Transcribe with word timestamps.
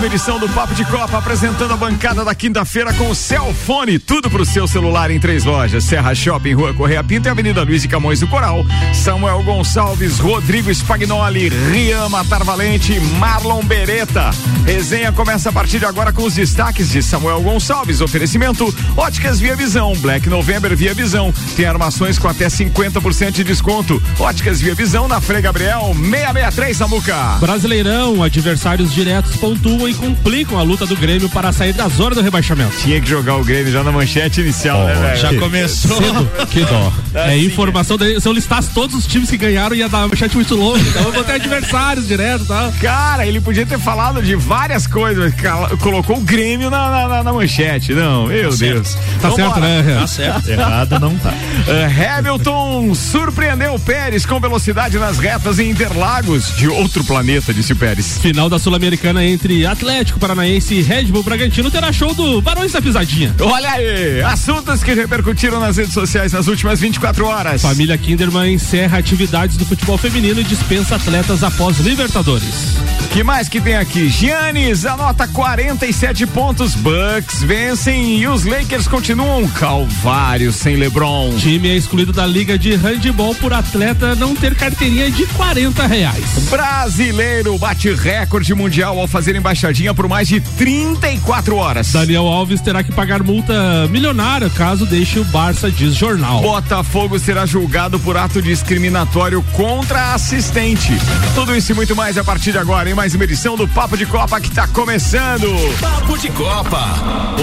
Uma 0.00 0.06
edição 0.06 0.38
do 0.38 0.48
Papo 0.48 0.74
de 0.74 0.82
Copa, 0.86 1.18
apresentando 1.18 1.74
a 1.74 1.76
bancada 1.76 2.24
da 2.24 2.34
quinta-feira 2.34 2.90
com 2.94 3.10
o 3.10 3.14
Celfone, 3.14 3.98
tudo 3.98 4.30
pro 4.30 4.46
seu 4.46 4.66
celular 4.66 5.10
em 5.10 5.20
três 5.20 5.44
lojas: 5.44 5.84
Serra 5.84 6.14
Shopping, 6.14 6.54
Rua 6.54 6.72
Correia 6.72 7.04
Pinto 7.04 7.28
e 7.28 7.30
Avenida 7.30 7.62
Luiz 7.62 7.82
de 7.82 7.88
Camões 7.88 8.18
do 8.18 8.26
Coral. 8.26 8.64
Samuel 8.94 9.42
Gonçalves, 9.42 10.18
Rodrigo 10.18 10.70
Spagnoli, 10.70 11.50
Rian 11.50 12.08
Matar 12.08 12.42
Valente, 12.44 12.98
Marlon 13.18 13.62
Beretta. 13.62 14.30
Resenha 14.64 15.12
começa 15.12 15.50
a 15.50 15.52
partir 15.52 15.78
de 15.78 15.84
agora 15.84 16.14
com 16.14 16.22
os 16.22 16.34
destaques 16.34 16.88
de 16.88 17.02
Samuel 17.02 17.42
Gonçalves. 17.42 18.00
Oferecimento: 18.00 18.74
Óticas 18.96 19.38
Via 19.38 19.54
Visão, 19.54 19.92
Black 19.96 20.30
November 20.30 20.74
Via 20.74 20.94
Visão. 20.94 21.30
Tem 21.56 21.66
armações 21.66 22.18
com 22.18 22.26
até 22.26 22.46
50% 22.46 23.32
de 23.32 23.44
desconto. 23.44 24.02
Óticas 24.18 24.62
Via 24.62 24.74
Visão 24.74 25.06
na 25.06 25.20
Frei 25.20 25.42
Gabriel 25.42 25.94
663 25.94 26.76
Samuca. 26.76 27.36
Brasileirão, 27.38 28.22
adversários 28.22 28.94
diretos 28.94 29.36
pontuam 29.36 29.89
e 29.90 29.94
complicam 29.94 30.58
a 30.58 30.62
luta 30.62 30.86
do 30.86 30.96
Grêmio 30.96 31.28
para 31.28 31.52
sair 31.52 31.72
da 31.72 31.88
zona 31.88 32.14
do 32.14 32.20
rebaixamento. 32.20 32.76
Tinha 32.78 33.00
que 33.00 33.08
jogar 33.08 33.36
o 33.36 33.44
Grêmio 33.44 33.72
já 33.72 33.82
na 33.82 33.92
manchete 33.92 34.40
inicial, 34.40 34.82
oh, 34.82 34.86
né, 34.86 34.94
velho? 34.94 35.20
Já 35.20 35.34
começou. 35.34 35.96
Cedo. 35.96 36.30
Que 36.50 36.64
dó. 36.64 36.92
É, 37.14 37.34
assim, 37.34 37.46
informação, 37.46 37.96
se 37.98 38.26
eu 38.26 38.32
listasse 38.32 38.70
todos 38.72 38.96
os 38.96 39.06
times 39.06 39.28
que 39.30 39.36
ganharam, 39.36 39.74
ia 39.74 39.88
dar 39.88 39.98
uma 39.98 40.08
manchete 40.08 40.36
muito 40.36 40.54
longa. 40.54 40.80
Então 40.80 41.02
eu 41.02 41.12
vou 41.12 41.24
ter 41.24 41.32
adversários 41.32 42.06
direto 42.06 42.44
tá? 42.44 42.72
Cara, 42.80 43.26
ele 43.26 43.40
podia 43.40 43.66
ter 43.66 43.78
falado 43.78 44.22
de 44.22 44.34
várias 44.34 44.86
coisas, 44.86 45.32
colocou 45.80 46.18
o 46.18 46.20
Grêmio 46.20 46.70
na, 46.70 47.08
na, 47.08 47.22
na 47.24 47.32
manchete. 47.32 47.92
Não, 47.92 48.26
meu 48.26 48.50
tá 48.50 48.56
Deus. 48.56 48.88
Certo. 48.88 49.20
Tá 49.20 49.30
certo, 49.30 49.60
né? 49.60 49.96
Tá 50.00 50.06
certo. 50.06 50.48
Errado 50.48 50.98
não 50.98 51.16
tá. 51.16 51.30
Uh, 51.30 52.18
Hamilton 52.18 52.94
surpreendeu 52.94 53.74
o 53.74 53.80
Pérez 53.80 54.26
com 54.26 54.38
velocidade 54.40 54.98
nas 54.98 55.18
retas 55.18 55.58
em 55.58 55.70
Interlagos 55.70 56.56
de 56.56 56.68
outro 56.68 57.04
planeta, 57.04 57.52
disse 57.52 57.72
o 57.72 57.76
Pérez. 57.76 58.18
Final 58.18 58.48
da 58.48 58.58
Sul-Americana 58.58 59.24
entre 59.24 59.66
Atlético 59.80 60.20
Paranaense 60.20 60.74
e 60.74 60.82
Red 60.82 61.04
Bull 61.04 61.22
Bragantino 61.22 61.70
terá 61.70 61.90
show 61.90 62.12
do 62.12 62.42
Barões 62.42 62.70
da 62.70 62.82
Pisadinha. 62.82 63.34
Olha 63.40 63.70
aí, 63.70 64.20
assuntos 64.20 64.84
que 64.84 64.92
repercutiram 64.92 65.58
nas 65.58 65.78
redes 65.78 65.94
sociais 65.94 66.34
nas 66.34 66.48
últimas 66.48 66.78
24 66.80 67.24
horas. 67.24 67.62
Família 67.62 67.96
Kinderman 67.96 68.52
encerra 68.52 68.98
atividades 68.98 69.56
do 69.56 69.64
futebol 69.64 69.96
feminino 69.96 70.38
e 70.38 70.44
dispensa 70.44 70.96
atletas 70.96 71.42
após 71.42 71.78
Libertadores. 71.78 72.78
Que 73.10 73.24
mais 73.24 73.48
que 73.48 73.58
tem 73.58 73.74
aqui? 73.74 74.08
Giannis 74.08 74.84
anota 74.84 75.26
47 75.26 76.26
pontos, 76.26 76.74
Bucks 76.74 77.42
vencem 77.42 78.18
e 78.18 78.28
os 78.28 78.44
Lakers 78.44 78.86
continuam 78.86 79.48
calvário 79.48 80.52
sem 80.52 80.76
LeBron. 80.76 81.34
Time 81.38 81.70
é 81.70 81.74
excluído 81.74 82.12
da 82.12 82.26
liga 82.26 82.58
de 82.58 82.76
handball 82.76 83.34
por 83.34 83.52
atleta 83.52 84.14
não 84.14 84.36
ter 84.36 84.54
carteirinha 84.54 85.10
de 85.10 85.24
40 85.26 85.86
reais. 85.86 86.48
Brasileiro 86.50 87.58
bate 87.58 87.92
recorde 87.94 88.54
mundial 88.54 89.00
ao 89.00 89.08
fazer 89.08 89.34
embaixadinha 89.34 89.69
por 89.94 90.08
mais 90.08 90.26
de 90.26 90.40
34 90.40 91.54
horas. 91.54 91.92
Daniel 91.92 92.26
Alves 92.26 92.60
terá 92.60 92.82
que 92.82 92.92
pagar 92.92 93.22
multa 93.22 93.86
milionária 93.88 94.50
caso 94.50 94.84
deixe 94.84 95.20
o 95.20 95.24
Barça, 95.24 95.70
diz 95.70 95.94
jornal. 95.94 96.40
Botafogo 96.42 97.18
será 97.20 97.46
julgado 97.46 97.98
por 98.00 98.16
ato 98.16 98.42
discriminatório 98.42 99.40
contra 99.52 100.12
assistente. 100.12 100.92
Tudo 101.34 101.54
isso 101.54 101.70
e 101.70 101.74
muito 101.74 101.94
mais 101.94 102.18
a 102.18 102.24
partir 102.24 102.50
de 102.50 102.58
agora, 102.58 102.88
hein? 102.88 102.96
mais 102.96 103.14
uma 103.14 103.22
edição 103.22 103.56
do 103.56 103.68
Papo 103.68 103.96
de 103.96 104.06
Copa 104.06 104.40
que 104.40 104.48
está 104.48 104.66
começando. 104.66 105.46
Papo 105.80 106.18
de 106.18 106.28
Copa. 106.30 106.84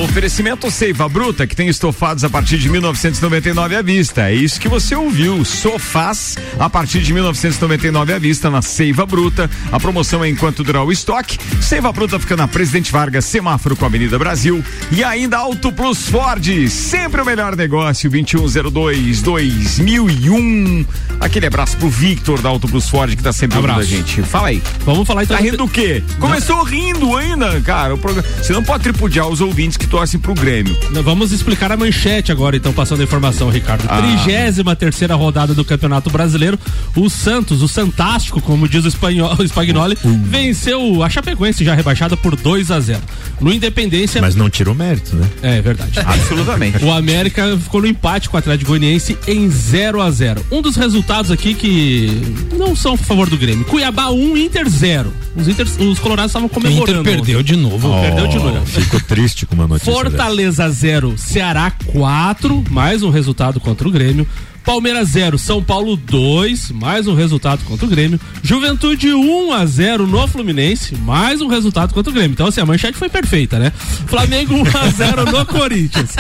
Oferecimento 0.04 0.70
Seiva 0.70 1.08
Bruta, 1.08 1.48
que 1.48 1.56
tem 1.56 1.70
estofados 1.70 2.26
a 2.26 2.30
partir 2.30 2.58
de 2.58 2.70
1999 2.70 3.76
à 3.76 3.82
vista. 3.82 4.30
É 4.30 4.36
isso 4.36 4.60
que 4.60 4.68
você 4.68 4.96
ouviu. 4.96 5.46
Sofás 5.46 6.36
a 6.60 6.70
partir 6.70 7.00
de 7.00 7.14
1999 7.14 8.14
à 8.14 8.20
vista 8.20 8.50
na 8.50 8.62
Seiva 8.62 9.06
Bruta. 9.06 9.50
A 9.72 9.80
promoção 9.80 10.24
é 10.24 10.30
enquanto 10.30 10.64
durar 10.64 10.84
o 10.84 10.92
estoque. 10.92 11.38
Seiva 11.62 11.92
Bruta 11.92 12.17
fica 12.20 12.36
na 12.36 12.48
Presidente 12.48 12.92
Vargas, 12.92 13.26
semáforo 13.26 13.76
com 13.76 13.86
a 13.86 13.88
Avenida 13.88 14.18
Brasil. 14.18 14.64
E 14.92 15.04
ainda 15.04 15.38
Auto 15.38 15.72
Plus 15.72 16.10
Ford, 16.10 16.46
sempre 16.70 17.22
o 17.22 17.26
melhor 17.26 17.56
negócio, 17.56 18.10
2102 18.10 19.22
2001. 19.22 20.86
Aquele 21.20 21.48
abraço 21.48 21.78
pro 21.78 21.90
Victor 21.90 22.42
da 22.42 22.50
Auto 22.50 22.68
Plus 22.68 22.90
Ford 22.90 23.16
que 23.16 23.24
tá 23.24 23.34
sempre 23.34 23.58
ouvindo 23.58 23.80
a 23.80 23.84
gente. 23.84 24.22
Fala 24.24 24.50
aí. 24.50 24.62
Vamos 24.86 25.08
falar 25.08 25.24
então. 25.24 25.36
Tá 25.36 25.44
rindo 25.44 25.58
do 25.58 25.68
quê? 25.68 26.04
Começou 26.20 26.64
rindo 26.64 27.16
ainda, 27.16 27.60
cara. 27.62 27.96
Você 27.96 28.54
não 28.54 28.64
pode 28.64 28.84
tripudiar 28.84 29.28
os 29.28 29.42
ouvintes 29.42 29.78
que 29.78 29.88
torcem 29.88 30.20
pro 30.20 30.34
Grêmio. 30.34 30.78
Vamos 31.04 31.32
explicar 31.32 31.72
a 31.72 31.78
manchete 31.78 32.32
agora, 32.32 32.56
então, 32.56 32.72
passando 32.72 33.02
a 33.02 33.04
informação, 33.04 33.50
Ricardo. 33.50 33.86
Ah. 33.88 34.02
Trigésima 34.02 34.76
terceira 34.76 35.16
rodada 35.16 35.54
do 35.54 35.66
Campeonato 35.66 36.10
Brasileiro. 36.10 36.60
O 36.96 37.10
Santos, 37.10 37.62
o 37.62 37.68
Santástico, 37.68 38.42
como 38.42 38.68
diz 38.68 38.86
o, 38.86 38.88
espanhol, 38.88 39.36
o 39.38 39.44
Spagnoli, 39.44 39.98
uh. 40.04 40.20
venceu 40.24 41.04
a 41.04 41.10
Chapecoense, 41.10 41.66
já 41.66 41.74
rebaixada 41.74 42.07
por 42.16 42.36
2 42.36 42.72
a 42.72 42.80
0 42.80 43.02
No 43.42 43.52
Independência. 43.52 44.22
Mas 44.22 44.36
não 44.36 44.50
tirou 44.50 44.74
mérito, 44.74 45.16
né? 45.16 45.28
É 45.42 45.62
verdade. 45.62 46.00
Absolutamente. 46.00 46.84
O 46.84 46.92
América 46.92 47.58
ficou 47.58 47.82
no 47.82 47.88
empate 47.88 48.30
com 48.30 48.38
o 48.38 48.40
Atlético 48.40 48.70
Goianiense 48.70 49.18
em 49.28 49.50
0 49.50 50.02
a 50.02 50.12
0 50.12 50.46
Um 50.52 50.62
dos 50.62 50.76
resultados 50.76 51.32
aqui 51.32 51.54
que 51.54 52.22
não 52.54 52.76
são 52.76 52.94
a 52.94 52.98
favor 52.98 53.30
do 53.30 53.38
Grêmio. 53.38 53.66
Cuiabá 53.66 54.10
1, 54.10 54.14
um, 54.14 54.38
Inter 54.38 54.70
0. 54.70 55.12
Os, 55.36 55.48
Inter, 55.48 55.68
os 55.80 56.00
colorados 56.00 56.30
estavam 56.30 56.48
comemorando. 56.48 57.02
Inter 57.02 57.16
perdeu 57.16 57.44
de 57.44 57.56
novo. 57.56 57.90
Oh, 57.90 58.02
perdeu 58.02 58.28
de 58.28 58.38
novo. 58.38 58.66
Fico 58.66 59.04
triste 59.04 59.46
com 59.46 59.56
uma 59.56 59.68
notícia. 59.68 59.92
Fortaleza 59.92 60.70
0, 60.70 61.16
Ceará 61.18 61.72
4, 61.88 62.64
mais 62.70 63.04
um 63.04 63.10
resultado 63.10 63.60
contra 63.60 63.88
o 63.88 63.92
Grêmio. 63.92 64.28
Palmeiras 64.68 65.08
0, 65.12 65.40
São 65.40 65.64
Paulo 65.64 65.96
2, 65.96 66.72
mais 66.72 67.08
um 67.08 67.16
resultado 67.16 67.64
contra 67.64 67.86
o 67.86 67.90
Grêmio. 67.90 68.20
Juventude 68.44 69.14
1 69.14 69.54
a 69.54 69.66
0 69.66 70.06
no 70.06 70.28
Fluminense, 70.28 70.94
mais 70.94 71.40
um 71.40 71.48
resultado 71.48 71.94
contra 71.94 72.12
o 72.12 72.14
Grêmio. 72.14 72.34
Então, 72.34 72.48
assim, 72.48 72.60
a 72.60 72.66
manchete 72.66 72.98
foi 72.98 73.08
perfeita, 73.08 73.58
né? 73.58 73.72
Flamengo 74.08 74.56
1 74.56 74.78
a 74.78 74.90
0 74.90 75.32
no 75.32 75.46
Corinthians. 75.46 76.14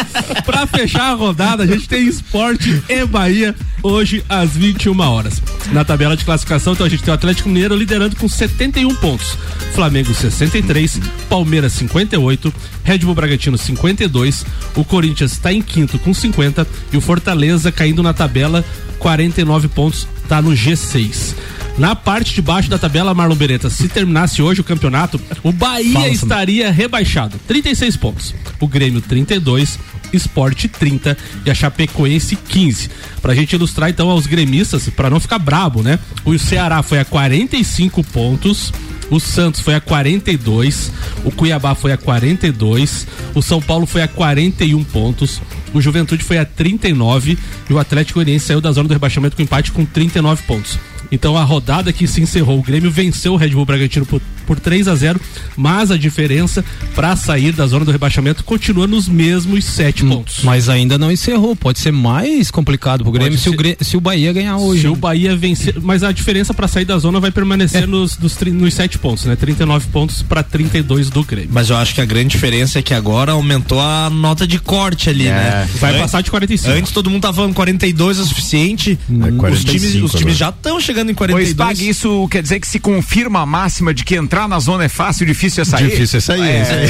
Pra 0.45 0.65
fechar 0.65 1.11
a 1.11 1.13
rodada, 1.13 1.63
a 1.63 1.67
gente 1.67 1.89
tem 1.89 2.07
esporte 2.07 2.81
e 2.87 3.05
Bahia 3.05 3.53
hoje 3.83 4.23
às 4.29 4.51
21 4.55 4.97
horas. 4.97 5.41
Na 5.73 5.83
tabela 5.83 6.15
de 6.15 6.23
classificação, 6.23 6.71
então 6.71 6.85
a 6.85 6.89
gente 6.89 7.03
tem 7.03 7.11
o 7.11 7.15
Atlético 7.15 7.49
Mineiro 7.49 7.75
liderando 7.75 8.15
com 8.15 8.29
71 8.29 8.95
pontos. 8.95 9.37
Flamengo 9.73 10.13
63, 10.13 11.01
Palmeiras 11.29 11.73
58, 11.73 12.53
Red 12.87 12.99
Bull 12.99 13.13
Bragantino 13.13 13.57
52, 13.57 14.45
o 14.73 14.85
Corinthians 14.85 15.33
está 15.33 15.51
em 15.51 15.61
quinto 15.61 15.99
com 15.99 16.13
50 16.13 16.65
e 16.93 16.95
o 16.95 17.01
Fortaleza 17.01 17.69
caindo 17.69 18.01
na 18.01 18.13
tabela 18.13 18.63
49 18.97 19.67
pontos, 19.67 20.07
está 20.23 20.41
no 20.41 20.51
G6. 20.51 21.35
Na 21.77 21.97
parte 21.97 22.33
de 22.33 22.41
baixo 22.41 22.69
da 22.69 22.77
tabela, 22.79 23.13
Marlon 23.13 23.35
Beretta, 23.35 23.69
se 23.69 23.89
terminasse 23.89 24.41
hoje 24.41 24.61
o 24.61 24.63
campeonato, 24.63 25.19
o 25.43 25.51
Bahia 25.51 25.91
Fala, 25.91 26.07
estaria 26.07 26.71
rebaixado, 26.71 27.37
36 27.45 27.97
pontos. 27.97 28.33
O 28.57 28.67
Grêmio 28.69 29.01
32, 29.01 29.77
Esporte 30.13 30.69
30 30.69 31.17
e 31.45 31.51
a 31.51 31.53
Chapecoense 31.53 32.37
15. 32.37 32.89
Pra 33.21 33.35
gente 33.35 33.51
ilustrar 33.51 33.89
então 33.89 34.09
aos 34.09 34.25
gremistas, 34.25 34.87
para 34.87 35.09
não 35.09 35.19
ficar 35.19 35.39
brabo, 35.39 35.83
né? 35.83 35.99
O 36.23 36.39
Ceará 36.39 36.81
foi 36.81 36.99
a 36.99 37.05
45 37.05 38.01
pontos, 38.05 38.71
o 39.09 39.19
Santos 39.19 39.61
foi 39.61 39.75
a 39.75 39.81
42, 39.81 40.91
o 41.23 41.31
Cuiabá 41.31 41.75
foi 41.75 41.91
a 41.91 41.97
42, 41.97 43.07
o 43.33 43.41
São 43.41 43.61
Paulo 43.61 43.85
foi 43.85 44.01
a 44.01 44.07
41 44.07 44.83
pontos, 44.83 45.41
o 45.73 45.81
Juventude 45.81 46.23
foi 46.23 46.37
a 46.37 46.45
39 46.45 47.37
e 47.69 47.73
o 47.73 47.79
Atlético 47.79 48.19
Goianiense 48.19 48.45
saiu 48.45 48.61
da 48.61 48.71
zona 48.71 48.87
do 48.87 48.93
rebaixamento 48.93 49.35
com 49.35 49.41
empate 49.41 49.71
com 49.71 49.85
39 49.85 50.43
pontos. 50.43 50.79
Então 51.11 51.37
a 51.37 51.43
rodada 51.43 51.93
que 51.93 52.07
se 52.07 52.21
encerrou, 52.21 52.59
o 52.59 52.63
Grêmio 52.63 52.91
venceu 52.91 53.33
o 53.33 53.37
Red 53.37 53.49
Bull 53.49 53.65
Bragantino 53.65 54.05
por, 54.05 54.21
por 54.45 54.59
3 54.59 54.87
a 54.87 54.95
0 54.95 55.19
mas 55.55 55.91
a 55.91 55.97
diferença 55.97 56.63
para 56.95 57.15
sair 57.15 57.51
da 57.51 57.65
zona 57.65 57.83
do 57.83 57.91
rebaixamento 57.91 58.43
continua 58.43 58.87
nos 58.87 59.07
mesmos 59.07 59.65
sete 59.65 60.05
hum, 60.05 60.09
pontos. 60.09 60.39
Mas 60.43 60.69
ainda 60.69 60.97
não 60.97 61.11
encerrou, 61.11 61.55
pode 61.55 61.79
ser 61.79 61.91
mais 61.91 62.51
complicado 62.51 63.03
pro 63.03 63.11
Grêmio 63.11 63.37
se 63.37 63.49
o, 63.49 63.53
Grêmio 63.53 63.77
se 63.81 63.97
o, 63.97 64.01
Bahia 64.01 64.31
ganhar 64.31 64.57
hoje. 64.57 64.81
Se 64.81 64.87
o 64.87 64.95
Bahia 64.95 65.35
vencer, 65.35 65.75
mas 65.81 66.03
a 66.03 66.11
diferença 66.11 66.53
para 66.53 66.67
sair 66.67 66.85
da 66.85 66.97
zona 66.97 67.19
vai 67.19 67.31
permanecer 67.31 67.83
é. 67.83 67.85
nos, 67.85 68.17
nos, 68.17 68.37
nos 68.39 68.73
sete 68.73 68.97
pontos, 68.97 69.25
né? 69.25 69.35
39 69.35 69.87
pontos 69.87 70.21
para 70.21 70.43
32 70.43 71.09
do 71.09 71.23
Grêmio. 71.23 71.49
Mas 71.51 71.69
eu 71.69 71.77
acho 71.77 71.95
que 71.95 72.01
a 72.01 72.05
grande 72.05 72.29
diferença 72.29 72.79
é 72.79 72.81
que 72.81 72.93
agora 72.93 73.31
aumentou 73.31 73.79
a 73.79 74.09
nota 74.09 74.45
de 74.45 74.59
corte 74.59 75.09
ali, 75.09 75.27
é. 75.27 75.31
né? 75.31 75.69
Vai 75.79 75.97
passar 75.97 76.21
de 76.21 76.29
45. 76.29 76.77
Antes 76.77 76.91
todo 76.91 77.09
mundo 77.09 77.21
tava 77.21 77.37
falando 77.37 77.53
42 77.53 78.19
é 78.19 78.21
o 78.21 78.25
suficiente. 78.25 78.99
É, 79.09 79.51
os 79.51 79.63
times, 79.63 79.95
os 79.95 80.11
times 80.11 80.37
já 80.37 80.49
estão 80.49 80.79
chegando 80.79 80.96
em 81.01 81.13
42. 81.13 81.53
Pois, 81.53 81.79
isso 81.79 82.27
quer 82.29 82.41
dizer 82.41 82.59
que 82.59 82.67
se 82.67 82.79
confirma 82.79 83.41
a 83.41 83.45
máxima 83.45 83.93
de 83.93 84.03
que 84.03 84.15
entrar 84.15 84.47
na 84.47 84.59
zona 84.59 84.85
é 84.85 84.89
fácil, 84.89 85.25
difícil 85.25 85.61
é 85.61 85.65
sair? 85.65 85.89
Difícil 85.89 86.17
é 86.17 86.21
sair. 86.21 86.41
É. 86.41 86.55
é. 86.55 86.87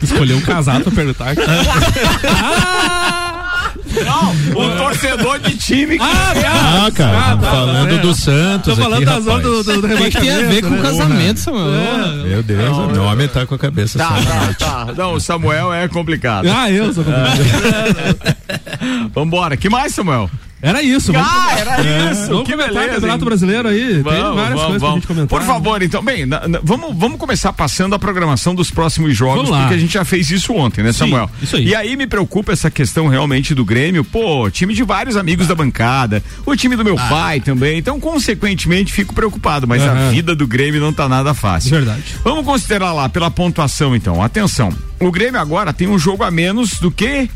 Escolheu 0.02 0.36
um 0.36 0.40
casal 0.40 0.80
pra 0.80 0.92
perguntar. 0.92 1.34
ah! 2.26 3.40
Não, 4.04 4.32
o 4.56 4.76
torcedor 4.76 5.38
de 5.40 5.56
time 5.56 5.98
que. 5.98 6.04
Ah, 6.04 6.32
tá. 6.34 6.86
ah 6.86 6.90
cara, 6.90 7.18
ah, 7.18 7.36
tá, 7.36 7.50
falando 7.50 7.94
é. 7.94 7.98
do 7.98 8.14
Santos. 8.14 8.74
Tô 8.74 8.82
falando 8.82 9.04
das 9.04 9.26
horas 9.26 9.42
do, 9.42 9.62
do, 9.62 9.82
do 9.82 9.88
que 9.88 10.20
tem 10.20 10.30
a 10.30 10.38
ver 10.38 10.62
com 10.62 10.70
né? 10.70 10.82
casamento, 10.82 11.40
Samuel. 11.40 11.74
É. 11.74 12.28
Meu 12.28 12.42
Deus, 12.42 12.62
não, 12.62 12.88
meu 12.88 13.02
homem 13.04 13.28
tá 13.28 13.46
com 13.46 13.54
a 13.54 13.58
cabeça 13.58 13.98
tá, 13.98 14.08
tá, 14.08 14.54
tá. 14.54 14.92
Não, 14.96 15.14
o 15.14 15.20
Samuel 15.20 15.72
é 15.72 15.88
complicado. 15.88 16.48
Ah, 16.48 16.70
eu 16.70 16.92
sou 16.92 17.04
complicado. 17.04 17.40
Vambora, 19.14 19.56
que 19.56 19.68
mais, 19.68 19.94
Samuel? 19.94 20.30
Era 20.62 20.82
isso, 20.82 21.12
vamos 21.12 21.28
Ah, 21.28 21.58
era 21.58 21.86
é. 21.86 22.12
isso. 22.12 22.28
Vamos 22.28 22.44
que 22.44 22.52
comentar 22.52 22.74
beleza, 22.74 22.94
Campeonato 22.94 23.24
Brasileiro 23.24 23.68
aí. 23.68 24.00
Vamos, 24.00 24.12
Tem 24.12 24.22
várias 24.22 24.36
vamos, 24.36 24.52
coisas 24.52 24.60
vamos. 24.60 24.80
pra 24.80 24.90
gente 24.90 25.06
comentar. 25.06 25.38
Por 25.38 25.46
favor, 25.46 25.82
então, 25.82 26.02
bem, 26.02 26.26
na, 26.26 26.46
na, 26.46 26.60
vamos, 26.62 26.94
vamos 26.96 27.18
começar 27.18 27.52
passando 27.52 27.94
a 27.94 27.98
programação 27.98 28.54
dos 28.54 28.70
próximos 28.70 29.16
jogos, 29.16 29.48
porque 29.48 29.74
a 29.74 29.78
gente 29.78 29.94
já 29.94 30.04
fez 30.04 30.30
isso 30.30 30.52
ontem, 30.52 30.82
né, 30.82 30.92
Samuel? 30.92 31.28
Sim, 31.38 31.44
isso 31.44 31.56
aí. 31.56 31.68
E 31.68 31.74
aí 31.74 31.96
me 31.96 32.06
preocupa 32.06 32.52
essa 32.52 32.70
questão 32.70 33.08
realmente 33.08 33.54
do 33.54 33.64
Grêmio. 33.64 34.04
Pô, 34.04 34.50
time 34.50 34.74
de 34.74 34.82
vários 34.82 35.16
amigos 35.16 35.46
ah. 35.46 35.48
da 35.48 35.54
bancada, 35.54 36.22
o 36.44 36.54
time 36.54 36.76
do 36.76 36.84
meu 36.84 36.98
ah. 36.98 37.08
pai 37.08 37.40
também. 37.40 37.78
Então, 37.78 37.98
consequentemente, 37.98 38.92
fico 38.92 39.14
preocupado, 39.14 39.66
mas 39.66 39.82
a 39.82 40.10
vida 40.10 40.34
do 40.34 40.46
Grêmio 40.46 40.80
não 40.80 40.92
tá 40.92 41.08
nada 41.08 41.32
fácil. 41.32 41.70
Verdade. 41.70 42.02
Vamos 42.22 42.44
considerar 42.44 42.92
lá 42.92 43.08
pela 43.08 43.30
pontuação, 43.30 43.96
então. 43.96 44.22
Atenção. 44.22 44.70
O 44.98 45.10
Grêmio 45.10 45.40
agora 45.40 45.72
tem 45.72 45.88
um 45.88 45.98
jogo 45.98 46.22
a 46.22 46.30
menos 46.30 46.78
do 46.78 46.90
que 46.90 47.30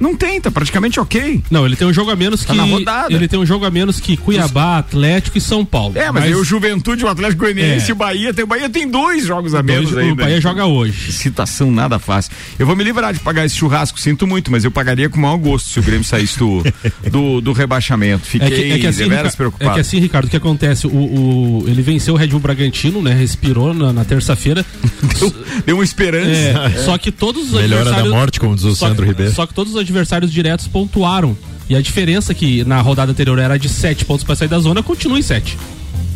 não 0.00 0.14
tem, 0.14 0.40
tá 0.40 0.50
praticamente 0.50 1.00
ok. 1.00 1.42
Não, 1.50 1.66
ele 1.66 1.76
tem 1.76 1.86
um 1.86 1.92
jogo 1.92 2.10
a 2.10 2.16
menos 2.16 2.44
tá 2.44 2.52
que. 2.52 2.58
Na 2.58 2.64
rodada. 2.64 3.12
Ele 3.12 3.26
tem 3.26 3.38
um 3.38 3.46
jogo 3.46 3.64
a 3.64 3.70
menos 3.70 4.00
que 4.00 4.16
Cuiabá, 4.16 4.78
Atlético 4.78 5.38
e 5.38 5.40
São 5.40 5.64
Paulo. 5.64 5.96
É, 5.96 6.10
mas, 6.10 6.24
mas... 6.24 6.36
o 6.36 6.44
Juventude, 6.44 7.04
o 7.04 7.08
Atlético 7.08 7.40
Goianiense 7.40 7.86
é. 7.86 7.88
e 7.88 7.92
o 7.92 7.96
Bahia 7.96 8.34
tem. 8.34 8.44
O 8.44 8.48
Bahia 8.48 8.68
tem 8.68 8.88
dois 8.88 9.24
jogos 9.24 9.54
a 9.54 9.62
menos 9.62 9.90
dois, 9.90 10.06
aí. 10.06 10.12
O 10.12 10.16
Bahia 10.16 10.40
joga 10.40 10.66
hoje. 10.66 11.12
Citação 11.12 11.70
nada 11.70 11.98
fácil. 11.98 12.32
Eu 12.58 12.66
vou 12.66 12.76
me 12.76 12.84
livrar 12.84 13.12
de 13.12 13.20
pagar 13.20 13.44
esse 13.44 13.56
churrasco, 13.56 13.98
sinto 13.98 14.26
muito, 14.26 14.50
mas 14.50 14.64
eu 14.64 14.70
pagaria 14.70 15.08
com 15.08 15.20
mau 15.20 15.38
gosto 15.38 15.68
se 15.68 15.80
o 15.80 15.82
Grêmio 15.82 16.04
saísse 16.04 16.38
do, 16.38 16.62
do, 17.10 17.40
do, 17.40 17.52
rebaixamento. 17.52 18.26
Fiquei 18.26 18.48
é 18.48 18.50
que, 18.50 18.72
é 18.72 18.78
que 18.78 18.86
assim, 18.86 19.04
Ricardo, 19.04 19.36
preocupado. 19.36 19.70
É 19.70 19.74
que 19.74 19.80
assim, 19.80 19.98
Ricardo, 19.98 20.26
o 20.26 20.30
que 20.30 20.36
acontece? 20.36 20.86
O, 20.86 20.90
o, 20.90 21.64
ele 21.66 21.82
venceu 21.82 22.14
o 22.14 22.16
Red 22.16 22.28
Bull 22.28 22.40
Bragantino, 22.40 23.02
né? 23.02 23.12
Respirou 23.12 23.74
na, 23.74 23.92
na 23.92 24.04
terça-feira. 24.04 24.64
deu, 25.18 25.34
deu 25.66 25.76
uma 25.76 25.84
esperança. 25.84 26.30
É, 26.30 26.72
é. 26.74 26.78
Só 26.84 26.96
que 26.96 27.10
todos 27.10 27.52
os 27.52 27.60
Melhora 27.60 27.90
da 27.90 28.04
morte, 28.04 28.38
como 28.38 28.54
diz 28.54 28.64
o 28.64 28.74
só, 28.74 28.88
Sandro 28.88 29.04
Ribeiro. 29.04 29.32
Só 29.32 29.46
que 29.46 29.54
todos 29.54 29.74
os 29.74 29.80
adversários 29.88 30.32
diretos 30.32 30.68
pontuaram. 30.68 31.36
E 31.68 31.76
a 31.76 31.82
diferença 31.82 32.32
que 32.32 32.64
na 32.64 32.80
rodada 32.80 33.12
anterior 33.12 33.38
era 33.38 33.58
de 33.58 33.68
7 33.68 34.04
pontos 34.04 34.24
para 34.24 34.34
sair 34.34 34.48
da 34.48 34.58
zona 34.58 34.82
continua 34.82 35.18
em 35.18 35.22
7. 35.22 35.58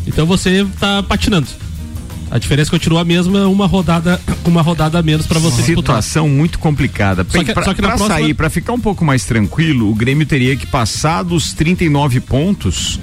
Então 0.07 0.25
você 0.25 0.67
tá 0.81 1.03
patinando. 1.03 1.49
A 2.31 2.39
diferença 2.39 2.71
continua 2.71 3.03
a 3.03 3.05
mesma, 3.05 3.47
uma 3.47 3.67
rodada, 3.67 4.19
uma 4.47 4.63
rodada 4.63 4.99
a 4.99 5.03
menos 5.03 5.27
para 5.27 5.39
você 5.39 5.63
Situação 5.63 6.25
disputar. 6.25 6.39
muito 6.39 6.59
complicada. 6.59 7.27
Só 7.29 7.45
que, 7.45 7.53
pra, 7.53 7.63
só 7.63 7.75
que 7.75 7.83
pra 7.83 7.91
próxima... 7.91 8.09
sair, 8.15 8.33
para 8.33 8.49
ficar 8.49 8.73
um 8.73 8.81
pouco 8.81 9.05
mais 9.05 9.27
tranquilo, 9.27 9.91
o 9.91 9.95
Grêmio 9.95 10.25
teria 10.25 10.57
que 10.57 10.67
passar 10.67 11.23
dos 11.23 11.53
39 11.53 12.21
pontos 12.21 12.99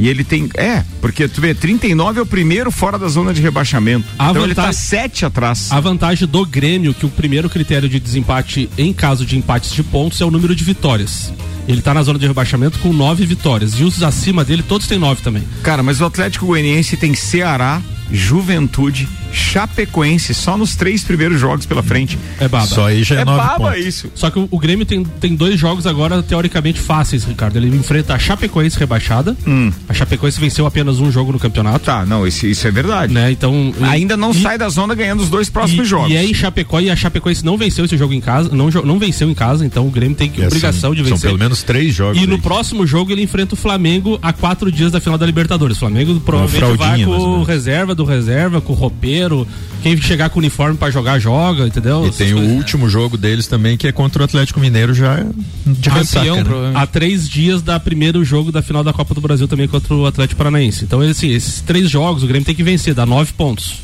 e 0.00 0.08
ele 0.08 0.24
tem. 0.24 0.48
É, 0.56 0.82
porque 1.00 1.28
tu 1.28 1.42
vê, 1.42 1.54
39 1.54 2.20
é 2.20 2.22
o 2.22 2.26
primeiro 2.26 2.70
fora 2.70 2.98
da 2.98 3.06
zona 3.06 3.34
de 3.34 3.42
rebaixamento. 3.42 4.06
A 4.18 4.30
então 4.30 4.42
vantagem, 4.42 4.44
ele 4.44 4.54
tá 4.54 4.72
7 4.72 5.26
atrás. 5.26 5.70
A 5.70 5.78
vantagem 5.78 6.26
do 6.26 6.46
Grêmio, 6.46 6.94
que 6.94 7.04
o 7.04 7.10
primeiro 7.10 7.50
critério 7.50 7.86
de 7.86 8.00
desempate 8.00 8.70
em 8.78 8.94
caso 8.94 9.26
de 9.26 9.36
empates 9.36 9.72
de 9.72 9.82
pontos 9.82 10.18
é 10.18 10.24
o 10.24 10.30
número 10.30 10.56
de 10.56 10.64
vitórias. 10.64 11.30
Ele 11.68 11.82
tá 11.82 11.92
na 11.92 12.02
zona 12.02 12.18
de 12.18 12.26
rebaixamento 12.26 12.78
com 12.78 12.94
nove 12.94 13.26
vitórias. 13.26 13.74
E 13.74 13.84
os 13.84 14.02
acima 14.02 14.42
dele, 14.42 14.62
todos 14.62 14.86
têm 14.86 14.98
nove 14.98 15.20
também. 15.20 15.44
Cara, 15.62 15.82
mas 15.82 16.00
o 16.00 16.06
Atlético 16.06 16.46
Goianiense 16.46 16.96
tem 16.96 17.14
Ceará, 17.14 17.82
Juventude, 18.12 19.08
Chapecoense, 19.32 20.34
só 20.34 20.56
nos 20.56 20.74
três 20.74 21.04
primeiros 21.04 21.40
jogos 21.40 21.66
pela 21.66 21.82
frente. 21.82 22.18
É 22.38 22.48
baba. 22.48 22.66
Só 22.66 22.86
aí 22.86 23.02
já 23.02 23.16
é, 23.16 23.20
é 23.20 23.24
baba 23.24 23.70
pontos. 23.70 23.84
isso. 23.84 24.10
Só 24.14 24.30
que 24.30 24.38
o, 24.38 24.48
o, 24.50 24.58
Grêmio 24.58 24.84
tem, 24.84 25.04
tem 25.04 25.34
dois 25.34 25.58
jogos 25.58 25.86
agora 25.86 26.22
teoricamente 26.22 26.80
fáceis, 26.80 27.24
Ricardo. 27.24 27.56
Ele 27.56 27.68
enfrenta 27.74 28.14
a 28.14 28.18
Chapecoense 28.18 28.78
rebaixada. 28.78 29.36
Hum. 29.46 29.72
A 29.88 29.94
Chapecoense 29.94 30.40
venceu 30.40 30.66
apenas 30.66 30.98
um 30.98 31.10
jogo 31.10 31.32
no 31.32 31.38
campeonato. 31.38 31.84
Tá, 31.84 32.04
não, 32.04 32.26
isso, 32.26 32.46
isso 32.46 32.66
é 32.66 32.70
verdade. 32.70 33.12
Né? 33.12 33.30
Então, 33.30 33.72
ainda 33.82 34.16
não 34.16 34.32
e, 34.32 34.42
sai 34.42 34.58
da 34.58 34.68
zona 34.68 34.94
ganhando 34.94 35.22
os 35.22 35.28
dois 35.28 35.48
próximos 35.48 35.86
e, 35.86 35.90
jogos. 35.90 36.10
E 36.10 36.16
é 36.16 36.24
em 36.24 36.34
Chapecó 36.34 36.80
e 36.80 36.90
a 36.90 36.96
Chapecoense 36.96 37.44
não 37.44 37.56
venceu 37.56 37.84
esse 37.84 37.96
jogo 37.96 38.12
em 38.12 38.20
casa, 38.20 38.50
não, 38.54 38.68
não 38.68 38.98
venceu 38.98 39.30
em 39.30 39.34
casa, 39.34 39.64
então 39.64 39.86
o 39.86 39.90
Grêmio 39.90 40.16
tem 40.16 40.28
que, 40.28 40.44
obrigação 40.44 40.94
de 40.94 41.02
vencer. 41.02 41.18
São 41.18 41.30
pelo 41.30 41.38
menos 41.38 41.62
três 41.62 41.94
jogos. 41.94 42.16
E 42.16 42.20
aí. 42.20 42.26
no 42.26 42.40
próximo 42.40 42.86
jogo 42.86 43.12
ele 43.12 43.22
enfrenta 43.22 43.54
o 43.54 43.56
Flamengo 43.56 44.18
a 44.22 44.32
quatro 44.32 44.70
dias 44.70 44.92
da 44.92 45.00
final 45.00 45.18
da 45.18 45.26
Libertadores. 45.26 45.76
O 45.76 45.80
Flamengo 45.80 46.18
provavelmente 46.20 46.78
vai 46.78 47.04
com 47.04 47.40
o 47.40 47.42
reserva 47.42 47.94
do 48.00 48.04
reserva, 48.04 48.60
com 48.60 48.72
o 48.72 48.76
roupeiro. 48.76 49.46
Quem 49.82 49.96
chegar 49.96 50.28
com 50.30 50.38
o 50.38 50.40
uniforme 50.40 50.76
para 50.76 50.90
jogar, 50.90 51.18
joga, 51.18 51.66
entendeu? 51.66 52.06
E 52.06 52.10
tem 52.10 52.34
o 52.34 52.40
último 52.40 52.88
jogo 52.88 53.16
deles 53.16 53.46
também, 53.46 53.76
que 53.76 53.86
é 53.86 53.92
contra 53.92 54.22
o 54.22 54.24
Atlético 54.24 54.60
Mineiro 54.60 54.92
já 54.92 55.24
de 55.66 55.88
ressaca, 55.88 56.44
né? 56.44 56.72
Há 56.74 56.86
três 56.86 57.28
dias 57.28 57.62
da 57.62 57.78
primeiro 57.78 58.24
jogo 58.24 58.50
da 58.50 58.62
final 58.62 58.82
da 58.82 58.92
Copa 58.92 59.14
do 59.14 59.20
Brasil 59.20 59.46
também 59.48 59.68
contra 59.68 59.94
o 59.94 60.06
Atlético 60.06 60.38
Paranaense. 60.38 60.84
Então, 60.84 61.00
assim, 61.00 61.30
esses 61.30 61.60
três 61.60 61.88
jogos 61.88 62.22
o 62.22 62.26
Grêmio 62.26 62.44
tem 62.44 62.54
que 62.54 62.62
vencer, 62.62 62.94
dá 62.94 63.06
nove 63.06 63.32
pontos. 63.32 63.74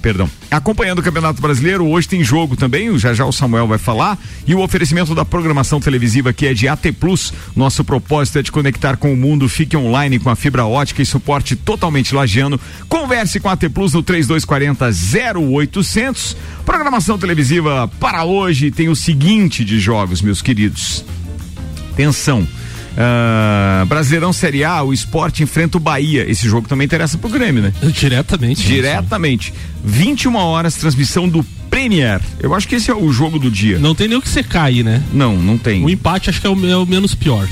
perdão. 0.00 0.30
Acompanhando 0.50 1.00
o 1.00 1.02
Campeonato 1.02 1.42
Brasileiro, 1.42 1.86
hoje 1.86 2.08
tem 2.08 2.22
jogo 2.24 2.56
também, 2.56 2.96
já 2.98 3.12
já 3.12 3.24
o 3.24 3.32
Samuel 3.32 3.66
vai 3.66 3.78
falar, 3.78 4.18
e 4.46 4.54
o 4.54 4.60
oferecimento 4.60 5.14
da 5.14 5.24
programação 5.24 5.80
televisiva 5.80 6.32
que 6.32 6.46
é 6.46 6.54
de 6.54 6.68
AT 6.68 6.92
Plus. 6.92 7.32
Nosso 7.54 7.84
propósito 7.84 8.38
é 8.38 8.42
te 8.42 8.52
conectar 8.52 8.96
com 8.96 9.12
o 9.12 9.16
mundo, 9.16 9.48
fique 9.48 9.76
online 9.76 10.18
com 10.18 10.30
a 10.30 10.36
fibra 10.36 10.64
ótica 10.64 11.02
e 11.02 11.06
suporte 11.06 11.56
totalmente 11.56 12.14
lagiano. 12.14 12.60
Converse 12.88 13.40
com 13.40 13.48
a 13.48 13.52
AT 13.52 13.68
Plus 13.68 13.92
no 13.92 14.02
3240 14.02 14.90
0800. 15.38 16.36
Programação 16.64 17.18
televisiva 17.18 17.88
para 18.00 18.24
hoje 18.24 18.70
tem 18.70 18.88
o 18.88 18.96
seguinte 18.96 19.64
de 19.64 19.78
jogos, 19.78 20.22
meus 20.22 20.40
queridos. 20.40 21.04
Atenção. 21.92 22.46
Uh, 22.92 23.86
Brasileirão 23.86 24.32
Série 24.32 24.64
A, 24.64 24.82
o 24.82 24.92
esporte 24.92 25.42
enfrenta 25.42 25.76
o 25.76 25.80
Bahia. 25.80 26.28
Esse 26.28 26.48
jogo 26.48 26.68
também 26.68 26.84
interessa 26.84 27.16
pro 27.18 27.28
Grêmio, 27.28 27.62
né? 27.62 27.72
Diretamente. 27.82 28.66
Diretamente. 28.66 29.52
21 29.84 30.34
horas, 30.36 30.74
transmissão 30.74 31.28
do 31.28 31.44
Premier. 31.70 32.20
Eu 32.40 32.54
acho 32.54 32.66
que 32.66 32.74
esse 32.74 32.90
é 32.90 32.94
o 32.94 33.12
jogo 33.12 33.38
do 33.38 33.50
dia. 33.50 33.78
Não 33.78 33.94
tem 33.94 34.08
nem 34.08 34.18
o 34.18 34.22
que 34.22 34.28
secar 34.28 34.64
aí, 34.64 34.82
né? 34.82 35.02
Não, 35.12 35.36
não 35.36 35.56
tem. 35.56 35.84
O 35.84 35.90
empate 35.90 36.30
acho 36.30 36.40
que 36.40 36.46
é 36.46 36.50
o, 36.50 36.66
é 36.66 36.76
o 36.76 36.86
menos 36.86 37.14
pior. 37.14 37.46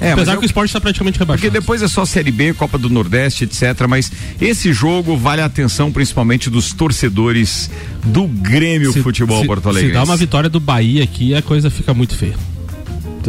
É, 0.00 0.12
Apesar 0.12 0.34
eu, 0.34 0.38
que 0.38 0.44
o 0.44 0.46
esporte 0.46 0.68
está 0.68 0.80
praticamente 0.80 1.18
rebaixado. 1.18 1.40
Porque 1.40 1.60
depois 1.60 1.82
é 1.82 1.88
só 1.88 2.04
Série 2.04 2.30
B, 2.30 2.52
Copa 2.52 2.76
do 2.76 2.90
Nordeste, 2.90 3.44
etc. 3.44 3.86
Mas 3.88 4.12
esse 4.40 4.72
jogo 4.72 5.16
vale 5.16 5.40
a 5.40 5.46
atenção 5.46 5.90
principalmente 5.90 6.50
dos 6.50 6.72
torcedores 6.72 7.70
do 8.04 8.26
Grêmio 8.26 8.92
se, 8.92 9.02
Futebol 9.02 9.40
se, 9.40 9.46
Porto 9.46 9.68
Alegre. 9.68 9.90
Se 9.90 9.94
dá 9.94 10.02
uma 10.02 10.16
vitória 10.16 10.50
do 10.50 10.60
Bahia 10.60 11.02
aqui, 11.04 11.34
a 11.34 11.42
coisa 11.42 11.70
fica 11.70 11.94
muito 11.94 12.16
feia. 12.16 12.34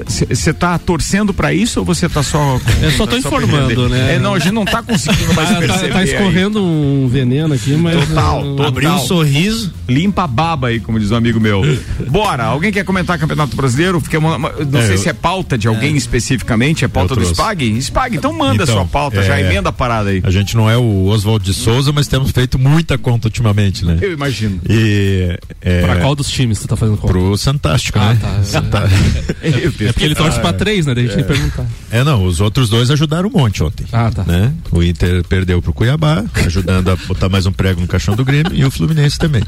Você 0.08 0.54
tá 0.54 0.78
torcendo 0.78 1.34
para 1.34 1.54
isso 1.54 1.80
ou 1.80 1.86
você 1.86 2.10
tá 2.10 2.24
só. 2.24 2.60
Eu 2.82 2.92
só 2.92 3.06
tô 3.06 3.16
informando, 3.16 3.88
né? 3.90 4.16
É, 4.16 4.20
não, 4.20 4.34
a 4.34 4.40
gente 4.40 4.52
não 4.52 4.66
tá 4.66 4.82
conseguindo 4.82 5.34
mais 5.34 5.50
tá, 5.50 5.56
perceber. 5.60 5.88
Tá, 5.88 5.94
tá 5.94 6.04
escorrendo 6.04 6.60
aí. 6.60 6.66
um 6.66 7.08
veneno 7.08 7.54
aqui, 7.54 7.75
mas. 7.75 8.08
Total, 8.08 8.44
total. 8.44 8.66
Abriu 8.66 8.90
um 8.92 9.00
sorriso. 9.00 9.74
Limpa 9.88 10.24
a 10.24 10.28
baba 10.28 10.68
aí, 10.68 10.80
como 10.80 11.00
diz 11.00 11.12
um 11.12 11.16
amigo 11.16 11.40
meu. 11.40 11.62
Bora, 12.10 12.46
alguém 12.46 12.72
quer 12.72 12.84
comentar 12.84 13.18
Campeonato 13.20 13.56
Brasileiro? 13.56 14.00
Fica 14.00 14.18
uma, 14.20 14.36
uma, 14.36 14.52
não 14.52 14.80
é, 14.80 14.86
sei 14.86 14.96
eu, 14.96 14.98
se 14.98 15.10
é 15.10 15.14
pauta 15.14 15.58
de 15.58 15.68
alguém 15.68 15.94
é. 15.94 15.98
especificamente, 15.98 16.84
é 16.84 16.88
pauta 16.88 17.16
do 17.16 17.24
Spag? 17.24 17.78
Spag, 17.82 18.18
então 18.18 18.34
manda 18.34 18.64
então, 18.64 18.75
sua 18.75 18.86
pauta, 18.86 19.24
já 19.24 19.38
é, 19.38 19.42
emenda 19.42 19.70
a 19.70 19.74
parada 19.74 20.10
aí. 20.10 20.22
A 20.24 20.32
gente 20.32 20.56
não 20.56 20.70
é 20.70 20.78
o 20.78 21.06
Oswald 21.06 21.46
de 21.46 21.54
Souza, 21.54 21.92
mas 21.92 22.08
temos 22.08 22.32
feito 22.32 22.58
muita 22.58 22.98
conta 22.98 23.28
ultimamente, 23.28 23.86
né? 23.86 23.98
Eu 24.02 24.14
imagino. 24.14 24.60
E. 24.68 25.38
É, 25.62 25.82
pra 25.82 25.98
qual 25.98 26.16
dos 26.16 26.30
times 26.30 26.60
você 26.60 26.68
tá 26.68 26.75
fazendo 26.75 26.98
conta? 26.98 27.14
Pro 27.14 27.38
Santástico, 27.38 28.00
ah, 28.00 28.14
né? 28.14 28.20
Tá. 28.22 28.44
Santástico. 28.44 29.85
É 29.89 29.94
porque 29.94 30.06
ele 30.06 30.15
torce 30.15 30.38
ah, 30.38 30.42
pra 30.42 30.54
três, 30.54 30.86
né? 30.86 30.94
Deixa 30.94 31.20
é. 31.20 31.24
perguntar. 31.24 31.65
É, 31.92 32.04
não, 32.04 32.25
os 32.25 32.42
outros 32.42 32.70
dois 32.70 32.89
ajudaram 32.92 33.30
um 33.30 33.32
monte 33.32 33.63
ontem. 33.63 33.86
Ah, 33.92 34.12
tá. 34.13 34.24
Né? 34.24 34.54
O 34.72 34.82
Inter 34.84 35.24
perdeu 35.27 35.62
pro 35.62 35.74
Cuiabá, 35.74 36.24
ajudando 36.46 36.89
a 36.89 36.96
botar 36.96 37.30
mais 37.30 37.46
um 37.46 37.51
prego 37.51 37.82
no 37.82 37.88
caixão 37.88 38.15
do 38.15 38.25
Grêmio, 38.25 38.54
e 38.54 38.63
o 38.65 38.72
Fluminense 38.72 39.18
também. 39.18 39.44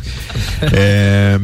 É. 0.62 1.40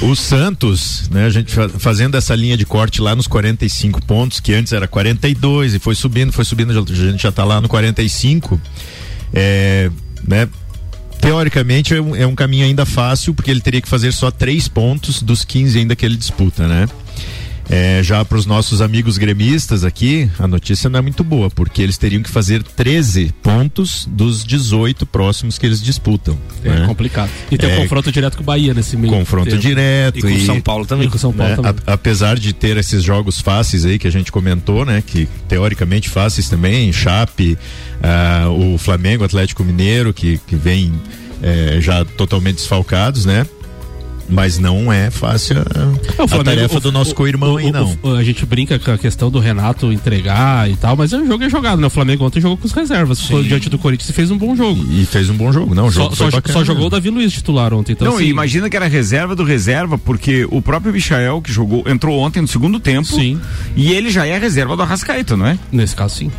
O 0.00 0.14
Santos, 0.14 1.08
né, 1.10 1.26
a 1.26 1.30
gente 1.30 1.52
fazendo 1.78 2.16
essa 2.16 2.34
linha 2.34 2.56
de 2.56 2.64
corte 2.64 3.02
lá 3.02 3.14
nos 3.14 3.26
45 3.26 4.02
pontos, 4.06 4.40
que 4.40 4.54
antes 4.54 4.72
era 4.72 4.88
42 4.88 5.74
e 5.74 5.78
foi 5.78 5.94
subindo, 5.94 6.32
foi 6.32 6.44
subindo, 6.44 6.70
a 6.70 6.94
gente 6.94 7.22
já 7.22 7.28
está 7.28 7.44
lá 7.44 7.60
no 7.60 7.68
45. 7.68 8.58
É, 9.32 9.90
né, 10.26 10.48
teoricamente 11.20 11.94
é 11.94 12.00
um, 12.00 12.16
é 12.16 12.26
um, 12.26 12.34
caminho 12.34 12.64
ainda 12.64 12.84
fácil, 12.84 13.34
porque 13.34 13.50
ele 13.50 13.60
teria 13.60 13.80
que 13.80 13.88
fazer 13.88 14.12
só 14.12 14.30
três 14.30 14.68
pontos 14.68 15.22
dos 15.22 15.44
15 15.44 15.78
ainda 15.78 15.96
que 15.96 16.04
ele 16.04 16.16
disputa, 16.16 16.68
né? 16.68 16.86
É, 17.68 18.02
já 18.02 18.24
para 18.24 18.36
os 18.36 18.46
nossos 18.46 18.82
amigos 18.82 19.16
gremistas 19.16 19.84
aqui, 19.84 20.30
a 20.38 20.46
notícia 20.46 20.90
não 20.90 20.98
é 20.98 21.02
muito 21.02 21.24
boa, 21.24 21.50
porque 21.50 21.82
eles 21.82 21.96
teriam 21.96 22.22
que 22.22 22.30
fazer 22.30 22.62
13 22.62 23.32
pontos 23.42 24.06
dos 24.10 24.44
18 24.44 25.06
próximos 25.06 25.58
que 25.58 25.66
eles 25.66 25.82
disputam. 25.82 26.38
É 26.62 26.68
né? 26.68 26.86
complicado. 26.86 27.30
E 27.50 27.56
tem 27.56 27.70
é, 27.70 27.74
um 27.74 27.82
confronto 27.82 28.12
direto 28.12 28.36
com 28.36 28.42
o 28.42 28.46
Bahia 28.46 28.74
nesse 28.74 28.96
meio. 28.96 29.12
Confronto 29.12 29.50
tempo. 29.50 29.62
direto. 29.62 30.18
E 30.18 30.22
com 30.22 30.28
o 30.28 30.40
São 30.40 30.60
Paulo 30.60 30.86
também. 30.86 31.06
E 31.06 31.10
com 31.10 31.18
São 31.18 31.32
Paulo 31.32 31.50
né? 31.50 31.56
também. 31.56 31.74
A, 31.86 31.92
apesar 31.94 32.38
de 32.38 32.52
ter 32.52 32.76
esses 32.76 33.02
jogos 33.02 33.40
fáceis 33.40 33.84
aí 33.84 33.98
que 33.98 34.06
a 34.06 34.12
gente 34.12 34.30
comentou, 34.30 34.84
né? 34.84 35.02
Que 35.04 35.28
teoricamente 35.48 36.08
fáceis 36.08 36.48
também, 36.48 36.92
Chape, 36.92 37.58
uh, 38.02 38.74
o 38.74 38.78
Flamengo, 38.78 39.24
Atlético 39.24 39.64
Mineiro, 39.64 40.12
que, 40.12 40.38
que 40.46 40.56
vem 40.56 40.92
é, 41.42 41.78
já 41.80 42.04
totalmente 42.04 42.56
desfalcados, 42.56 43.24
né? 43.24 43.46
Mas 44.28 44.58
não 44.58 44.92
é 44.92 45.10
fácil 45.10 45.56
a, 45.58 46.22
é, 46.22 46.26
Flamengo, 46.28 46.44
tarefa 46.44 46.80
do 46.80 46.92
nosso 46.92 47.14
co-irmão 47.14 47.56
aí, 47.56 47.70
não. 47.70 47.96
O, 48.02 48.10
a 48.10 48.24
gente 48.24 48.44
brinca 48.46 48.78
com 48.78 48.90
a 48.90 48.98
questão 48.98 49.30
do 49.30 49.38
Renato 49.38 49.92
entregar 49.92 50.70
e 50.70 50.76
tal, 50.76 50.96
mas 50.96 51.12
o 51.12 51.26
jogo 51.26 51.44
é 51.44 51.50
jogado, 51.50 51.80
né? 51.80 51.86
O 51.86 51.90
Flamengo 51.90 52.24
ontem 52.24 52.40
jogou 52.40 52.56
com 52.56 52.66
as 52.66 52.72
reservas. 52.72 53.18
Sim. 53.18 53.42
Diante 53.42 53.68
do 53.68 53.78
Corinthians 53.78 54.08
e 54.08 54.12
fez 54.12 54.30
um 54.30 54.38
bom 54.38 54.56
jogo. 54.56 54.84
E, 54.90 55.04
fez 55.06 55.28
um 55.28 55.34
bom 55.34 55.52
jogo, 55.52 55.74
não. 55.74 55.86
O 55.86 55.90
jogo 55.90 56.14
só, 56.14 56.30
só, 56.30 56.40
só 56.44 56.64
jogou 56.64 56.86
o 56.86 56.90
Davi 56.90 57.10
Luiz 57.10 57.32
titular 57.32 57.72
ontem. 57.72 57.92
Então, 57.92 58.08
não, 58.08 58.16
assim, 58.16 58.26
imagina 58.26 58.68
que 58.70 58.76
era 58.76 58.86
reserva 58.86 59.36
do 59.36 59.44
reserva, 59.44 59.98
porque 59.98 60.46
o 60.50 60.62
próprio 60.62 60.92
Michael, 60.92 61.40
que 61.42 61.52
jogou, 61.52 61.84
entrou 61.86 62.18
ontem 62.18 62.40
no 62.40 62.48
segundo 62.48 62.80
tempo. 62.80 63.06
Sim. 63.06 63.40
E 63.76 63.92
ele 63.92 64.10
já 64.10 64.26
é 64.26 64.38
reserva 64.38 64.76
do 64.76 64.82
Arrascaeta, 64.82 65.36
não 65.36 65.46
é? 65.46 65.58
Nesse 65.70 65.94
caso, 65.94 66.16
sim. 66.16 66.30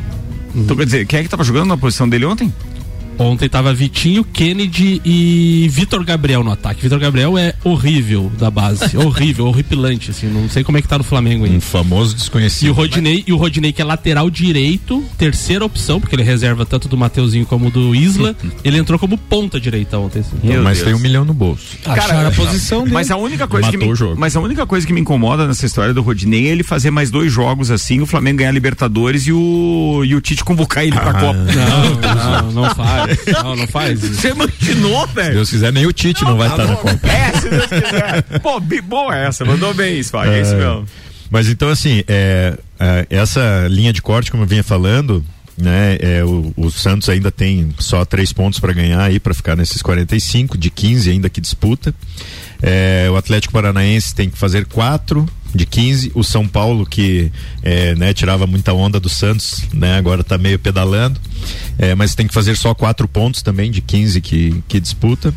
Então, 0.56 0.76
quer 0.76 0.86
dizer, 0.86 1.06
quem 1.06 1.20
é 1.20 1.24
que 1.24 1.30
tava 1.30 1.44
jogando 1.44 1.68
na 1.68 1.78
posição 1.78 2.08
dele 2.08 2.26
ontem? 2.26 2.52
Ontem 3.18 3.48
tava 3.48 3.74
Vitinho, 3.74 4.24
Kennedy 4.24 5.02
e 5.06 5.68
Vitor 5.72 6.04
Gabriel 6.04 6.44
no 6.44 6.52
ataque. 6.52 6.82
Vitor 6.82 7.00
Gabriel 7.00 7.38
é 7.38 7.54
horrível 7.64 8.32
da 8.38 8.52
base. 8.52 8.96
horrível, 8.98 9.48
horripilante, 9.48 10.12
assim. 10.12 10.28
Não 10.28 10.50
sei 10.50 10.64
como 10.64 10.78
é 10.78 10.82
que 10.82 10.88
tá 10.88 10.98
no 10.98 11.04
Flamengo 11.04 11.46
ainda. 11.46 11.58
Um 11.58 11.62
famoso 11.62 12.16
desconhecido. 12.16 12.68
E 12.68 12.70
o 12.70 12.74
Rodinei, 12.74 13.24
e 13.26 13.34
o 13.34 13.38
Rodinei 13.38 13.72
que 13.72 13.82
é 13.82 13.86
lateral 13.86 14.30
direito, 14.30 15.04
terceira 15.18 15.64
opção, 15.64 16.00
porque 16.00 16.16
ele 16.16 16.24
reserva 16.24 16.66
tanto 16.66 16.88
do 16.88 16.98
Mateuzinho 16.98 17.46
como 17.46 17.72
do 17.72 17.96
Isla. 17.96 18.36
ele 18.64 18.78
entrou 18.78 19.00
como 19.00 19.18
ponta 19.18 19.60
direita 19.60 19.98
ontem. 19.98 20.20
Assim. 20.20 20.36
Então, 20.44 20.64
mas 20.64 20.78
Deus. 20.78 20.88
tem 20.88 20.96
um 20.96 21.00
milhão 21.00 21.24
no 21.24 21.34
bolso. 21.34 21.78
Cara, 21.84 22.28
a 22.28 22.32
posição 22.32 22.84
dele. 22.84 22.94
Mas 22.94 23.12
a 23.12 23.18
única 23.18 23.48
coisa 23.48 23.70
que 23.70 23.78
me, 23.78 23.86
mas 24.18 24.36
a 24.36 24.40
única 24.40 24.66
coisa 24.66 24.86
que 24.86 24.94
me 24.94 25.02
incomoda 25.02 25.48
nessa 25.48 25.66
história 25.66 25.94
do 25.94 26.02
Rodinei 26.02 26.48
é 26.48 26.52
ele 26.52 26.64
fazer 26.64 26.92
mais 26.92 27.10
dois 27.10 27.32
jogos 27.32 27.72
assim, 27.72 28.02
o 28.02 28.06
Flamengo 28.06 28.40
ganhar 28.40 28.52
Libertadores 28.52 29.28
e 29.28 29.32
o, 29.32 30.04
e 30.06 30.16
o 30.16 30.22
Tite 30.22 30.44
convocar 30.44 30.84
ele 30.84 30.96
pra 30.96 31.12
ah, 31.12 31.14
Copa. 31.14 31.34
Não, 31.34 32.52
não, 32.52 32.64
não 32.64 32.76
faz. 32.76 33.05
Não, 33.44 33.56
não 33.56 33.68
faz. 33.68 34.00
Você 34.00 34.30
imaginou, 34.30 35.06
velho? 35.08 35.28
Se 35.28 35.34
Deus 35.34 35.50
quiser, 35.50 35.74
nem 35.74 35.86
o 35.86 35.94
Tite 35.94 36.24
não, 36.24 36.32
não 36.32 36.38
vai 36.38 36.48
estar 36.48 36.66
tá 36.66 36.72
na 36.72 36.76
Copa. 36.78 37.08
É, 37.08 37.32
se 37.34 37.50
Deus 37.50 37.66
quiser. 37.66 38.22
Pô, 38.42 38.60
boa 38.60 39.16
essa, 39.16 39.46
mandou 39.46 39.74
bem 39.74 40.00
isso, 40.00 40.12
pai. 40.12 40.30
É, 40.30 40.38
é 40.38 40.42
isso 40.42 40.56
mesmo. 40.56 40.86
Mas 41.30 41.50
então, 41.50 41.70
assim, 41.70 42.04
é, 42.08 42.58
é, 42.80 43.08
essa 43.10 43.68
linha 43.70 43.92
de 43.92 44.02
corte, 44.02 44.32
como 44.32 44.44
eu 44.44 44.48
vinha 44.48 44.64
falando, 44.64 45.24
né? 45.58 45.98
É, 46.00 46.24
o, 46.24 46.54
o, 46.56 46.70
Santos 46.70 47.10
ainda 47.10 47.32
tem 47.32 47.74
só 47.80 48.04
três 48.06 48.32
pontos 48.34 48.60
para 48.60 48.74
ganhar 48.74 49.02
aí 49.02 49.20
para 49.20 49.34
ficar 49.34 49.56
nesses 49.56 49.82
45 49.82 50.58
de 50.58 50.70
15 50.70 51.10
ainda 51.10 51.30
que 51.30 51.42
disputa. 51.42 51.94
É, 52.62 53.08
o 53.10 53.16
Atlético 53.16 53.54
Paranaense 53.54 54.14
tem 54.14 54.30
que 54.30 54.38
fazer 54.38 54.66
quatro 54.66 55.26
de 55.56 55.66
15. 55.66 56.12
O 56.14 56.24
São 56.24 56.48
Paulo, 56.48 56.86
que 56.86 57.32
é, 57.64 57.96
né, 57.96 58.14
tirava 58.14 58.46
muita 58.46 58.74
onda 58.74 59.00
do 59.00 59.10
Santos, 59.10 59.64
né, 59.74 59.98
agora 59.98 60.22
está 60.22 60.38
meio 60.38 60.60
pedalando. 60.60 61.20
É, 61.78 61.96
mas 61.96 62.14
tem 62.14 62.28
que 62.28 62.34
fazer 62.34 62.56
só 62.56 62.74
quatro 62.74 63.08
pontos 63.08 63.42
também 63.42 63.72
de 63.72 63.82
15 63.82 64.22
que, 64.22 64.64
que 64.68 64.80
disputa. 64.80 65.34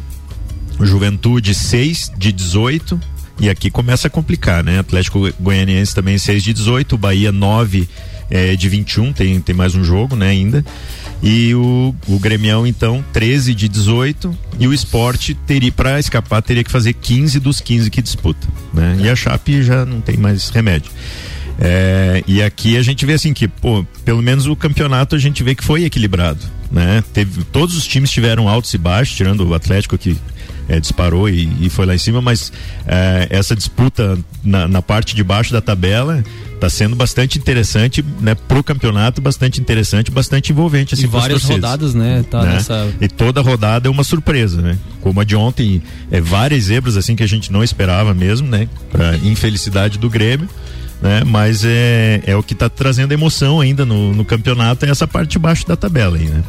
O 0.79 0.85
Juventude, 0.85 1.55
6 1.55 2.13
de 2.17 2.33
18. 2.33 3.01
E 3.41 3.49
aqui 3.49 3.71
começa 3.71 4.09
a 4.09 4.11
complicar, 4.11 4.65
né? 4.65 4.81
Atlético 4.81 5.33
Goianiense 5.41 5.95
também 5.95 6.19
6 6.19 6.43
de 6.43 6.53
18, 6.53 6.99
Bahia 6.99 7.31
9 7.31 7.89
é, 8.31 8.57
de 8.57 8.69
21, 8.69 9.13
tem, 9.13 9.41
tem 9.41 9.55
mais 9.55 9.75
um 9.75 9.85
jogo, 9.85 10.17
né, 10.17 10.29
ainda. 10.29 10.65
E 11.23 11.55
o, 11.55 11.95
o 12.07 12.19
Grêmio, 12.19 12.67
então, 12.67 13.05
13 13.13 13.55
de 13.55 13.69
18. 13.69 14.37
E 14.59 14.69
o 14.69 14.73
esporte 14.73 15.35
teria, 15.35 15.73
para 15.73 15.99
escapar, 15.99 16.43
teria 16.43 16.63
que 16.63 16.71
fazer 16.71 16.93
15 16.93 17.41
dos 17.41 17.61
15 17.61 17.91
que 17.91 18.01
disputa. 18.01 18.47
Né? 18.73 18.99
E 19.01 19.09
a 19.09 19.17
Chape 19.17 19.63
já 19.63 19.85
não 19.85 20.01
tem 20.01 20.17
mais 20.17 20.49
remédio. 20.51 20.91
É, 21.61 22.23
e 22.27 22.41
aqui 22.41 22.77
a 22.77 22.83
gente 22.83 23.05
vê 23.05 23.15
assim 23.15 23.35
que, 23.35 23.49
pô, 23.49 23.85
pelo 24.05 24.23
menos 24.23 24.47
o 24.47 24.55
campeonato 24.55 25.17
a 25.17 25.19
gente 25.19 25.43
vê 25.43 25.57
que 25.57 25.65
foi 25.65 25.85
equilibrado, 25.85 26.39
né? 26.71 27.03
Teve, 27.13 27.43
todos 27.47 27.77
os 27.77 27.85
times 27.85 28.13
tiveram 28.13 28.49
altos 28.49 28.73
e 28.75 28.79
baixos, 28.79 29.17
tirando 29.17 29.45
o 29.45 29.53
Atlético 29.53 29.99
que 29.99 30.17
é, 30.69 30.79
disparou 30.79 31.29
e, 31.29 31.51
e, 31.61 31.69
foi 31.69 31.85
lá 31.85 31.95
em 31.95 31.99
cima, 31.99 32.21
mas 32.21 32.53
é, 32.87 33.27
essa 33.31 33.57
disputa 33.57 34.17
na, 34.45 34.69
na, 34.69 34.81
parte 34.81 35.17
de 35.17 35.25
baixo 35.25 35.53
da 35.53 35.61
tabela 35.61 36.23
está 36.59 36.69
sendo 36.69 36.95
bastante 36.95 37.39
interessante, 37.39 38.05
né, 38.21 38.35
pro 38.35 38.63
campeonato, 38.63 39.21
bastante 39.21 39.61
interessante, 39.61 40.11
bastante 40.11 40.53
envolvente 40.53 40.95
assim. 40.95 41.05
E 41.05 41.07
várias 41.07 41.43
rodadas, 41.45 41.95
né, 41.95 42.25
tá 42.29 42.43
né? 42.43 42.55
Nessa... 42.55 42.89
E 43.01 43.09
toda 43.09 43.41
rodada 43.41 43.89
é 43.89 43.91
uma 43.91 44.05
surpresa, 44.05 44.61
né? 44.61 44.77
Como 45.01 45.21
a 45.21 45.25
de 45.25 45.35
ontem, 45.37 45.83
é 46.11 46.21
várias 46.21 46.65
zebras 46.65 46.97
assim 46.97 47.17
que 47.17 47.23
a 47.23 47.27
gente 47.27 47.51
não 47.53 47.63
esperava 47.63 48.13
mesmo, 48.13 48.49
né? 48.49 48.69
Para 48.91 49.17
infelicidade 49.19 49.99
do 49.99 50.11
Grêmio. 50.11 50.49
Né? 51.01 51.23
Mas 51.25 51.65
é, 51.65 52.21
é 52.27 52.35
o 52.35 52.43
que 52.43 52.55
está 52.55 52.69
trazendo 52.69 53.13
emoção 53.13 53.61
ainda 53.61 53.87
no, 53.87 54.13
no 54.13 54.25
campeonato, 54.25 54.85
é 54.85 54.91
essa 54.91 55.07
parte 55.07 55.31
de 55.31 55.39
baixo 55.39 55.67
da 55.67 55.77
tabela 55.77 56.17
aí, 56.17 56.25
né? 56.25 56.43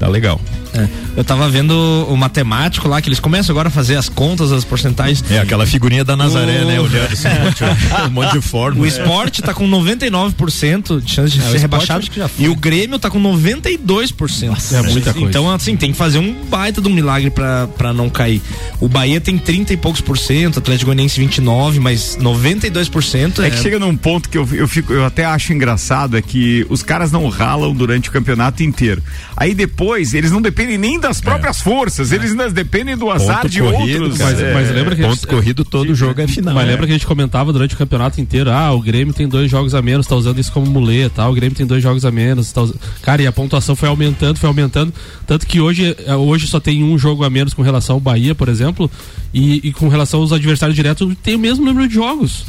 Tá 0.00 0.08
legal. 0.08 0.40
É. 0.74 0.88
Eu 1.16 1.24
tava 1.24 1.48
vendo 1.48 1.72
o 2.08 2.16
matemático 2.16 2.88
lá, 2.88 3.00
que 3.00 3.08
eles 3.08 3.20
começam 3.20 3.52
agora 3.52 3.68
a 3.68 3.70
fazer 3.70 3.96
as 3.96 4.08
contas, 4.08 4.52
as 4.52 4.64
porcentagens. 4.64 5.24
É, 5.30 5.38
aquela 5.38 5.66
figurinha 5.66 6.04
da 6.04 6.16
Nazaré, 6.16 6.62
o... 6.62 6.66
né? 6.66 6.80
Olhando 6.80 7.12
assim, 7.12 7.28
um, 7.28 7.44
monte, 7.44 7.64
um 8.08 8.10
monte 8.10 8.32
de 8.32 8.40
forma. 8.40 8.80
O 8.80 8.86
esporte 8.86 9.42
tá 9.42 9.54
com 9.54 9.68
99% 9.68 11.00
de 11.00 11.10
chance 11.10 11.32
de 11.32 11.44
é, 11.44 11.50
ser 11.50 11.58
rebaixado. 11.58 12.04
E 12.38 12.48
o 12.48 12.56
Grêmio 12.56 12.98
tá 12.98 13.08
com 13.08 13.22
92%. 13.22 14.48
Nossa, 14.48 14.76
é 14.78 14.82
muita 14.82 15.12
coisa. 15.12 15.28
Então, 15.28 15.50
assim, 15.50 15.76
tem 15.76 15.92
que 15.92 15.96
fazer 15.98 16.18
um 16.18 16.34
baita 16.48 16.80
de 16.80 16.88
um 16.88 16.92
milagre 16.92 17.30
pra, 17.30 17.68
pra 17.68 17.92
não 17.92 18.10
cair. 18.10 18.42
O 18.80 18.88
Bahia 18.88 19.20
tem 19.20 19.38
30 19.38 19.72
e 19.72 19.76
poucos 19.76 20.00
por 20.00 20.18
cento, 20.18 20.58
Atlético 20.58 20.86
Goianiense 20.86 21.20
29, 21.20 21.80
mas 21.80 22.18
92% 22.20 23.42
é. 23.42 23.46
É 23.46 23.50
que 23.50 23.58
chega 23.58 23.78
num 23.78 23.96
ponto 23.96 24.28
que 24.28 24.38
eu, 24.38 24.48
eu, 24.52 24.66
fico, 24.66 24.92
eu 24.92 25.04
até 25.04 25.24
acho 25.24 25.52
engraçado, 25.52 26.16
é 26.16 26.22
que 26.22 26.66
os 26.68 26.82
caras 26.82 27.12
não 27.12 27.28
ralam 27.28 27.74
durante 27.74 28.08
o 28.08 28.12
campeonato 28.12 28.62
inteiro. 28.62 29.02
Aí 29.36 29.54
depois, 29.54 30.14
eles 30.14 30.30
não 30.30 30.40
dependem 30.40 30.63
dependem 30.64 30.78
nem 30.78 30.98
das 30.98 31.20
próprias 31.20 31.60
é. 31.60 31.64
forças, 31.64 32.12
eles 32.12 32.30
ainda 32.30 32.50
dependem 32.50 32.96
do 32.96 33.10
azar 33.10 33.42
Ponto 33.42 33.50
de 33.50 33.60
corrido, 33.60 34.04
outros. 34.04 34.20
Mas, 34.20 34.40
é, 34.40 34.54
mas, 34.54 34.70
lembra 34.70 34.96
que 34.96 35.02
Ponto 35.02 35.14
gente, 35.14 35.26
corrido 35.26 35.64
todo 35.64 35.94
jogo 35.94 36.20
é 36.20 36.26
final. 36.26 36.54
Mas 36.54 36.64
é. 36.64 36.70
lembra 36.70 36.86
que 36.86 36.92
a 36.92 36.94
gente 36.94 37.06
comentava 37.06 37.52
durante 37.52 37.74
o 37.74 37.78
campeonato 37.78 38.20
inteiro, 38.20 38.50
ah, 38.50 38.72
o 38.72 38.80
Grêmio 38.80 39.12
tem 39.12 39.28
dois 39.28 39.50
jogos 39.50 39.74
a 39.74 39.82
menos, 39.82 40.06
tá 40.06 40.16
usando 40.16 40.38
isso 40.38 40.52
como 40.52 40.66
muleta, 40.66 41.16
tá? 41.16 41.28
o 41.28 41.34
Grêmio 41.34 41.56
tem 41.56 41.66
dois 41.66 41.82
jogos 41.82 42.04
a 42.04 42.10
menos, 42.10 42.50
tá 42.52 42.62
usando... 42.62 42.80
cara, 43.02 43.22
e 43.22 43.26
a 43.26 43.32
pontuação 43.32 43.76
foi 43.76 43.88
aumentando, 43.88 44.38
foi 44.38 44.48
aumentando, 44.48 44.92
tanto 45.26 45.46
que 45.46 45.60
hoje, 45.60 45.96
é, 46.06 46.14
hoje 46.14 46.46
só 46.46 46.58
tem 46.58 46.82
um 46.82 46.98
jogo 46.98 47.24
a 47.24 47.30
menos 47.30 47.54
com 47.54 47.62
relação 47.62 47.96
ao 47.96 48.00
Bahia, 48.00 48.34
por 48.34 48.48
exemplo, 48.48 48.90
e, 49.32 49.68
e 49.68 49.72
com 49.72 49.88
relação 49.88 50.20
aos 50.20 50.32
adversários 50.32 50.76
diretos 50.76 51.14
tem 51.22 51.34
o 51.34 51.38
mesmo 51.38 51.64
número 51.64 51.86
de 51.88 51.94
jogos. 51.94 52.44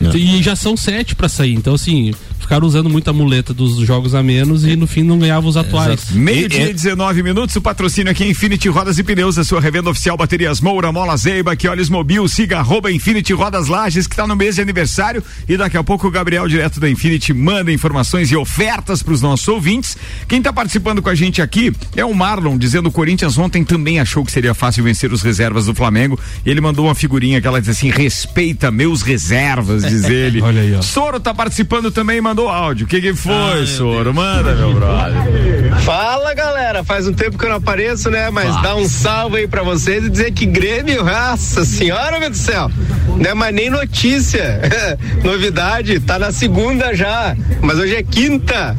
É. 0.00 0.16
E 0.16 0.42
já 0.42 0.56
são 0.56 0.76
sete 0.76 1.14
para 1.14 1.28
sair. 1.28 1.54
Então, 1.54 1.74
assim, 1.74 2.12
ficaram 2.38 2.66
usando 2.66 2.90
muita 2.90 3.12
muleta 3.12 3.54
dos 3.54 3.76
jogos 3.78 4.14
a 4.14 4.22
menos 4.22 4.64
e 4.64 4.76
no 4.76 4.86
fim 4.86 5.02
não 5.02 5.18
ganhavam 5.18 5.48
os 5.48 5.56
atuais. 5.56 6.10
Meio-dia 6.10 6.70
e 6.70 6.74
19 6.74 7.22
minutos, 7.22 7.56
o 7.56 7.60
patrocínio 7.60 8.10
aqui 8.10 8.24
é 8.24 8.28
Infinity 8.28 8.68
Rodas 8.68 8.98
e 8.98 9.02
Pneus, 9.02 9.38
a 9.38 9.44
sua 9.44 9.60
revenda 9.60 9.88
oficial 9.90 10.16
Baterias 10.16 10.60
Moura, 10.60 10.92
Mola 10.92 11.16
Zeiba, 11.16 11.56
que 11.56 11.66
olhos 11.66 11.88
mobil, 11.88 12.26
siga 12.28 12.58
arroba 12.58 12.92
Infinity 12.92 13.32
Rodas 13.32 13.68
Lages, 13.68 14.06
que 14.06 14.12
está 14.12 14.26
no 14.26 14.36
mês 14.36 14.56
de 14.56 14.60
aniversário. 14.60 15.24
E 15.48 15.56
daqui 15.56 15.76
a 15.76 15.84
pouco 15.84 16.06
o 16.06 16.10
Gabriel, 16.10 16.46
direto 16.46 16.78
da 16.78 16.90
Infinity, 16.90 17.32
manda 17.32 17.72
informações 17.72 18.30
e 18.30 18.36
ofertas 18.36 19.02
para 19.02 19.14
os 19.14 19.22
nossos 19.22 19.48
ouvintes. 19.48 19.96
Quem 20.28 20.38
está 20.38 20.52
participando 20.52 21.00
com 21.00 21.08
a 21.08 21.14
gente 21.14 21.40
aqui 21.40 21.72
é 21.96 22.04
o 22.04 22.14
Marlon, 22.14 22.58
dizendo 22.58 22.84
que 22.84 22.88
o 22.88 22.92
Corinthians 22.92 23.38
ontem 23.38 23.64
também 23.64 23.98
achou 23.98 24.24
que 24.24 24.32
seria 24.32 24.52
fácil 24.52 24.84
vencer 24.84 25.12
os 25.12 25.22
reservas 25.22 25.66
do 25.66 25.74
Flamengo. 25.74 26.18
E 26.44 26.50
ele 26.50 26.60
mandou 26.60 26.86
uma 26.86 26.94
figurinha 26.94 27.40
que 27.40 27.46
ela 27.46 27.60
diz 27.60 27.70
assim: 27.70 27.88
respeita 27.88 28.70
meus 28.70 29.00
reservas, 29.00 29.71
diz 29.78 30.04
ele. 30.04 30.42
Olha 30.42 30.60
aí, 30.60 30.74
ó. 30.74 30.82
Soro 30.82 31.16
está 31.16 31.32
participando 31.32 31.90
também, 31.90 32.20
mandou 32.20 32.42
mandou 32.42 32.48
áudio. 32.48 32.86
O 32.86 32.88
que 32.88 33.00
que 33.00 33.14
foi, 33.14 33.66
Soro? 33.66 34.12
Manda, 34.12 34.54
meu 34.54 34.72
brother. 34.72 35.80
Fala, 35.84 36.34
galera. 36.34 36.82
Faz 36.82 37.06
um 37.06 37.12
tempo 37.12 37.38
que 37.38 37.44
eu 37.44 37.50
não 37.50 37.56
apareço, 37.56 38.10
né? 38.10 38.30
Mas 38.30 38.48
Nossa. 38.48 38.62
dá 38.62 38.76
um 38.76 38.88
salve 38.88 39.36
aí 39.38 39.46
pra 39.48 39.62
vocês 39.62 40.04
e 40.04 40.10
dizer 40.10 40.32
que 40.32 40.46
Grêmio, 40.46 41.04
nossa 41.04 41.64
senhora, 41.64 42.18
meu 42.18 42.30
do 42.30 42.36
céu. 42.36 42.70
Não 43.18 43.30
é 43.30 43.34
mais 43.34 43.54
nem 43.54 43.70
notícia. 43.70 44.60
Novidade, 45.22 46.00
tá 46.00 46.18
na 46.18 46.32
segunda 46.32 46.94
já. 46.94 47.36
Mas 47.60 47.78
hoje 47.78 47.96
é 47.96 48.02
quinta. 48.02 48.76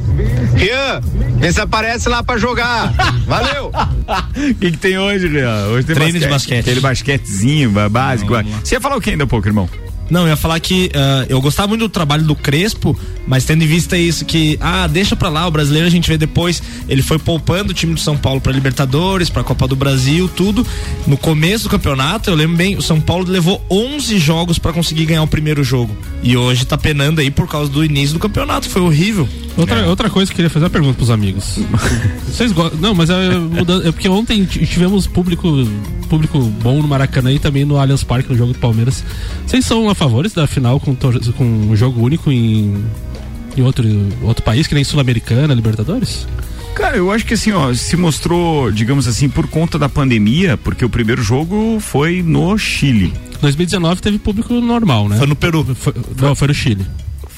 Rian, 0.56 1.02
vê 1.38 1.52
se 1.52 1.62
aparece 1.62 2.10
lá 2.10 2.24
pra 2.24 2.38
jogar. 2.38 2.92
Valeu! 3.28 3.72
O 3.72 4.54
que, 4.60 4.72
que 4.72 4.78
tem 4.78 4.98
hoje, 4.98 5.28
Rian? 5.28 5.68
Hoje 5.68 5.86
tem 5.86 5.96
Treino 5.96 6.14
basquete. 6.14 6.28
de 6.28 6.34
basquete. 6.34 6.60
Aquele 6.60 6.80
basquetezinho 6.82 7.72
básico. 7.90 8.34
Você 8.64 8.76
ia 8.76 8.82
falar 8.82 8.98
o 8.98 9.02
que 9.02 9.12
ainda 9.12 9.26
um 9.26 9.28
pouco, 9.28 9.48
irmão? 9.48 9.70
Não, 10.10 10.22
eu 10.22 10.30
ia 10.30 10.36
falar 10.36 10.60
que 10.60 10.88
uh, 10.88 11.26
eu 11.30 11.42
gostava 11.42 11.70
muito 11.70 11.82
do 11.82 11.90
trabalho 11.90 12.24
do 12.24 12.36
Crespo, 12.36 12.98
mas 13.28 13.46
tendo 13.46 13.64
em 13.64 13.68
vista 13.68 13.98
isso 13.98 14.26
que, 14.26 14.58
ah, 14.62 14.86
deixa 14.88 15.16
pra 15.16 15.30
lá, 15.30 15.48
o 15.48 15.52
brasileiro 15.52 15.88
a 15.88 15.92
gente 15.92 16.10
vê 16.10 16.18
depois, 16.18 16.62
ele 16.88 17.02
foi 17.02 17.18
poupando 17.18 17.72
o 17.72 17.74
time 17.74 17.94
do 17.94 18.00
São 18.00 18.18
Paulo 18.18 18.42
pra 18.42 18.52
Libertadores, 18.52 19.30
pra 19.30 19.44
Copa 19.44 19.68
do 19.68 19.76
Brasil, 19.76 20.28
tudo. 20.28 20.66
No 21.08 21.18
começo 21.18 21.66
do 21.66 21.70
campeonato, 21.70 22.30
eu 22.30 22.36
lembro 22.36 22.58
bem, 22.58 22.76
o 22.76 22.82
São 22.82 23.00
Paulo 23.00 23.30
levou 23.30 23.66
11 23.70 24.18
jogos 24.20 24.60
para 24.60 24.74
conseguir 24.74 25.06
ganhar 25.06 25.24
o 25.24 25.28
primeiro 25.28 25.64
jogo. 25.64 25.96
E 26.22 26.36
hoje 26.38 26.66
tá 26.66 26.78
penando 26.78 27.22
aí 27.22 27.32
por 27.32 27.48
causa 27.48 27.72
do 27.72 27.84
início 27.84 28.14
do 28.14 28.20
campeonato, 28.20 28.70
foi 28.70 28.82
horrível. 28.82 29.28
Outra, 29.56 29.80
é. 29.82 29.88
outra 29.88 30.10
coisa 30.10 30.32
que 30.32 30.34
eu 30.34 30.36
queria 30.38 30.50
fazer 30.50 30.66
uma 30.66 30.70
pergunta 30.70 30.96
pros 30.96 31.12
amigos. 31.12 31.60
Vocês 32.26 32.52
gostam. 32.52 32.80
Não, 32.80 32.94
mas 32.94 33.10
é, 33.10 33.38
mudando, 33.38 33.88
é 33.88 33.92
porque 33.92 34.10
ontem 34.10 34.46
tivemos 34.46 35.06
público, 35.06 35.48
público 36.10 36.40
bom 36.40 36.82
no 36.82 36.88
Maracanã 36.88 37.32
e 37.32 37.40
também 37.40 37.64
no 37.64 37.78
Allianz 37.78 38.04
Parque 38.04 38.30
no 38.30 38.38
jogo 38.38 38.54
do 38.54 38.60
Palmeiras. 38.60 39.04
Vocês 39.46 39.66
são 39.66 39.90
a 39.90 39.96
favores 39.96 40.34
da 40.34 40.48
final 40.48 40.80
com, 40.80 40.96
com 40.96 41.44
um 41.44 41.76
jogo 41.76 42.02
único 42.02 42.32
em, 42.32 42.84
em 43.56 43.62
outro, 43.62 43.86
outro 44.24 44.44
país, 44.44 44.66
que 44.66 44.74
nem 44.74 44.84
Sul-Americana, 44.84 45.54
Libertadores? 45.54 46.28
Cara, 46.74 46.98
eu 46.98 47.12
acho 47.12 47.24
que 47.24 47.36
assim, 47.36 47.52
ó, 47.52 47.72
se 47.74 47.96
mostrou, 47.96 48.72
digamos 48.72 49.08
assim, 49.08 49.30
por 49.30 49.48
conta 49.48 49.78
da 49.78 49.88
pandemia, 49.88 50.58
porque 50.58 50.84
o 50.84 50.90
primeiro 50.90 51.22
jogo 51.22 51.78
foi 51.80 52.24
no 52.24 52.58
Chile. 52.58 53.14
2019 53.40 54.02
teve 54.02 54.18
público 54.18 54.54
normal, 54.56 55.08
né? 55.08 55.18
Foi 55.18 55.28
no 55.28 55.36
Peru. 55.36 55.64
Foi, 55.76 55.94
não, 56.20 56.34
foi 56.34 56.48
no 56.48 56.54
Chile. 56.54 56.86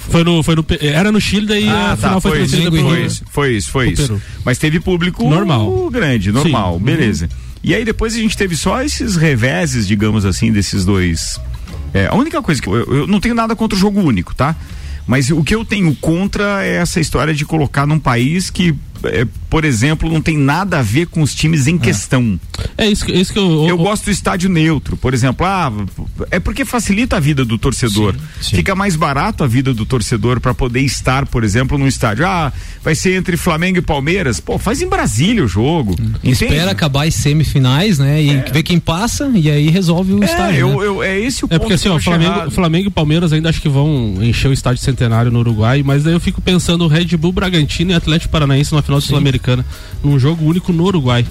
Foi 0.10 0.24
no, 0.24 0.44
foi 0.44 0.56
no, 0.56 0.66
era 0.80 1.12
no 1.12 1.20
Chile, 1.20 1.48
daí 1.48 1.68
ah, 1.68 1.94
a 1.94 1.98
tá, 1.98 1.98
final 1.98 2.22
foi, 2.22 2.32
foi 2.32 2.40
transferida 2.40 2.72
pro, 2.72 2.82
foi 2.82 3.06
isso, 3.06 3.24
foi 3.30 3.52
isso, 3.56 3.72
foi 3.72 3.90
isso. 3.90 4.22
Mas 4.44 4.58
teve 4.58 4.80
público 4.80 5.28
normal. 5.28 5.90
grande, 5.90 6.32
normal, 6.32 6.78
Sim. 6.78 6.84
beleza. 6.84 7.26
Uhum. 7.26 7.46
E 7.64 7.74
aí 7.74 7.84
depois 7.84 8.14
a 8.14 8.18
gente 8.18 8.38
teve 8.38 8.56
só 8.56 8.82
esses 8.84 9.16
reveses, 9.16 9.88
digamos 9.88 10.24
assim, 10.24 10.52
desses 10.52 10.86
dois. 10.86 11.40
É, 11.94 12.08
a 12.08 12.14
única 12.14 12.42
coisa 12.42 12.62
que 12.62 12.68
eu, 12.68 12.76
eu 12.76 13.08
não 13.08 13.20
tenho 13.20 13.34
nada 13.34 13.56
contra 13.56 13.76
o 13.76 13.80
jogo 13.80 14.00
único, 14.00 14.36
tá? 14.36 14.56
Mas 15.08 15.30
o 15.30 15.44
que 15.44 15.54
eu 15.54 15.64
tenho 15.64 15.94
contra 15.96 16.64
é 16.64 16.76
essa 16.76 17.00
história 17.00 17.34
de 17.34 17.46
colocar 17.46 17.86
num 17.86 18.00
país 18.00 18.50
que 18.50 18.76
é, 19.08 19.28
por 19.50 19.66
exemplo, 19.66 20.10
não 20.12 20.22
tem 20.22 20.38
nada 20.38 20.80
a 20.80 20.82
ver 20.82 21.08
com 21.08 21.22
os 21.22 21.34
times 21.34 21.68
em 21.68 21.76
é. 21.76 21.80
questão. 21.80 22.40
É 22.78 22.88
isso, 22.88 23.10
isso 23.12 23.34
que 23.34 23.40
eu. 23.40 23.68
Eu, 23.68 23.78
gosto 23.78 24.06
do 24.06 24.12
estádio 24.12 24.50
neutro, 24.50 24.98
por 24.98 25.14
exemplo. 25.14 25.46
Ah, 25.46 25.72
é 26.32 26.40
porque 26.40 26.66
facilita 26.66 27.18
a 27.18 27.20
vida 27.20 27.46
do 27.46 27.58
torcedor. 27.58 28.14
Sim, 28.14 28.50
sim. 28.50 28.56
Fica 28.58 28.76
mais 28.76 28.96
barato 28.96 29.44
a 29.44 29.48
vida 29.48 29.74
do 29.74 29.86
torcedor 29.86 30.40
para 30.40 30.54
poder 30.54 30.82
estar, 30.82 31.26
por 31.26 31.44
exemplo, 31.44 31.78
num 31.78 31.88
estádio. 31.88 32.26
Ah, 32.26 32.52
vai 32.84 32.96
ser 32.96 33.16
entre 33.16 33.38
Flamengo 33.38 33.78
e 33.78 33.82
Palmeiras. 33.82 34.40
Pô, 34.40 34.58
faz 34.58 34.82
em 34.82 34.88
Brasília 34.88 35.44
o 35.44 35.48
jogo. 35.48 35.96
Hum. 36.00 36.14
Espera 36.24 36.72
acabar 36.72 37.08
as 37.08 37.16
semifinais, 37.16 38.00
né? 38.00 38.22
E 38.22 38.30
é. 38.30 38.52
ver 38.52 38.64
quem 38.64 38.80
passa 38.80 39.32
e 39.34 39.50
aí 39.50 39.70
resolve 39.70 40.14
o 40.14 40.24
é, 40.24 40.26
estádio. 40.26 40.60
Eu, 40.60 40.70
né? 40.70 40.86
eu, 40.86 41.04
é 41.04 41.20
esse 41.20 41.44
o 41.44 41.46
é 41.46 41.50
ponto. 41.50 41.54
É 41.56 41.60
porque 41.60 41.74
assim, 41.74 41.90
ó, 41.90 42.00
Flamengo, 42.00 42.52
Flamengo 42.52 42.88
e 42.88 42.92
Palmeiras 42.92 43.34
ainda 43.34 43.50
acho 43.50 43.62
que 43.62 43.70
vão 43.70 44.16
encher 44.22 44.50
o 44.50 44.54
estádio 44.54 44.82
centenário 44.82 45.32
no 45.32 45.40
Uruguai, 45.40 45.84
mas 45.84 46.04
daí 46.04 46.14
eu 46.14 46.20
fico 46.20 46.42
pensando 46.42 46.88
Red 46.88 47.18
Bull, 47.18 47.32
Bragantino 47.32 47.92
e 47.92 47.94
Atlético 47.94 48.32
Paranaense 48.32 48.74
na 48.74 48.82
final 48.82 48.95
do 49.00 49.06
Sul-Americana. 49.06 49.66
Num 50.04 50.20
jogo 50.20 50.46
único 50.46 50.72
no 50.72 50.84
Uruguai. 50.84 51.26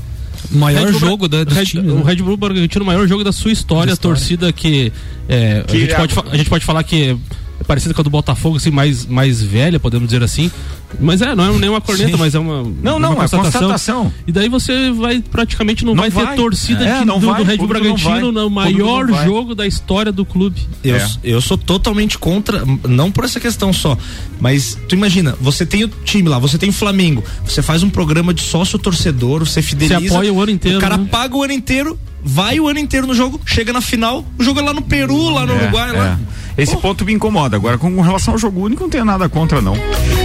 O 0.52 0.58
maior 0.58 0.92
jogo 0.92 1.28
da, 1.28 1.38
Red, 1.44 1.64
time, 1.64 1.90
O 1.90 1.96
né? 1.96 2.02
Red 2.04 2.16
Bull 2.16 2.36
Bragantino, 2.36 2.84
o 2.84 2.86
maior 2.86 3.06
jogo 3.06 3.24
da 3.24 3.32
sua 3.32 3.50
história, 3.50 3.94
a 3.94 3.96
torcida 3.96 4.52
que, 4.52 4.92
é, 5.28 5.64
que 5.66 5.76
a, 5.76 5.80
gente 5.80 5.92
é... 5.92 5.96
pode, 5.96 6.14
a 6.30 6.36
gente 6.36 6.50
pode 6.50 6.64
falar 6.64 6.82
que 6.82 7.16
é 7.60 7.64
parecida 7.64 7.94
com 7.94 8.00
a 8.00 8.04
do 8.04 8.10
Botafogo, 8.10 8.56
assim, 8.56 8.70
mais, 8.70 9.06
mais 9.06 9.42
velha, 9.42 9.78
podemos 9.78 10.08
dizer 10.08 10.22
assim. 10.22 10.50
Mas 11.00 11.22
é, 11.22 11.34
não 11.34 11.44
é 11.44 11.58
nem 11.58 11.68
uma 11.68 11.80
corneta, 11.80 12.12
Sim. 12.12 12.16
mas 12.18 12.34
é 12.34 12.38
uma. 12.38 12.62
Não, 12.62 12.98
não, 12.98 13.12
uma 13.12 13.22
constatação. 13.22 13.38
é 13.38 13.42
constatação. 13.42 14.12
E 14.26 14.32
daí 14.32 14.48
você 14.48 14.90
vai 14.92 15.20
praticamente 15.20 15.84
não, 15.84 15.94
não 15.94 16.02
vai, 16.02 16.10
vai, 16.10 16.26
ter 16.28 16.36
torcida 16.36 16.84
é, 16.84 17.00
de, 17.00 17.04
do, 17.04 17.20
vai, 17.20 17.42
do 17.42 17.48
Red 17.48 17.56
Bull 17.56 17.66
Bragantino 17.66 18.32
no 18.32 18.50
maior 18.50 19.06
jogo 19.24 19.54
da 19.54 19.66
história 19.66 20.12
do 20.12 20.24
clube. 20.24 20.60
Eu, 20.84 20.96
é. 20.96 21.10
eu 21.22 21.40
sou 21.40 21.58
totalmente 21.58 22.18
contra, 22.18 22.62
não 22.88 23.10
por 23.10 23.24
essa 23.24 23.40
questão 23.40 23.72
só, 23.72 23.96
mas 24.40 24.78
tu 24.88 24.94
imagina, 24.94 25.36
você 25.40 25.66
tem 25.66 25.84
o 25.84 25.88
time 25.88 26.28
lá, 26.28 26.38
você 26.38 26.58
tem 26.58 26.68
o 26.68 26.72
Flamengo, 26.72 27.24
você 27.44 27.62
faz 27.62 27.82
um 27.82 27.90
programa 27.90 28.32
de 28.32 28.42
sócio 28.42 28.78
torcedor, 28.78 29.44
você 29.44 29.62
fideliza. 29.62 30.00
Você 30.00 30.06
apoia 30.06 30.32
o 30.32 30.40
ano 30.40 30.52
inteiro. 30.52 30.78
O 30.78 30.80
cara 30.80 30.96
né? 30.96 31.08
paga 31.10 31.36
o 31.36 31.42
ano 31.42 31.52
inteiro, 31.52 31.98
vai 32.24 32.58
o 32.58 32.66
ano 32.66 32.78
inteiro 32.78 33.06
no 33.06 33.14
jogo, 33.14 33.40
chega 33.44 33.72
na 33.72 33.80
final, 33.80 34.24
o 34.38 34.42
jogo 34.42 34.60
é 34.60 34.62
lá 34.62 34.72
no 34.72 34.82
Peru, 34.82 35.28
lá 35.28 35.44
no 35.44 35.52
é, 35.52 35.56
Uruguai, 35.56 35.92
lá. 35.92 36.18
É. 36.30 36.34
Esse 36.56 36.74
oh. 36.74 36.78
ponto 36.78 37.04
me 37.04 37.12
incomoda. 37.12 37.56
Agora, 37.56 37.76
com 37.76 38.00
relação 38.00 38.34
ao 38.34 38.38
jogo 38.38 38.64
único, 38.64 38.82
não 38.82 38.90
tenho 38.90 39.04
nada 39.04 39.28
contra, 39.28 39.60
não. 39.60 39.76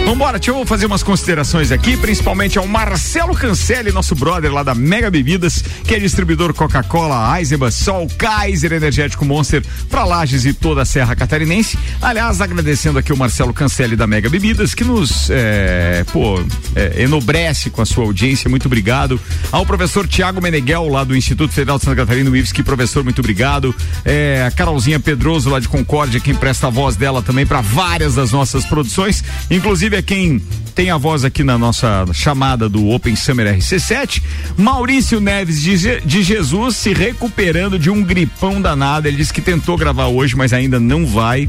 Vambora, 0.06 0.40
deixa 0.40 0.52
eu 0.52 0.66
fazer 0.66 0.86
umas 0.86 1.04
considerações 1.04 1.72
aqui, 1.72 1.98
principalmente 1.98 2.58
ao 2.58 2.68
Marcelo 2.68 3.36
Cancelli, 3.36 3.92
nosso 3.92 4.16
brother 4.16 4.52
lá 4.52 4.64
da 4.64 4.74
Mega 4.74 5.10
Bebidas, 5.10 5.64
que 5.84 5.94
é 5.94 6.00
distribuidor 6.00 6.54
Coca-Cola, 6.54 7.38
Eisenbahn, 7.38 7.72
Sol, 7.72 8.08
Kaiser, 8.18 8.74
Energético 8.74 9.26
Monster, 9.26 9.64
pra 9.90 10.06
Lages 10.06 10.46
e 10.46 10.54
toda 10.54 10.82
a 10.82 10.86
Serra 10.86 11.16
Catarinense. 11.16 11.78
Aliás, 12.02 12.42
agradecendo 12.42 13.00
aqui 13.00 13.12
o 13.12 13.18
Marcelo 13.18 13.54
Cancelli 13.54 13.96
da 13.96 14.08
Mega 14.08 14.30
Bebidas, 14.30 14.74
que 14.74 14.84
nos, 14.84 15.30
é, 15.30 16.04
pô, 16.12 16.42
é, 16.76 17.04
enobrece 17.04 17.70
com 17.70 17.82
a 17.82 17.86
sua 17.86 18.04
audiência. 18.06 18.50
Muito 18.50 18.68
obrigado. 18.68 19.20
Ao 19.52 19.66
professor 19.66 20.08
Tiago 20.08 20.42
Meneghel, 20.42 20.88
lá 20.90 21.04
do 21.04 21.16
Instituto 21.16 21.54
Federal 21.54 21.78
de 21.78 21.86
Santa 21.90 21.96
Catarina, 21.96 22.30
o 22.30 22.36
IFSC, 22.36 22.62
professor, 22.62 23.04
muito 23.04 23.20
obrigado. 23.20 23.74
É, 24.06 24.46
a 24.46 24.52
Carolzinha 24.52 25.00
Pedroso, 25.00 25.50
lá 25.50 25.60
de 25.60 25.68
Concórdia, 25.68 26.20
quem 26.20 26.36
presta 26.36 26.68
a 26.68 26.70
voz 26.70 26.96
dela 26.96 27.24
também 27.24 27.48
para 27.48 27.62
várias 27.62 28.14
das 28.14 28.32
nossas 28.32 28.64
produções, 28.66 29.24
inclusive 29.50 29.96
é 29.96 30.02
quem 30.02 30.40
tem 30.76 30.92
a 30.92 30.98
voz 30.98 31.26
aqui 31.26 31.44
na 31.44 31.58
nossa 31.58 32.06
chamada 32.14 32.70
do 32.70 32.90
Open 32.90 33.16
Summer 33.16 33.58
RC7. 33.58 34.22
Maurício 34.56 35.20
Neves 35.20 35.62
de, 35.62 36.00
de 36.02 36.22
Jesus 36.22 36.76
se 36.76 36.94
recuperando 36.94 37.80
de 37.80 37.90
um 37.90 38.04
gripão 38.04 38.62
danado. 38.62 39.08
Ele 39.08 39.18
disse 39.18 39.34
que 39.34 39.42
tentou 39.42 39.76
gravar 39.76 40.08
hoje, 40.08 40.36
mas 40.36 40.54
ainda 40.54 40.80
não 40.80 41.08
vai 41.08 41.48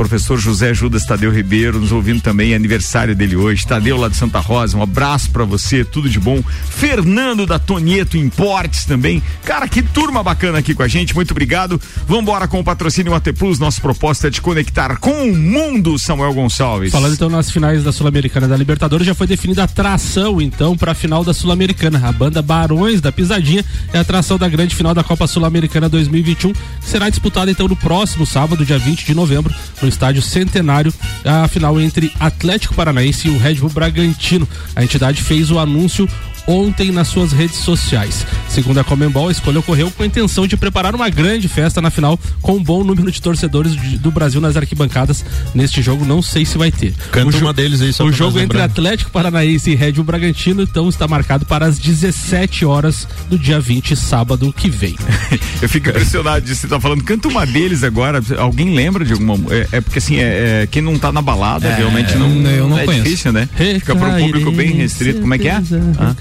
professor 0.00 0.38
José 0.38 0.72
Judas 0.72 1.04
Tadeu 1.04 1.30
Ribeiro, 1.30 1.78
nos 1.78 1.92
ouvindo 1.92 2.22
também, 2.22 2.54
aniversário 2.54 3.14
dele 3.14 3.36
hoje. 3.36 3.66
Tadeu 3.66 3.98
lá 3.98 4.08
de 4.08 4.16
Santa 4.16 4.38
Rosa, 4.38 4.74
um 4.74 4.82
abraço 4.82 5.30
para 5.30 5.44
você, 5.44 5.84
tudo 5.84 6.08
de 6.08 6.18
bom. 6.18 6.42
Fernando 6.70 7.44
da 7.44 7.58
Tonieto 7.58 8.16
Importes 8.16 8.86
também. 8.86 9.22
Cara, 9.44 9.68
que 9.68 9.82
turma 9.82 10.22
bacana 10.22 10.58
aqui 10.58 10.74
com 10.74 10.82
a 10.82 10.88
gente, 10.88 11.14
muito 11.14 11.30
obrigado. 11.32 11.80
Vambora 12.06 12.46
com 12.46 12.60
o 12.60 12.64
patrocínio 12.64 13.14
AT 13.14 13.32
Plus, 13.32 13.58
nosso 13.58 13.80
propósito 13.80 14.26
é 14.26 14.30
te 14.30 14.40
conectar 14.40 14.96
com 14.98 15.30
o 15.30 15.36
mundo, 15.36 15.98
Samuel 15.98 16.34
Gonçalves. 16.34 16.92
Falando 16.92 17.14
então 17.14 17.28
nas 17.28 17.50
finais 17.50 17.82
da 17.82 17.92
Sul-Americana 17.92 18.46
da 18.46 18.56
Libertadores, 18.56 19.06
já 19.06 19.14
foi 19.14 19.26
definida 19.26 19.62
a 19.62 19.64
atração 19.64 20.40
então 20.40 20.76
para 20.76 20.92
a 20.92 20.94
final 20.94 21.24
da 21.24 21.32
Sul-Americana. 21.32 22.00
A 22.04 22.12
banda 22.12 22.42
Barões 22.42 23.00
da 23.00 23.10
Pisadinha 23.10 23.64
é 23.92 23.98
a 23.98 24.02
atração 24.02 24.38
da 24.38 24.48
grande 24.48 24.74
final 24.74 24.94
da 24.94 25.02
Copa 25.02 25.26
Sul-Americana 25.26 25.88
2021, 25.88 26.52
que 26.52 26.58
será 26.82 27.08
disputada 27.08 27.50
então 27.50 27.66
no 27.66 27.76
próximo 27.76 28.26
sábado, 28.26 28.64
dia 28.64 28.78
20 28.78 29.04
de 29.04 29.14
novembro, 29.14 29.54
no 29.80 29.88
estádio 29.88 30.22
Centenário, 30.22 30.92
a 31.24 31.48
final 31.48 31.80
entre 31.80 32.12
Atlético 32.20 32.74
Paranaense 32.74 33.28
e 33.28 33.30
o 33.30 33.38
Red 33.38 33.54
Bull 33.54 33.70
Bragantino. 33.70 34.48
A 34.76 34.84
entidade 34.84 35.22
fez 35.22 35.50
o 35.50 35.58
anúncio 35.58 36.08
ontem 36.46 36.90
nas 36.90 37.08
suas 37.08 37.32
redes 37.32 37.56
sociais. 37.56 38.26
Segundo 38.50 38.80
a 38.80 38.84
Comembol, 38.84 39.28
a 39.28 39.32
escolha 39.32 39.60
ocorreu 39.60 39.92
com 39.92 40.02
a 40.02 40.06
intenção 40.06 40.44
de 40.44 40.56
preparar 40.56 40.92
uma 40.92 41.08
grande 41.08 41.46
festa 41.46 41.80
na 41.80 41.88
final 41.88 42.18
com 42.42 42.56
um 42.56 42.62
bom 42.62 42.82
número 42.82 43.10
de 43.12 43.22
torcedores 43.22 43.76
do 44.00 44.10
Brasil 44.10 44.40
nas 44.40 44.56
arquibancadas. 44.56 45.24
Neste 45.54 45.80
jogo, 45.80 46.04
não 46.04 46.20
sei 46.20 46.44
se 46.44 46.58
vai 46.58 46.72
ter. 46.72 46.92
Canta 47.12 47.36
o 47.36 47.40
uma 47.40 47.52
deles 47.52 47.80
aí, 47.80 47.92
só 47.92 48.04
O 48.04 48.12
jogo 48.12 48.40
entre 48.40 48.60
Atlético 48.60 49.12
Paranaense 49.12 49.70
e 49.70 49.76
Red 49.76 49.92
Bull 49.92 50.04
Bragantino, 50.04 50.62
então, 50.62 50.88
está 50.88 51.06
marcado 51.06 51.46
para 51.46 51.64
as 51.64 51.78
17 51.78 52.64
horas 52.64 53.06
do 53.28 53.38
dia 53.38 53.60
20, 53.60 53.94
sábado 53.94 54.52
que 54.52 54.68
vem. 54.68 54.96
Eu 55.62 55.68
fico 55.68 55.88
impressionado 55.88 56.44
de 56.44 56.48
você 56.48 56.66
estar 56.66 56.76
tá 56.76 56.80
falando, 56.80 57.04
canta 57.04 57.28
uma 57.28 57.46
deles 57.46 57.84
agora. 57.84 58.20
Alguém 58.36 58.74
lembra 58.74 59.04
de 59.04 59.12
alguma. 59.12 59.36
É, 59.54 59.68
é 59.72 59.80
porque 59.80 59.98
assim, 59.98 60.16
é, 60.16 60.62
é, 60.62 60.68
quem 60.68 60.82
não 60.82 60.94
está 60.94 61.12
na 61.12 61.22
balada, 61.22 61.68
é, 61.68 61.76
realmente 61.76 62.16
não, 62.16 62.28
eu 62.50 62.68
não 62.68 62.78
é 62.78 62.84
conheço. 62.84 63.04
difícil, 63.04 63.32
né? 63.32 63.48
Fica 63.54 63.94
para 63.94 64.08
um 64.08 64.18
público 64.18 64.50
bem 64.50 64.72
restrito. 64.72 65.20
Como 65.20 65.34
é 65.34 65.38
que 65.38 65.48
é? 65.48 65.62
Ah? 65.98 66.16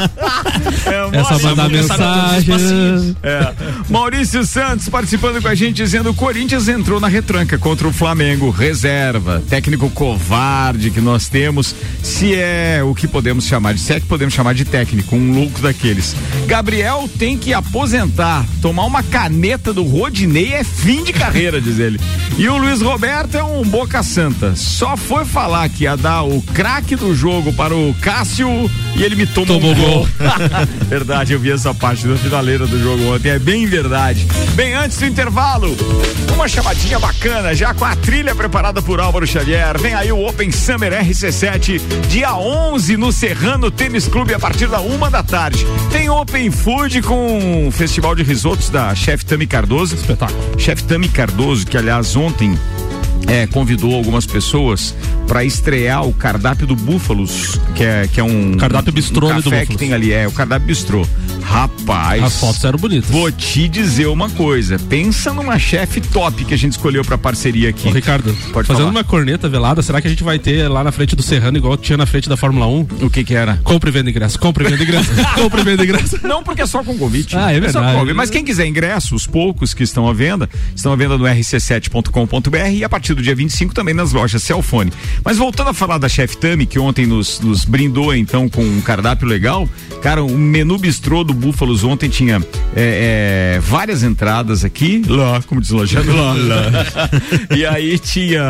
É, 0.85 1.17
É 1.19 1.23
só 1.23 1.39
mandar 1.39 1.69
mensagem. 1.69 3.15
É. 3.23 3.53
Maurício 3.89 4.45
Santos 4.45 4.89
participando 4.89 5.41
com 5.41 5.47
a 5.47 5.55
gente 5.55 5.75
dizendo 5.75 6.09
o 6.09 6.13
Corinthians 6.13 6.67
entrou 6.67 6.99
na 6.99 7.07
retranca 7.07 7.57
contra 7.57 7.87
o 7.87 7.93
Flamengo, 7.93 8.49
reserva, 8.49 9.41
técnico 9.49 9.89
covarde 9.89 10.89
que 10.91 11.01
nós 11.01 11.27
temos, 11.27 11.75
se 12.01 12.35
é 12.35 12.81
o 12.83 12.95
que 12.95 13.07
podemos 13.07 13.45
chamar 13.45 13.73
de, 13.73 13.79
se 13.79 13.93
é 13.93 13.99
que 13.99 14.05
podemos 14.05 14.33
chamar 14.33 14.53
de 14.53 14.65
técnico, 14.65 15.15
um 15.15 15.33
louco 15.33 15.59
daqueles. 15.61 16.15
Gabriel 16.47 17.09
tem 17.19 17.37
que 17.37 17.53
aposentar, 17.53 18.45
tomar 18.61 18.85
uma 18.85 19.03
caneta 19.03 19.73
do 19.73 19.83
Rodinei 19.83 20.53
é 20.53 20.63
fim 20.63 21.03
de 21.03 21.13
carreira, 21.13 21.61
diz 21.61 21.79
ele. 21.79 21.99
E 22.37 22.47
o 22.47 22.57
Luiz 22.57 22.81
Roberto 22.81 23.35
é 23.35 23.43
um 23.43 23.63
boca 23.63 24.01
santa, 24.03 24.55
só 24.55 24.95
foi 24.97 25.25
falar 25.25 25.67
que 25.69 25.83
ia 25.83 25.95
dar 25.95 26.23
o 26.23 26.41
craque 26.41 26.95
do 26.95 27.13
jogo 27.13 27.53
para 27.53 27.75
o 27.75 27.93
Cássio 28.01 28.69
e 28.95 29.03
ele 29.03 29.15
me 29.15 29.27
tomou 29.27 29.59
Tomou 29.59 29.71
um 29.71 29.75
gol. 29.75 29.90
Gol. 29.91 30.07
verdade, 30.87 31.33
eu 31.33 31.39
vi 31.39 31.51
essa 31.51 31.73
parte 31.73 32.07
da 32.07 32.15
finaleira 32.15 32.65
do 32.65 32.79
jogo 32.79 33.13
ontem, 33.13 33.29
é 33.29 33.39
bem 33.39 33.65
verdade. 33.65 34.25
Bem, 34.53 34.73
antes 34.73 34.97
do 34.97 35.05
intervalo, 35.05 35.75
uma 36.33 36.47
chamadinha 36.47 36.97
bacana, 36.97 37.53
já 37.53 37.73
com 37.73 37.83
a 37.83 37.95
trilha 37.95 38.33
preparada 38.33 38.81
por 38.81 38.99
Álvaro 38.99 39.27
Xavier. 39.27 39.77
Vem 39.79 39.93
aí 39.93 40.11
o 40.11 40.25
Open 40.25 40.51
Summer 40.51 40.93
RC7, 40.93 41.81
dia 42.07 42.33
11 42.35 42.95
no 42.97 43.11
Serrano 43.11 43.69
Tênis 43.69 44.07
Clube, 44.07 44.33
a 44.33 44.39
partir 44.39 44.67
da 44.67 44.79
uma 44.79 45.09
da 45.09 45.21
tarde. 45.21 45.65
Tem 45.91 46.09
Open 46.09 46.49
Food 46.49 47.01
com 47.01 47.67
o 47.67 47.71
Festival 47.71 48.15
de 48.15 48.23
Risotos 48.23 48.69
da 48.69 48.95
chefe 48.95 49.25
Tami 49.25 49.45
Cardoso. 49.45 49.95
Espetáculo. 49.95 50.39
Chefe 50.57 50.83
Tami 50.83 51.09
Cardoso, 51.09 51.65
que 51.65 51.77
aliás 51.77 52.15
ontem 52.15 52.57
é, 53.27 53.47
convidou 53.47 53.95
algumas 53.95 54.25
pessoas 54.25 54.95
para 55.27 55.43
estrear 55.43 56.05
o 56.05 56.13
cardápio 56.13 56.67
do 56.67 56.75
Búfalos, 56.75 57.59
que 57.75 57.83
é, 57.83 58.07
que 58.07 58.19
é 58.19 58.23
um 58.23 58.57
Cardápio 58.57 58.91
bistrô 58.91 59.27
um 59.27 59.31
ali 59.31 59.41
do 59.41 59.49
café 59.49 59.61
que 59.61 59.73
Búfalos. 59.73 59.79
tem 59.79 59.93
ali, 59.93 60.11
é 60.11 60.27
o 60.27 60.31
cardápio 60.31 60.67
bistrô. 60.67 61.05
Rapaz, 61.51 62.23
As 62.23 62.39
fotos 62.39 62.63
eram 62.63 62.79
bonitas. 62.79 63.09
vou 63.09 63.29
te 63.29 63.67
dizer 63.67 64.07
uma 64.07 64.29
coisa, 64.29 64.79
pensa 64.79 65.33
numa 65.33 65.59
chefe 65.59 65.99
top 65.99 66.45
que 66.45 66.53
a 66.53 66.57
gente 66.57 66.71
escolheu 66.71 67.03
para 67.03 67.17
parceria 67.17 67.69
aqui. 67.69 67.89
Ô, 67.89 67.91
Ricardo, 67.91 68.33
Pode 68.53 68.67
fazendo 68.69 68.77
falar. 68.85 68.89
uma 68.91 69.03
corneta 69.03 69.49
velada, 69.49 69.81
será 69.81 69.99
que 69.99 70.07
a 70.07 70.09
gente 70.09 70.23
vai 70.23 70.39
ter 70.39 70.69
lá 70.69 70.81
na 70.81 70.93
frente 70.93 71.13
do 71.13 71.21
Serrano, 71.21 71.57
igual 71.57 71.75
tinha 71.75 71.97
na 71.97 72.05
frente 72.05 72.29
da 72.29 72.37
Fórmula 72.37 72.67
1? 72.67 72.87
O 73.01 73.09
que 73.09 73.25
que 73.25 73.35
era? 73.35 73.57
Compre 73.65 73.89
e 73.89 73.93
venda 73.93 74.09
ingresso, 74.09 74.39
compre 74.39 74.63
e 74.65 74.69
venda 74.69 74.81
ingresso, 74.81 75.09
compre 75.35 75.59
e 75.59 75.63
venda 75.65 75.83
ingresso. 75.83 76.19
Não, 76.25 76.41
porque 76.41 76.61
é 76.61 76.65
só 76.65 76.81
com 76.85 76.97
convite. 76.97 77.35
Ah, 77.35 77.51
é 77.51 77.55
com 77.55 77.61
verdade. 77.65 77.97
convite. 77.97 78.15
Mas 78.15 78.29
quem 78.29 78.45
quiser 78.45 78.65
ingresso, 78.65 79.13
os 79.13 79.27
poucos 79.27 79.73
que 79.73 79.83
estão 79.83 80.07
à 80.07 80.13
venda, 80.13 80.49
estão 80.73 80.93
à 80.93 80.95
venda 80.95 81.17
no 81.17 81.25
rc7.com.br 81.25 82.57
e 82.73 82.83
a 82.85 82.89
partir 82.89 83.13
do 83.13 83.21
dia 83.21 83.35
25 83.35 83.73
também 83.73 83.93
nas 83.93 84.13
lojas 84.13 84.41
Celfone. 84.41 84.93
Mas 85.23 85.37
voltando 85.37 85.69
a 85.71 85.73
falar 85.73 85.97
da 85.97 86.07
Chef 86.07 86.37
Tami, 86.37 86.65
que 86.65 86.79
ontem 86.79 87.05
nos, 87.05 87.41
nos 87.41 87.65
brindou 87.65 88.15
então 88.15 88.47
com 88.47 88.63
um 88.63 88.79
cardápio 88.79 89.27
legal, 89.27 89.67
cara, 90.01 90.23
o 90.23 90.37
menu 90.37 90.77
bistrô 90.77 91.25
do 91.25 91.40
Búfalos 91.41 91.83
ontem 91.83 92.09
tinha 92.09 92.37
é, 92.75 93.55
é, 93.57 93.59
várias 93.59 94.03
entradas 94.03 94.63
aqui, 94.63 95.01
lá, 95.07 95.41
como 95.47 95.59
diz 95.59 95.71
o 95.71 95.77
Lojano, 95.77 96.13
lá, 96.15 96.33
lá. 96.33 97.09
e 97.55 97.65
aí 97.65 97.97
tinha. 97.99 98.41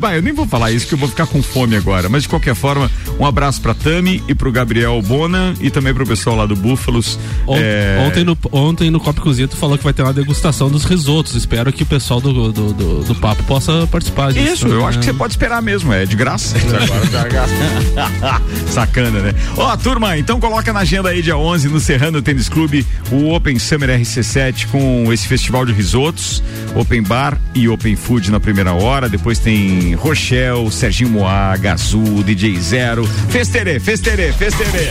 Bah, 0.00 0.14
eu 0.16 0.22
nem 0.22 0.32
vou 0.32 0.46
falar 0.46 0.70
isso 0.72 0.86
que 0.86 0.94
eu 0.94 0.98
vou 0.98 1.08
ficar 1.08 1.26
com 1.26 1.42
fome 1.42 1.76
agora, 1.76 2.08
mas 2.08 2.22
de 2.24 2.28
qualquer 2.28 2.54
forma, 2.54 2.90
um 3.18 3.24
abraço 3.24 3.60
pra 3.60 3.74
Tami 3.74 4.22
e 4.28 4.34
pro 4.34 4.50
Gabriel 4.50 5.00
Bona 5.02 5.54
e 5.60 5.70
também 5.70 5.94
pro 5.94 6.06
pessoal 6.06 6.36
lá 6.36 6.46
do 6.46 6.56
Búfalos. 6.56 7.18
Ont- 7.46 7.58
É, 7.60 8.04
Ontem, 8.06 8.24
no, 8.24 8.36
ontem 8.52 8.90
no 8.90 9.00
Copo 9.00 9.20
Cozinha 9.20 9.48
tu 9.48 9.56
falou 9.56 9.76
que 9.78 9.84
vai 9.84 9.92
ter 9.92 10.02
uma 10.02 10.12
degustação 10.12 10.70
dos 10.70 10.84
risotos. 10.84 11.34
Espero 11.34 11.72
que 11.72 11.82
o 11.82 11.86
pessoal 11.86 12.20
do, 12.20 12.52
do, 12.52 12.72
do, 12.72 13.04
do 13.04 13.14
papo 13.14 13.42
possa 13.44 13.86
participar 13.90 14.32
disso. 14.32 14.54
Isso, 14.54 14.68
eu 14.68 14.86
acho 14.86 14.98
que 14.98 15.04
você 15.04 15.12
pode 15.12 15.32
esperar 15.34 15.60
mesmo, 15.62 15.92
é 15.92 16.04
de 16.06 16.16
graça. 16.16 16.56
Sacana, 18.70 19.20
né? 19.20 19.34
Ó, 19.56 19.76
turma, 19.76 20.16
então 20.16 20.40
coloca 20.40 20.72
na 20.72 20.80
agenda 20.80 21.08
aí 21.10 21.22
dia 21.22 21.36
11 21.36 21.68
no 21.68 21.80
Serrano 21.80 22.07
Tênis 22.22 22.48
Clube 22.48 22.86
o 23.10 23.32
Open 23.32 23.58
Summer 23.58 23.88
RC7 23.88 24.66
com 24.68 25.12
esse 25.12 25.26
festival 25.26 25.64
de 25.64 25.72
risotos, 25.72 26.42
Open 26.74 27.02
Bar 27.02 27.38
e 27.54 27.68
Open 27.68 27.96
Food 27.96 28.30
na 28.30 28.38
primeira 28.38 28.72
hora, 28.72 29.08
depois 29.08 29.38
tem 29.38 29.94
Rochelle, 29.94 30.70
Serginho 30.70 31.10
Moá, 31.10 31.56
Gazu, 31.56 32.22
DJ 32.24 32.58
Zero, 32.58 33.06
Festerê, 33.30 33.80
Festerê, 33.80 34.32
Festerê. 34.32 34.88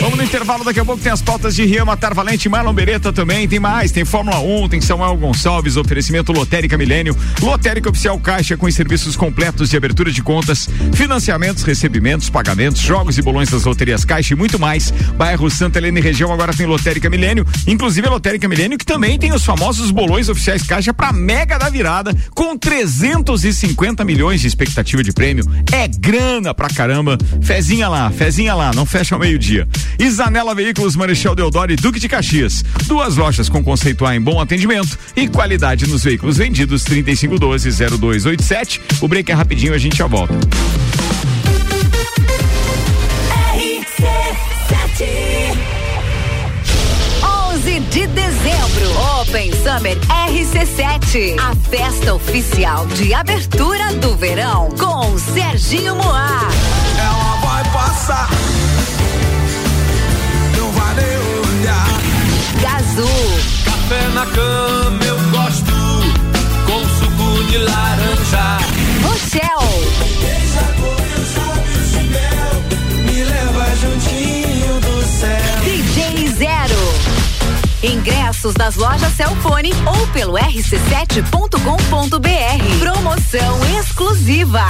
Vamos 0.00 0.16
no 0.16 0.22
intervalo, 0.22 0.64
daqui 0.64 0.80
a 0.80 0.84
pouco 0.84 1.02
tem 1.02 1.12
as 1.12 1.20
pautas 1.20 1.54
de 1.54 1.64
Riama 1.64 1.96
Tarvalente 1.96 2.46
e 2.46 2.50
Marlon 2.50 2.72
Beretta 2.72 3.12
também, 3.12 3.46
tem 3.46 3.58
mais, 3.58 3.92
tem 3.92 4.04
Fórmula 4.04 4.38
1, 4.38 4.68
tem 4.68 4.80
Samuel 4.80 5.16
Gonçalves, 5.16 5.76
oferecimento 5.76 6.32
Lotérica 6.32 6.78
Milênio, 6.78 7.16
Lotérica 7.42 7.90
Oficial 7.90 8.18
Caixa 8.18 8.56
com 8.56 8.66
os 8.66 8.74
serviços 8.74 9.16
completos 9.16 9.70
de 9.70 9.76
abertura 9.76 10.10
de 10.10 10.22
contas, 10.22 10.68
financiamentos, 10.94 11.64
recebimentos, 11.64 12.30
pagamentos, 12.30 12.80
jogos 12.80 13.18
e 13.18 13.22
bolões 13.22 13.50
das 13.50 13.64
loterias 13.64 14.04
Caixa 14.04 14.34
e 14.34 14.36
muito 14.36 14.58
mais. 14.58 14.90
Bairro 15.16 15.50
Santa 15.50 15.78
Helena 15.78 15.98
região 16.08 16.32
agora 16.32 16.54
tem 16.54 16.64
Lotérica 16.66 17.10
Milênio, 17.10 17.46
inclusive 17.66 18.06
a 18.06 18.10
Lotérica 18.10 18.48
Milênio 18.48 18.78
que 18.78 18.84
também 18.84 19.18
tem 19.18 19.32
os 19.32 19.44
famosos 19.44 19.90
bolões 19.90 20.28
oficiais 20.28 20.62
Caixa 20.62 20.94
para 20.94 21.12
mega 21.12 21.58
da 21.58 21.68
virada 21.68 22.16
com 22.34 22.56
350 22.56 24.04
milhões 24.04 24.40
de 24.40 24.46
expectativa 24.46 25.02
de 25.02 25.12
prêmio. 25.12 25.44
É 25.70 25.86
grana 25.86 26.54
pra 26.54 26.68
caramba. 26.68 27.18
Fezinha 27.42 27.88
lá, 27.88 28.10
fezinha 28.10 28.54
lá, 28.54 28.72
não 28.74 28.86
fecha 28.86 29.14
ao 29.14 29.20
meio-dia. 29.20 29.68
Isanela 29.98 30.54
Veículos 30.54 30.96
Marechal 30.96 31.34
Deodoro 31.34 31.72
e 31.72 31.76
Duque 31.76 32.00
de 32.00 32.08
Caxias. 32.08 32.64
Duas 32.86 33.16
lojas 33.16 33.50
com 33.50 33.62
conceito 33.62 34.06
A 34.06 34.16
em 34.16 34.20
bom 34.20 34.40
atendimento 34.40 34.98
e 35.14 35.28
qualidade 35.28 35.86
nos 35.86 36.02
veículos 36.02 36.38
vendidos 36.38 36.84
3512-0287. 36.84 38.80
O 39.02 39.08
break 39.08 39.30
é 39.30 39.34
rapidinho, 39.34 39.74
a 39.74 39.78
gente 39.78 39.98
já 39.98 40.06
volta. 40.06 40.34
De 47.90 48.06
dezembro, 48.08 49.20
Open 49.20 49.50
Summer 49.52 49.96
RC7, 50.28 51.36
a 51.38 51.54
festa 51.70 52.14
oficial 52.14 52.86
de 52.86 53.14
abertura 53.14 53.92
do 53.94 54.14
verão 54.16 54.68
com 54.78 55.18
Serginho 55.18 55.96
Moá. 55.96 56.40
Ela 56.98 57.36
vai 57.40 57.64
passar. 57.72 58.28
Não 60.56 60.70
vai 60.72 60.94
nem 60.96 61.16
olhar. 61.16 61.86
Gazu, 62.60 63.08
Café 63.64 64.08
na 64.14 64.26
cama 64.26 65.04
eu 65.04 65.18
gosto. 65.30 65.72
Com 66.66 66.80
suco 66.98 67.44
de 67.44 67.58
laranja. 67.58 68.58
Rochelle, 69.02 69.88
Beija 70.20 70.64
cor 70.80 70.96
e 71.06 71.20
os 71.20 71.92
mel. 72.10 73.12
Me 73.12 73.24
leva 73.24 73.76
juntinho 73.76 74.37
Ingressos 77.82 78.54
nas 78.54 78.74
lojas 78.74 79.12
Celfone 79.14 79.72
ou 79.86 80.06
pelo 80.08 80.34
rc7.com.br. 80.34 82.78
Promoção 82.80 83.78
exclusiva. 83.78 84.64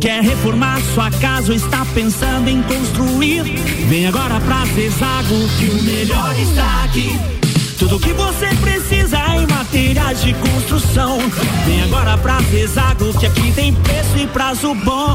Quer 0.00 0.22
reformar 0.22 0.80
sua 0.94 1.10
casa 1.12 1.52
ou 1.52 1.56
está 1.56 1.86
pensando 1.94 2.48
em 2.48 2.60
construir? 2.62 3.44
Vem 3.88 4.08
agora 4.08 4.40
pra 4.40 4.64
Zezago 4.66 5.48
que 5.58 5.70
o 5.70 5.82
melhor 5.82 6.36
está 6.38 6.84
aqui. 6.84 7.18
Tudo 7.78 8.00
que 8.00 8.12
você 8.12 8.48
precisa 8.56 9.18
em 9.36 9.46
materiais 9.46 10.20
de 10.22 10.34
construção. 10.34 11.18
Vem 11.64 11.82
agora 11.84 12.18
pra 12.18 12.40
Zezago 12.50 13.16
que 13.18 13.26
aqui 13.26 13.52
tem 13.52 13.72
preço 13.72 14.18
e 14.18 14.26
prazo 14.26 14.74
bom. 14.74 15.14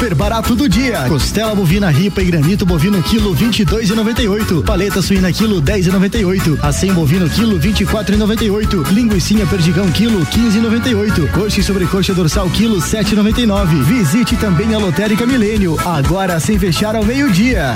Super 0.00 0.14
barato 0.14 0.56
do 0.56 0.66
dia. 0.66 1.04
Costela 1.08 1.54
bovina 1.54 1.90
ripa 1.90 2.22
e 2.22 2.24
granito 2.24 2.64
bovino 2.64 3.02
quilo 3.02 3.36
22,98. 3.36 4.64
Paleta 4.64 5.02
suína 5.02 5.30
quilo 5.30 5.60
10,98. 5.60 6.58
Acém 6.62 6.90
bovino 6.94 7.28
quilo 7.28 7.60
24,98. 7.60 8.92
Linguiça 8.92 9.44
perdigão 9.44 9.92
quilo 9.92 10.24
15,98. 10.24 11.30
Coxa 11.32 11.60
e 11.60 11.62
sobrecoxa 11.62 12.14
dorsal 12.14 12.48
quilo 12.48 12.78
7,99. 12.78 13.82
Visite 13.82 14.36
também 14.36 14.74
a 14.74 14.78
Lotérica 14.78 15.26
Milênio. 15.26 15.76
Agora 15.84 16.40
sem 16.40 16.58
fechar 16.58 16.96
ao 16.96 17.04
meio-dia. 17.04 17.74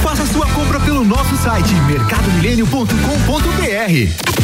Faça 0.00 0.24
sua 0.26 0.46
compra 0.46 0.78
pelo 0.78 1.04
nosso 1.04 1.36
site 1.38 1.74
mercadomilênio.com.br. 1.88 4.43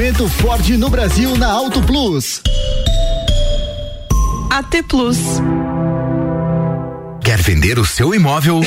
Ford 0.27 0.67
no 0.79 0.89
Brasil 0.89 1.37
na 1.37 1.51
Auto 1.51 1.79
Plus. 1.83 2.41
AT 4.49 4.81
Plus. 4.87 5.19
Quer 7.23 7.39
vender 7.39 7.77
o 7.77 7.85
seu 7.85 8.11
imóvel? 8.15 8.61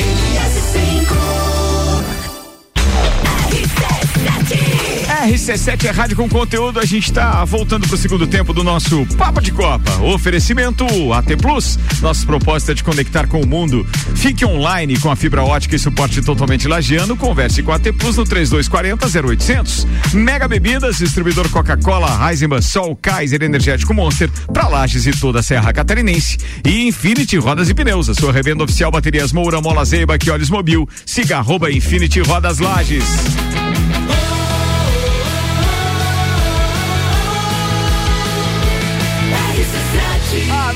RC7 5.24 5.86
é 5.86 5.90
rádio 5.90 6.16
com 6.16 6.28
conteúdo. 6.28 6.78
A 6.78 6.84
gente 6.84 7.08
está 7.08 7.42
voltando 7.46 7.86
para 7.86 7.94
o 7.94 7.98
segundo 7.98 8.26
tempo 8.26 8.52
do 8.52 8.62
nosso 8.62 9.06
Papo 9.16 9.40
de 9.40 9.52
Copa. 9.52 9.90
Oferecimento 10.02 10.84
AT 11.14 11.36
Plus. 11.40 11.78
Nosso 12.02 12.26
propósito 12.26 12.72
é 12.72 12.74
de 12.74 12.84
conectar 12.84 13.26
com 13.26 13.40
o 13.40 13.46
mundo. 13.46 13.86
Fique 14.14 14.44
online 14.44 14.98
com 14.98 15.10
a 15.10 15.16
fibra 15.16 15.42
ótica 15.42 15.76
e 15.76 15.78
suporte 15.78 16.20
totalmente 16.20 16.68
lagiano. 16.68 17.16
Converse 17.16 17.62
com 17.62 17.72
a 17.72 17.76
AT 17.76 17.90
Plus 17.98 18.18
no 18.18 18.24
3240 18.24 19.26
0800. 19.26 19.86
Mega 20.12 20.46
Bebidas, 20.46 20.98
distribuidor 20.98 21.48
Coca-Cola, 21.48 22.30
Heisenbahn, 22.30 22.60
Sol, 22.60 22.94
Kaiser, 23.00 23.42
Energético 23.42 23.94
Monster, 23.94 24.30
para 24.52 24.68
Lages 24.68 25.06
e 25.06 25.12
toda 25.12 25.40
a 25.40 25.42
Serra 25.42 25.72
Catarinense. 25.72 26.36
E 26.62 26.86
Infinity 26.86 27.38
Rodas 27.38 27.70
e 27.70 27.74
Pneus, 27.74 28.10
a 28.10 28.14
sua 28.14 28.30
revenda 28.30 28.62
oficial 28.62 28.90
baterias 28.90 29.32
Moura, 29.32 29.58
Mola 29.62 29.86
Zeiba, 29.86 30.18
olhos 30.30 30.50
mobil. 30.50 30.86
Siga 31.06 31.38
arroba 31.38 31.70
Infinity 31.70 32.20
Rodas 32.20 32.58
Lages. 32.58 33.63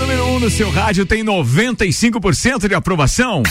Número 0.08 0.24
1 0.24 0.36
um 0.36 0.40
no 0.40 0.48
seu 0.48 0.70
rádio 0.70 1.04
tem 1.04 1.22
95% 1.22 2.66
de 2.66 2.74
aprovação. 2.74 3.42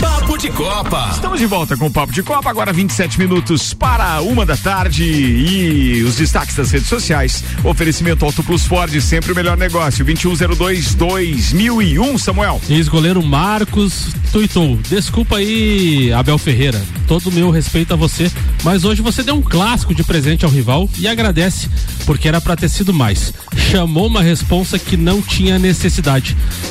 Papo 0.00 0.38
de 0.38 0.48
Copa. 0.50 1.10
Estamos 1.12 1.40
de 1.40 1.46
volta 1.46 1.76
com 1.76 1.86
o 1.86 1.90
Papo 1.90 2.12
de 2.12 2.22
Copa, 2.22 2.48
agora 2.48 2.72
27 2.72 3.18
minutos 3.18 3.74
para 3.74 4.20
uma 4.20 4.46
da 4.46 4.56
tarde 4.56 5.02
e 5.02 6.04
os 6.04 6.14
destaques 6.14 6.54
das 6.54 6.70
redes 6.70 6.88
sociais. 6.88 7.42
Oferecimento 7.64 8.24
Auto 8.24 8.44
Plus 8.44 8.64
Ford, 8.64 8.94
sempre 9.00 9.32
o 9.32 9.34
melhor 9.34 9.56
negócio. 9.56 10.06
2102-2001, 10.06 12.16
Samuel. 12.18 12.60
Ex-goleiro 12.68 13.20
Marcos 13.20 14.14
tuitou. 14.30 14.78
Desculpa 14.88 15.38
aí, 15.38 16.12
Abel 16.12 16.38
Ferreira. 16.38 16.80
Todo 17.08 17.28
o 17.28 17.32
meu 17.32 17.50
respeito 17.50 17.92
a 17.94 17.96
você, 17.96 18.30
mas 18.62 18.84
hoje 18.84 19.02
você 19.02 19.24
deu 19.24 19.34
um 19.34 19.42
clássico 19.42 19.92
de 19.94 20.04
presente 20.04 20.44
ao 20.44 20.50
rival 20.50 20.88
e 20.98 21.08
agradece, 21.08 21.68
porque 22.06 22.28
era 22.28 22.40
pra 22.40 22.54
ter 22.54 22.68
sido 22.68 22.94
mais. 22.94 23.34
Chamou 23.56 24.06
uma 24.06 24.22
responsa 24.22 24.78
que 24.78 24.96
não 24.96 25.20
tinha 25.20 25.58
necessidade. 25.58 25.87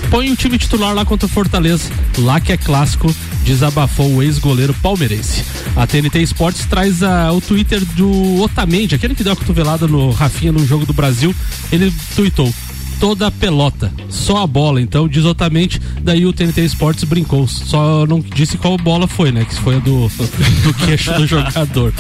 Põe 0.10 0.32
o 0.32 0.36
time 0.36 0.58
titular 0.58 0.93
lá 0.93 1.06
contra 1.06 1.25
o 1.25 1.30
Fortaleza, 1.30 1.89
lá 2.17 2.39
que 2.39 2.51
é 2.51 2.58
clássico, 2.58 3.13
desabafou 3.43 4.15
o 4.15 4.23
ex-goleiro 4.23 4.73
palmeirense. 4.75 5.43
A 5.75 5.86
TNT 5.88 6.19
Esportes 6.19 6.65
traz 6.65 7.03
a, 7.03 7.32
o 7.32 7.41
Twitter 7.41 7.84
do 7.95 8.41
Otamendi, 8.41 8.95
aquele 8.95 9.15
que 9.15 9.23
deu 9.23 9.34
a 9.34 9.36
cotovelada 9.36 9.88
no 9.88 10.12
Rafinha 10.12 10.51
no 10.51 10.65
jogo 10.65 10.86
do 10.86 10.93
Brasil. 10.93 11.34
Ele 11.71 11.93
tuitou 12.15 12.53
toda 12.99 13.27
a 13.27 13.31
pelota, 13.31 13.91
só 14.10 14.43
a 14.43 14.47
bola. 14.47 14.81
Então, 14.81 15.07
diz 15.07 15.25
Otamendi, 15.25 15.79
daí 16.01 16.25
o 16.25 16.33
TNT 16.33 16.62
Esportes 16.63 17.03
brincou. 17.03 17.47
Só 17.47 18.05
não 18.05 18.19
disse 18.19 18.57
qual 18.57 18.77
bola 18.77 19.07
foi, 19.07 19.31
né? 19.31 19.45
Que 19.45 19.55
foi 19.55 19.77
a 19.77 19.79
do, 19.79 20.07
do 20.63 20.73
queixo 20.86 21.13
do 21.13 21.27
jogador. 21.27 21.93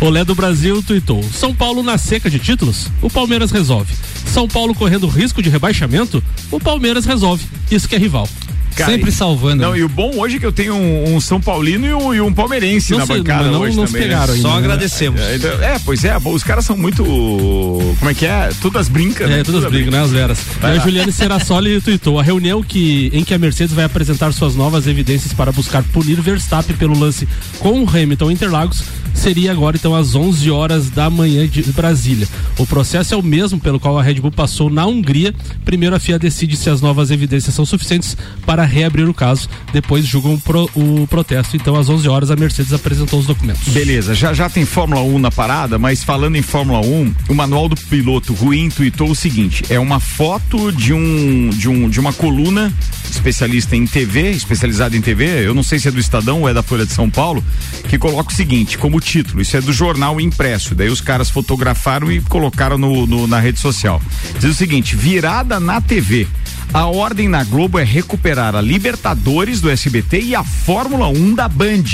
Olé 0.00 0.24
do 0.24 0.34
Brasil 0.34 0.82
tuitou. 0.82 1.22
São 1.22 1.54
Paulo 1.54 1.82
na 1.82 1.98
seca 1.98 2.28
de 2.30 2.38
títulos? 2.38 2.88
O 3.00 3.10
Palmeiras 3.10 3.50
resolve. 3.50 3.92
São 4.26 4.48
Paulo 4.48 4.74
correndo 4.74 5.06
risco 5.06 5.42
de 5.42 5.50
rebaixamento? 5.50 6.22
O 6.50 6.58
Palmeiras 6.58 7.04
resolve. 7.04 7.44
Isso 7.70 7.88
que 7.88 7.94
é 7.94 7.98
rival. 7.98 8.28
Sempre 8.74 9.12
salvando. 9.12 9.62
Não, 9.62 9.76
e 9.76 9.82
o 9.84 9.88
bom 9.88 10.16
hoje 10.18 10.36
é 10.36 10.38
que 10.40 10.46
eu 10.46 10.52
tenho 10.52 10.74
um, 10.74 11.14
um 11.14 11.20
São 11.20 11.40
Paulino 11.40 11.86
e 11.86 11.94
um, 11.94 12.14
e 12.14 12.20
um 12.20 12.32
palmeirense 12.32 12.92
Não 12.92 12.98
na 13.00 13.06
sei, 13.06 13.18
bancada 13.18 13.50
não- 13.50 13.60
hoje 13.60 13.76
não 13.76 13.86
se 13.86 13.92
também. 13.92 14.08
pegaram 14.08 14.26
né? 14.28 14.32
ainda, 14.34 14.42
Só 14.48 14.52
né? 14.54 14.58
agradecemos. 14.58 15.20
É, 15.20 15.36
então- 15.36 15.62
é, 15.62 15.78
pois 15.84 16.04
é, 16.04 16.16
os 16.24 16.42
caras 16.42 16.64
são 16.64 16.76
muito. 16.76 17.04
Como 17.04 18.10
é 18.10 18.14
que 18.14 18.26
é? 18.26 18.50
Todas 18.60 18.88
brincam. 18.88 19.28
É, 19.30 19.42
todas 19.42 19.64
brincam, 19.70 19.90
né, 19.92 20.00
as 20.02 20.10
veras. 20.10 20.38
Vai 20.60 20.72
E 20.72 20.74
a 20.74 20.78
lá. 20.78 20.84
Juliane 20.84 21.12
Serassoli 21.12 21.80
tweetou 21.82 22.18
a 22.18 22.22
reunião 22.22 22.62
que, 22.62 23.10
em 23.12 23.22
que 23.24 23.32
a 23.34 23.38
Mercedes 23.38 23.74
vai 23.74 23.84
apresentar 23.84 24.32
suas 24.32 24.54
novas 24.54 24.86
evidências 24.86 25.32
para 25.32 25.52
buscar 25.52 25.82
punir 25.84 26.20
Verstappen 26.20 26.76
pelo 26.76 26.98
lance 26.98 27.28
com 27.58 27.82
o 27.82 27.88
Hamilton 27.88 28.30
Interlagos 28.30 28.82
seria 29.14 29.52
agora 29.52 29.76
então 29.76 29.94
às 29.94 30.14
11 30.14 30.50
horas 30.50 30.90
da 30.90 31.08
manhã 31.08 31.46
de 31.48 31.62
Brasília. 31.72 32.28
O 32.58 32.66
processo 32.66 33.14
é 33.14 33.16
o 33.16 33.22
mesmo 33.22 33.58
pelo 33.58 33.80
qual 33.80 33.98
a 33.98 34.02
Red 34.02 34.14
Bull 34.14 34.30
passou 34.30 34.68
na 34.68 34.84
Hungria. 34.86 35.34
Primeiro 35.64 35.96
a 35.96 35.98
FIA 36.00 36.18
decide 36.18 36.56
se 36.56 36.68
as 36.68 36.80
novas 36.80 37.10
evidências 37.10 37.54
são 37.54 37.64
suficientes 37.64 38.16
para 38.44 38.64
reabrir 38.64 39.08
o 39.08 39.14
caso, 39.14 39.48
depois 39.72 40.04
julgam 40.06 40.38
pro- 40.38 40.68
o 40.74 41.06
protesto. 41.08 41.56
Então 41.56 41.76
às 41.76 41.88
11 41.88 42.08
horas 42.08 42.30
a 42.30 42.36
Mercedes 42.36 42.72
apresentou 42.72 43.18
os 43.20 43.26
documentos. 43.26 43.68
Beleza, 43.72 44.14
já 44.14 44.34
já 44.34 44.50
tem 44.50 44.64
Fórmula 44.66 45.00
1 45.02 45.18
na 45.18 45.30
parada, 45.30 45.78
mas 45.78 46.02
falando 46.04 46.36
em 46.36 46.42
Fórmula 46.42 46.80
1, 46.84 47.14
o 47.28 47.34
manual 47.34 47.68
do 47.68 47.76
piloto 47.76 48.34
Ruim 48.34 48.68
tweetou 48.68 49.10
o 49.10 49.14
seguinte: 49.14 49.64
é 49.70 49.78
uma 49.78 50.00
foto 50.00 50.70
de 50.72 50.92
um 50.92 51.50
de 51.50 51.68
um 51.68 51.88
de 51.88 52.00
uma 52.00 52.12
coluna 52.12 52.72
especialista 53.10 53.76
em 53.76 53.86
TV, 53.86 54.30
especializada 54.32 54.96
em 54.96 55.00
TV, 55.00 55.46
eu 55.46 55.54
não 55.54 55.62
sei 55.62 55.78
se 55.78 55.86
é 55.86 55.90
do 55.90 56.00
Estadão 56.00 56.40
ou 56.42 56.48
é 56.48 56.54
da 56.54 56.62
Folha 56.62 56.84
de 56.84 56.92
São 56.92 57.08
Paulo, 57.08 57.44
que 57.88 57.96
coloca 57.96 58.32
o 58.32 58.34
seguinte 58.34 58.76
como 58.76 59.00
título, 59.04 59.40
isso 59.42 59.56
é 59.56 59.60
do 59.60 59.72
jornal 59.72 60.20
impresso, 60.20 60.74
daí 60.74 60.88
os 60.88 61.00
caras 61.00 61.30
fotografaram 61.30 62.10
e 62.10 62.20
colocaram 62.22 62.78
no, 62.78 63.06
no- 63.06 63.26
na 63.26 63.38
rede 63.38 63.60
social. 63.60 64.00
Diz 64.38 64.50
o 64.50 64.54
seguinte: 64.54 64.96
virada 64.96 65.60
na 65.60 65.80
TV. 65.80 66.26
A 66.72 66.86
ordem 66.86 67.28
na 67.28 67.44
Globo 67.44 67.78
é 67.78 67.84
recuperar 67.84 68.56
a 68.56 68.60
Libertadores 68.60 69.60
do 69.60 69.70
SBT 69.70 70.20
e 70.20 70.34
a 70.34 70.42
Fórmula 70.42 71.06
1 71.08 71.34
da 71.34 71.46
Band. 71.48 71.84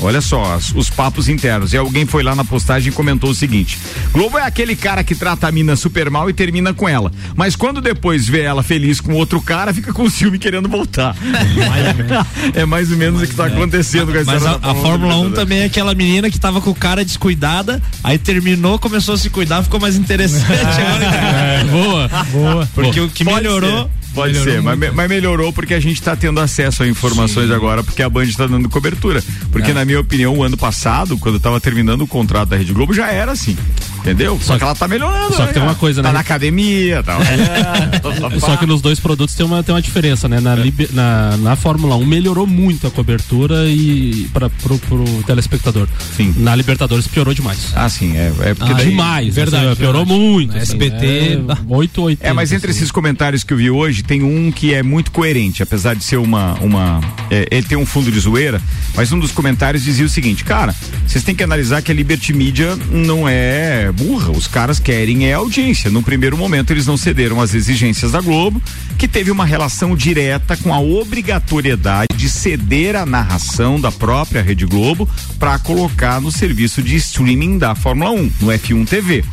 Olha 0.00 0.20
só, 0.20 0.54
as- 0.54 0.72
os 0.74 0.90
papos 0.90 1.28
internos. 1.28 1.72
E 1.72 1.76
alguém 1.76 2.04
foi 2.06 2.22
lá 2.22 2.34
na 2.34 2.44
postagem 2.44 2.90
e 2.90 2.92
comentou 2.92 3.30
o 3.30 3.34
seguinte: 3.34 3.78
Globo 4.12 4.38
é 4.38 4.42
aquele 4.42 4.76
cara 4.76 5.02
que 5.02 5.14
trata 5.14 5.48
a 5.48 5.52
mina 5.52 5.74
super 5.76 6.10
mal 6.10 6.28
e 6.28 6.32
termina 6.32 6.72
com 6.74 6.88
ela. 6.88 7.10
Mas 7.34 7.56
quando 7.56 7.80
depois 7.80 8.26
vê 8.28 8.42
ela 8.42 8.62
feliz 8.62 9.00
com 9.00 9.14
outro 9.14 9.40
cara, 9.40 9.72
fica 9.72 9.92
com 9.92 10.08
ciúme 10.10 10.38
querendo 10.38 10.68
voltar. 10.68 11.14
é 12.54 12.64
mais 12.64 12.90
ou 12.90 12.96
menos 12.96 13.20
o 13.22 13.24
que 13.24 13.30
está 13.32 13.46
acontecendo 13.46 14.12
com 14.12 14.18
a 14.18 14.24
Mas 14.24 14.44
a, 14.46 14.52
a 14.62 14.74
Fórmula 14.74 15.14
1 15.14 15.24
Libertadores. 15.24 15.34
também 15.34 15.58
é 15.60 15.64
aquela 15.64 15.94
menina 15.94 16.30
que 16.30 16.38
tava 16.38 16.60
com 16.60 16.70
o 16.70 16.74
cara 16.74 17.04
descuidada, 17.04 17.82
aí 18.02 18.18
terminou, 18.18 18.78
começou 18.78 19.14
a 19.14 19.18
se 19.18 19.30
cuidar, 19.30 19.62
ficou 19.62 19.80
mais 19.80 19.96
interessante. 19.96 20.46
É, 20.76 21.64
boa, 21.64 22.08
boa. 22.32 22.68
Porque 22.74 23.00
o 23.00 23.08
que 23.08 23.24
melhorou. 23.24 23.90
Pode 24.16 24.32
melhorou 24.32 24.54
ser, 24.54 24.62
mas, 24.76 24.94
mas 24.94 25.08
melhorou 25.08 25.52
porque 25.52 25.74
a 25.74 25.80
gente 25.80 25.94
está 26.00 26.16
tendo 26.16 26.40
acesso 26.40 26.82
a 26.82 26.88
informações 26.88 27.50
agora, 27.50 27.84
porque 27.84 28.02
a 28.02 28.08
Band 28.10 28.24
está 28.24 28.46
dando 28.46 28.68
cobertura. 28.68 29.22
Porque, 29.52 29.70
É. 29.70 29.74
na 29.74 29.84
minha 29.84 30.00
opinião, 30.00 30.34
o 30.36 30.42
ano 30.42 30.56
passado, 30.56 31.16
quando 31.18 31.36
estava 31.36 31.60
terminando 31.60 32.00
o 32.02 32.06
contrato 32.06 32.48
da 32.48 32.56
Rede 32.56 32.72
Globo, 32.72 32.92
já 32.92 33.08
era 33.10 33.32
assim. 33.32 33.56
Entendeu? 34.00 34.38
Só, 34.40 34.56
que, 34.56 34.62
ela 34.62 34.74
tá 34.74 34.86
melhorando. 34.88 35.30
só 35.34 35.42
que 35.42 35.46
né, 35.48 35.52
tem 35.54 35.62
uma 35.62 35.74
coisa, 35.74 36.00
tá 36.02 36.08
né? 36.08 36.14
na 36.14 36.20
academia, 36.20 37.02
tá. 37.02 37.18
Só 38.40 38.56
que 38.56 38.66
nos 38.66 38.80
dois 38.80 39.00
produtos 39.00 39.34
tem 39.34 39.44
uma, 39.44 39.62
tem 39.62 39.74
uma 39.74 39.82
diferença, 39.82 40.28
né? 40.28 40.40
Na, 40.40 40.54
libe- 40.54 40.88
na, 40.92 41.36
na 41.38 41.56
Fórmula 41.56 41.96
1 41.96 42.04
melhorou 42.06 42.46
muito 42.46 42.86
a 42.86 42.90
cobertura 42.90 43.68
e 43.68 44.28
para 44.32 44.48
pro, 44.48 44.78
pro 44.78 45.04
telespectador. 45.26 45.88
Sim. 46.16 46.34
Na 46.38 46.54
Libertadores 46.54 47.06
piorou 47.06 47.34
demais. 47.34 47.72
Ah, 47.74 47.88
sim, 47.88 48.16
é, 48.16 48.32
é 48.40 48.54
porque 48.54 48.72
Ah, 48.72 48.76
daí- 48.76 48.90
demais. 48.90 49.34
verdade, 49.34 49.66
assim, 49.66 49.76
piorou 49.76 50.04
verdade. 50.04 50.20
muito. 50.20 50.50
Assim, 50.56 50.62
SBT, 50.62 51.06
é, 51.06 51.36
bah. 51.38 51.58
8, 51.68 52.02
8. 52.02 52.18
É, 52.22 52.32
mas 52.32 52.52
entre 52.52 52.70
esses 52.70 52.90
comentários 52.90 53.42
que 53.44 53.52
eu 53.52 53.56
vi 53.56 53.70
hoje, 53.70 54.02
tem 54.06 54.22
um 54.22 54.50
que 54.50 54.72
é 54.72 54.82
muito 54.82 55.10
coerente, 55.10 55.62
apesar 55.62 55.94
de 55.94 56.04
ser 56.04 56.16
uma. 56.16 56.54
uma 56.60 57.00
é, 57.30 57.46
ele 57.50 57.66
tem 57.66 57.76
um 57.76 57.86
fundo 57.86 58.10
de 58.10 58.18
zoeira, 58.20 58.60
mas 58.94 59.12
um 59.12 59.18
dos 59.18 59.32
comentários 59.32 59.84
dizia 59.84 60.06
o 60.06 60.08
seguinte: 60.08 60.44
cara, 60.44 60.74
vocês 61.06 61.24
têm 61.24 61.34
que 61.34 61.42
analisar 61.42 61.82
que 61.82 61.90
a 61.90 61.94
Liberty 61.94 62.32
Media 62.32 62.76
não 62.90 63.28
é 63.28 63.90
burra, 63.92 64.30
os 64.30 64.46
caras 64.46 64.78
querem 64.78 65.28
é 65.28 65.34
audiência. 65.34 65.90
No 65.90 66.02
primeiro 66.02 66.36
momento, 66.36 66.72
eles 66.72 66.86
não 66.86 66.96
cederam 66.96 67.40
às 67.40 67.54
exigências 67.54 68.12
da 68.12 68.20
Globo, 68.20 68.62
que 68.96 69.08
teve 69.08 69.30
uma 69.30 69.44
relação 69.44 69.96
direta 69.96 70.56
com 70.56 70.72
a 70.72 70.80
obrigatoriedade 70.80 72.16
de 72.16 72.28
ceder 72.28 72.96
a 72.96 73.04
narração 73.04 73.80
da 73.80 73.90
própria 73.90 74.42
Rede 74.42 74.66
Globo 74.66 75.08
para 75.38 75.58
colocar 75.58 76.20
no 76.20 76.30
serviço 76.30 76.82
de 76.82 76.96
streaming 76.96 77.58
da 77.58 77.74
Fórmula 77.74 78.10
1, 78.10 78.30
no 78.40 78.46
F1 78.48 78.86
TV. 78.86 79.24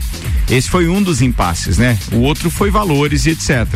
Esse 0.49 0.69
foi 0.69 0.87
um 0.87 1.01
dos 1.01 1.21
impasses, 1.21 1.77
né? 1.77 1.97
O 2.11 2.17
outro 2.17 2.49
foi 2.49 2.69
valores 2.69 3.25
e 3.25 3.31
etc. 3.31 3.67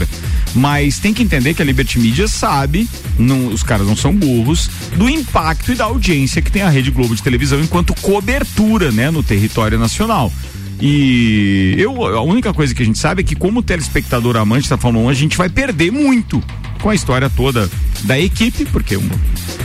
Mas 0.53 0.86
tem 0.95 1.13
que 1.13 1.21
entender 1.23 1.53
que 1.53 1.61
a 1.61 1.65
Liberty 1.65 1.99
Media 1.99 2.27
sabe, 2.27 2.87
não- 3.19 3.47
os 3.47 3.63
caras 3.63 3.85
não 3.87 3.95
são 3.95 4.13
burros, 4.13 4.69
do 4.95 5.09
impacto 5.09 5.71
e 5.71 5.75
da 5.75 5.85
audiência 5.85 6.41
que 6.41 6.51
tem 6.51 6.61
a 6.61 6.69
Rede 6.69 6.91
Globo 6.91 7.15
de 7.15 7.21
televisão 7.21 7.59
enquanto 7.59 7.93
cobertura, 8.01 8.91
né, 8.91 9.09
no 9.11 9.21
território 9.21 9.77
nacional. 9.77 10.31
E 10.79 11.75
eu, 11.77 12.05
a 12.05 12.21
única 12.21 12.53
coisa 12.53 12.73
que 12.73 12.83
a 12.83 12.85
gente 12.85 12.99
sabe 12.99 13.21
é 13.21 13.23
que, 13.23 13.35
como 13.35 13.63
telespectador 13.63 14.37
amante 14.37 14.69
da 14.69 14.77
Fórmula 14.77 15.05
1, 15.07 15.09
a 15.09 15.13
gente 15.13 15.35
vai 15.37 15.49
perder 15.49 15.91
muito 15.91 16.41
com 16.77 16.89
a 16.89 16.95
história 16.95 17.29
toda 17.29 17.69
da 18.03 18.19
equipe, 18.19 18.65
porque 18.65 18.97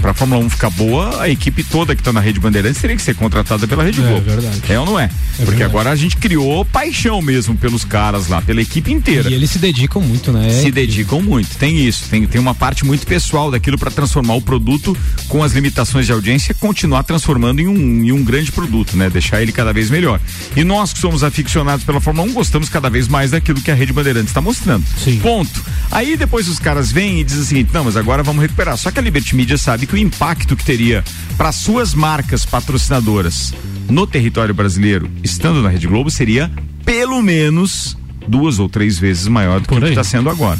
para 0.01 0.11
a 0.13 0.15
Fórmula 0.15 0.43
1 0.45 0.51
ficar 0.51 0.71
boa, 0.71 1.21
a 1.23 1.29
equipe 1.29 1.63
toda 1.63 1.95
que 1.95 2.01
está 2.01 2.13
na 2.13 2.21
Rede 2.21 2.41
Bandeirantes 2.41 2.81
teria 2.81 2.97
que 2.97 3.03
ser 3.03 3.15
contratada 3.15 3.69
pela 3.69 3.85
Rede 3.85 4.01
É, 4.03 4.07
Globo. 4.09 4.21
verdade. 4.23 4.61
É 4.69 4.81
ou 4.81 4.87
não 4.87 4.99
é? 4.99 5.09
porque 5.37 5.45
verdade. 5.51 5.63
agora 5.65 5.91
a 5.91 5.97
gente 5.97 6.17
criou 6.17 6.65
paixão 6.65 7.21
mesmo 7.23 7.55
pelos 7.57 7.85
caras 7.85 8.29
lá, 8.29 8.41
pela 8.43 8.61
equipe 8.61 8.91
inteira. 8.93 9.31
E 9.31 9.35
eles 9.35 9.51
se 9.51 9.59
dedicam 9.59 10.01
muito, 10.03 10.33
né? 10.33 10.49
Se 10.51 10.71
dedicam 10.71 11.21
muito, 11.21 11.57
tem 11.57 11.79
isso, 11.87 12.09
tem, 12.09 12.27
tem 12.27 12.41
uma 12.41 12.55
parte 12.55 12.85
muito 12.85 13.07
pessoal 13.07 13.51
daquilo 13.51 13.79
para 13.79 13.91
transformar 13.91 14.35
o 14.35 14.43
produto 14.43 14.97
com 15.29 15.43
as 15.43 15.53
limitações 15.53 16.07
de 16.07 16.13
audiência, 16.13 16.55
continuar 16.55 17.03
transformando 17.03 17.61
em 17.61 17.69
um, 17.69 18.05
em 18.05 18.13
um 18.13 18.25
grande 18.25 18.51
produto, 18.51 18.97
né? 18.97 19.09
Deixar 19.11 19.43
ele 19.43 19.53
cada 19.53 19.73
vez 19.73 19.91
melhor. 19.91 20.21
E 20.57 20.65
nós 20.65 20.93
que 20.93 20.99
somos 20.99 21.23
aficionados 21.23 21.85
pela 21.85 22.01
Fórmula 22.01 22.29
1 22.29 22.33
gostamos 22.33 22.69
cada 22.69 22.89
vez 22.89 23.09
mais 23.09 23.31
daquilo 23.31 23.61
que 23.61 23.71
a 23.71 23.75
Rede 23.75 23.93
Bandeirantes 23.93 24.29
está 24.31 24.41
mostrando. 24.41 24.85
Sim. 25.03 25.19
Ponto. 25.21 25.63
Aí 25.91 26.17
depois 26.17 26.49
os 26.49 26.59
caras 26.59 26.91
vêm 26.91 27.02
e 27.07 27.25
dizem 27.25 27.43
o 27.43 27.45
seguinte: 27.45 27.71
não, 27.73 27.85
mas 27.85 27.97
agora 27.97 28.23
vamos 28.23 28.43
recuperar. 28.43 28.77
Só 28.77 28.91
que 28.91 28.99
a 28.99 29.03
Liberty 29.03 29.35
Media 29.37 29.59
sabe 29.59 29.87
que 29.87 29.95
o 29.95 29.99
impacto 29.99 30.57
que 30.57 30.65
teria 30.65 31.05
para 31.37 31.53
suas 31.53 31.95
marcas 31.95 32.45
patrocinadoras 32.45 33.53
no 33.89 34.07
território 34.07 34.55
brasileiro, 34.55 35.11
estando 35.23 35.63
na 35.63 35.69
Rede 35.69 35.87
Globo, 35.87 36.11
seria 36.11 36.51
pelo 36.85 37.21
menos 37.23 37.97
duas 38.27 38.59
ou 38.59 38.69
três 38.69 38.99
vezes 38.99 39.27
maior 39.27 39.61
do 39.61 39.69
que 39.69 39.75
Por 39.75 39.85
está 39.85 40.05
sendo 40.05 40.31
agora. 40.31 40.59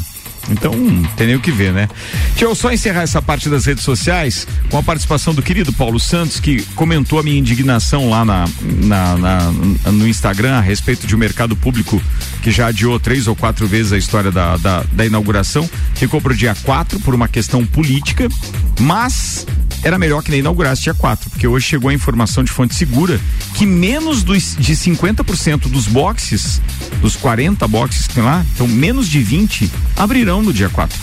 Então, 0.49 0.73
hum, 0.73 1.03
tem 1.15 1.27
nem 1.27 1.35
o 1.35 1.39
que 1.39 1.51
ver, 1.51 1.71
né? 1.71 1.87
Deixa 2.31 2.45
eu 2.45 2.53
só 2.53 2.71
encerrar 2.71 3.01
essa 3.03 3.21
parte 3.21 3.47
das 3.49 3.65
redes 3.65 3.83
sociais 3.83 4.45
com 4.69 4.77
a 4.77 4.83
participação 4.83 5.33
do 5.33 5.41
querido 5.41 5.71
Paulo 5.71 5.99
Santos, 5.99 6.39
que 6.39 6.61
comentou 6.75 7.17
a 7.19 7.23
minha 7.23 7.37
indignação 7.39 8.09
lá 8.09 8.25
na, 8.25 8.45
na- 8.61 9.17
na- 9.17 9.51
no 9.91 10.07
Instagram 10.07 10.57
a 10.57 10.61
respeito 10.61 11.07
de 11.07 11.15
um 11.15 11.17
mercado 11.17 11.55
público 11.55 12.01
que 12.41 12.51
já 12.51 12.67
adiou 12.67 12.99
três 12.99 13.25
ou 13.27 13.35
quatro 13.35 13.65
vezes 13.67 13.93
a 13.93 13.97
história 13.97 14.31
da, 14.31 14.57
da, 14.57 14.83
da 14.91 15.05
inauguração. 15.05 15.69
Ficou 15.95 16.19
para 16.19 16.33
o 16.33 16.35
dia 16.35 16.55
4 16.63 16.99
por 16.99 17.15
uma 17.15 17.27
questão 17.29 17.65
política, 17.65 18.27
mas 18.79 19.45
era 19.81 19.97
melhor 19.99 20.23
que 20.23 20.31
nem 20.31 20.39
inaugurasse 20.39 20.83
dia 20.83 20.93
4, 20.93 21.29
porque 21.29 21.45
hoje 21.47 21.65
chegou 21.67 21.89
a 21.89 21.93
informação 21.93 22.41
de 22.43 22.51
fonte 22.51 22.73
segura 22.73 23.19
que 23.53 23.65
menos 23.65 24.23
dos, 24.23 24.55
de 24.57 24.73
50% 24.75 25.67
dos 25.69 25.87
boxes, 25.87 26.61
dos 27.01 27.15
40 27.17 27.67
boxes 27.67 28.07
que 28.07 28.13
tem 28.15 28.23
lá, 28.23 28.45
então 28.55 28.65
menos 28.67 29.09
de 29.09 29.19
20 29.21 29.69
abrirão 29.97 30.32
no 30.41 30.53
dia 30.53 30.69
4. 30.69 30.97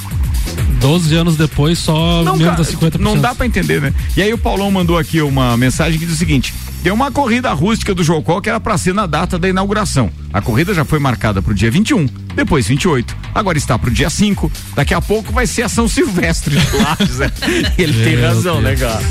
12 0.81 1.15
anos 1.15 1.37
depois, 1.37 1.79
só 1.79 2.23
Não, 2.25 2.37
menos 2.37 2.57
da 2.57 2.65
50%. 2.65 2.99
não 2.99 3.19
dá 3.19 3.35
pra 3.35 3.45
entender, 3.47 3.81
né? 3.81 3.93
E 4.17 4.23
aí 4.23 4.33
o 4.33 4.39
Paulão 4.39 4.71
mandou 4.71 4.97
aqui 4.97 5.21
uma 5.21 5.57
mensagem 5.57 5.99
que 5.99 6.07
diz 6.07 6.15
o 6.15 6.19
seguinte: 6.19 6.55
Tem 6.83 6.91
uma 6.91 7.11
corrida 7.13 7.53
rústica 7.53 7.95
do 7.95 8.03
Jocó 8.03 8.41
que 8.41 8.49
era 8.49 8.59
pra 8.59 8.79
ser 8.79 8.95
na 8.95 9.07
data 9.07 9.39
da 9.39 9.49
inauguração. 9.49 10.11
A 10.33 10.41
corrida 10.41 10.73
já 10.73 10.85
foi 10.85 10.99
marcada 10.99 11.43
pro 11.43 11.55
dia 11.55 11.71
21, 11.71 12.07
depois 12.35 12.67
28, 12.67 13.17
agora 13.35 13.59
está 13.59 13.79
pro 13.79 13.91
dia 13.91 14.09
5. 14.11 14.51
Daqui 14.75 14.95
a 14.95 15.01
pouco 15.01 15.33
vai 15.33 15.47
ser 15.47 15.63
a 15.63 15.69
São 15.69 15.89
Silvestre 15.89 16.57
de 16.57 16.77
Lages, 16.77 17.19
né? 17.19 17.31
Ele 17.77 18.05
tem 18.05 18.21
razão, 18.21 18.63
Deus. 18.63 18.81
né, 18.81 18.87
cara? 18.87 19.03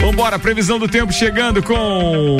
Vambora, 0.00 0.38
previsão 0.38 0.78
do 0.78 0.86
tempo 0.88 1.12
chegando 1.12 1.62
com 1.62 2.36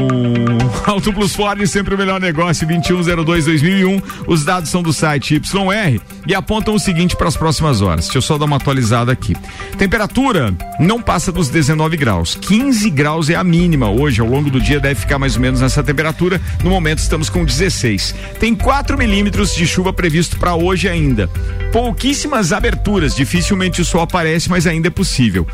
Auto 0.86 1.12
Plus 1.12 1.34
Ford, 1.34 1.64
sempre 1.66 1.94
o 1.94 1.98
melhor 1.98 2.20
negócio, 2.20 2.66
2102-2001. 2.68 4.02
Os 4.26 4.44
dados 4.44 4.70
são 4.70 4.82
do 4.82 4.92
site 4.92 5.34
YR 5.34 6.00
e 6.26 6.34
apontam 6.34 6.74
o 6.74 6.78
seguinte 6.78 7.16
para 7.16 7.28
as 7.28 7.36
próximas 7.36 7.80
horas. 7.80 8.04
Deixa 8.06 8.18
eu 8.18 8.22
só 8.22 8.38
dar 8.38 8.44
uma 8.44 8.56
atualizada 8.56 9.10
aqui. 9.12 9.34
Temperatura 9.76 10.54
não 10.78 11.00
passa 11.02 11.32
dos 11.32 11.48
19 11.48 11.96
graus. 11.96 12.34
15 12.36 12.90
graus 12.90 13.28
é 13.30 13.34
a 13.34 13.44
mínima 13.44 13.90
hoje. 13.90 14.20
Ao 14.20 14.26
longo 14.26 14.50
do 14.50 14.60
dia 14.60 14.78
deve 14.80 15.00
ficar 15.00 15.18
mais 15.18 15.34
ou 15.34 15.40
menos 15.42 15.60
nessa 15.60 15.82
temperatura. 15.82 16.40
No 16.62 16.70
momento 16.70 16.98
estamos 16.98 17.28
com 17.28 17.44
16. 17.44 18.14
Tem 18.38 18.54
4 18.54 18.96
milímetros 18.96 19.54
de 19.54 19.66
chuva 19.66 19.92
previsto 19.92 20.27
para 20.36 20.54
hoje 20.54 20.88
ainda. 20.88 21.28
Pouquíssimas 21.72 22.52
aberturas. 22.52 23.14
Dificilmente 23.14 23.80
o 23.80 23.84
sol 23.84 24.02
aparece, 24.02 24.50
mas 24.50 24.66
ainda 24.66 24.88
é 24.88 24.90
possível. 24.90 25.46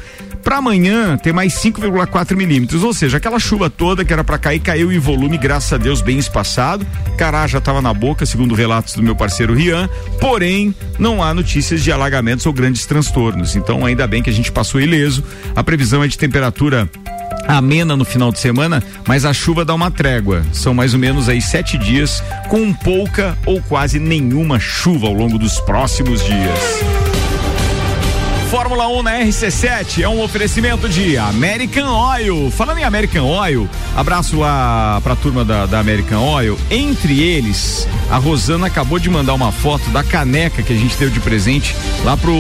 Para 0.43 0.59
amanhã 0.59 1.17
ter 1.17 1.33
mais 1.33 1.55
5,4 1.55 2.37
milímetros, 2.37 2.83
ou 2.83 2.93
seja, 2.93 3.17
aquela 3.17 3.39
chuva 3.39 3.71
toda 3.71 4.05
que 4.05 4.13
era 4.13 4.23
para 4.23 4.37
cair, 4.37 4.61
caiu 4.61 4.93
em 4.93 4.99
volume, 4.99 5.39
graças 5.39 5.73
a 5.73 5.79
Deus, 5.79 6.03
bem 6.03 6.19
espaçado. 6.19 6.87
Cará 7.17 7.47
já 7.47 7.59
estava 7.59 7.81
na 7.81 7.95
boca, 7.95 8.27
segundo 8.27 8.55
relatos 8.55 8.95
do 8.95 9.03
meu 9.03 9.17
parceiro 9.17 9.55
Rian, 9.55 9.89
porém, 10.21 10.75
não 10.99 11.23
há 11.23 11.33
notícias 11.33 11.83
de 11.83 11.91
alagamentos 11.91 12.45
ou 12.45 12.53
grandes 12.53 12.85
transtornos. 12.85 13.57
Então, 13.57 13.87
ainda 13.87 14.07
bem 14.07 14.23
que 14.23 14.29
a 14.29 14.33
gente 14.33 14.53
passou 14.53 14.81
ileso. 14.81 15.25
A 15.57 15.65
previsão 15.65 16.05
é 16.05 16.09
de 16.09 16.19
temperatura 16.19 16.91
amena 17.47 17.97
no 17.97 18.05
final 18.05 18.33
de 18.33 18.39
semana, 18.39 18.83
mas 19.07 19.25
a 19.25 19.33
chuva 19.33 19.65
dá 19.65 19.75
uma 19.75 19.91
trégua. 19.91 20.43
São 20.53 20.75
mais 20.75 20.95
ou 20.95 21.01
menos 21.01 21.29
aí 21.29 21.41
sete 21.41 21.79
dias 21.79 22.23
com 22.49 22.73
pouca 22.73 23.37
ou 23.47 23.61
quase 23.63 23.99
nenhuma 23.99 24.59
chuva 24.59 25.07
ao 25.07 25.13
longo 25.13 25.39
dos 25.39 25.61
próximos 25.61 26.25
dias. 26.25 27.04
Fórmula 28.51 28.87
1 28.89 29.03
na 29.03 29.19
RC7 29.21 30.03
é 30.03 30.09
um 30.09 30.23
oferecimento 30.23 30.89
de 30.89 31.17
American 31.17 31.89
Oil. 31.89 32.51
Falando 32.51 32.79
em 32.79 32.85
American 32.85 33.27
Oil, 33.27 33.69
abraço 33.97 34.39
lá 34.39 35.01
pra 35.03 35.17
turma 35.17 35.45
da, 35.45 35.67
da 35.67 35.81
American 35.81 36.23
Oil. 36.23 36.59
Entre 36.71 37.21
eles, 37.21 37.89
a 38.11 38.17
Rosana 38.17 38.67
acabou 38.67 38.99
de 38.99 39.11
mandar 39.11 39.35
uma 39.35 39.51
foto 39.51 39.91
da 39.91 40.05
caneca 40.05 40.63
que 40.63 40.73
a 40.73 40.77
gente 40.77 40.97
deu 40.97 41.11
de 41.11 41.21
presente 41.21 41.75
lá 42.05 42.17
pro, 42.17 42.33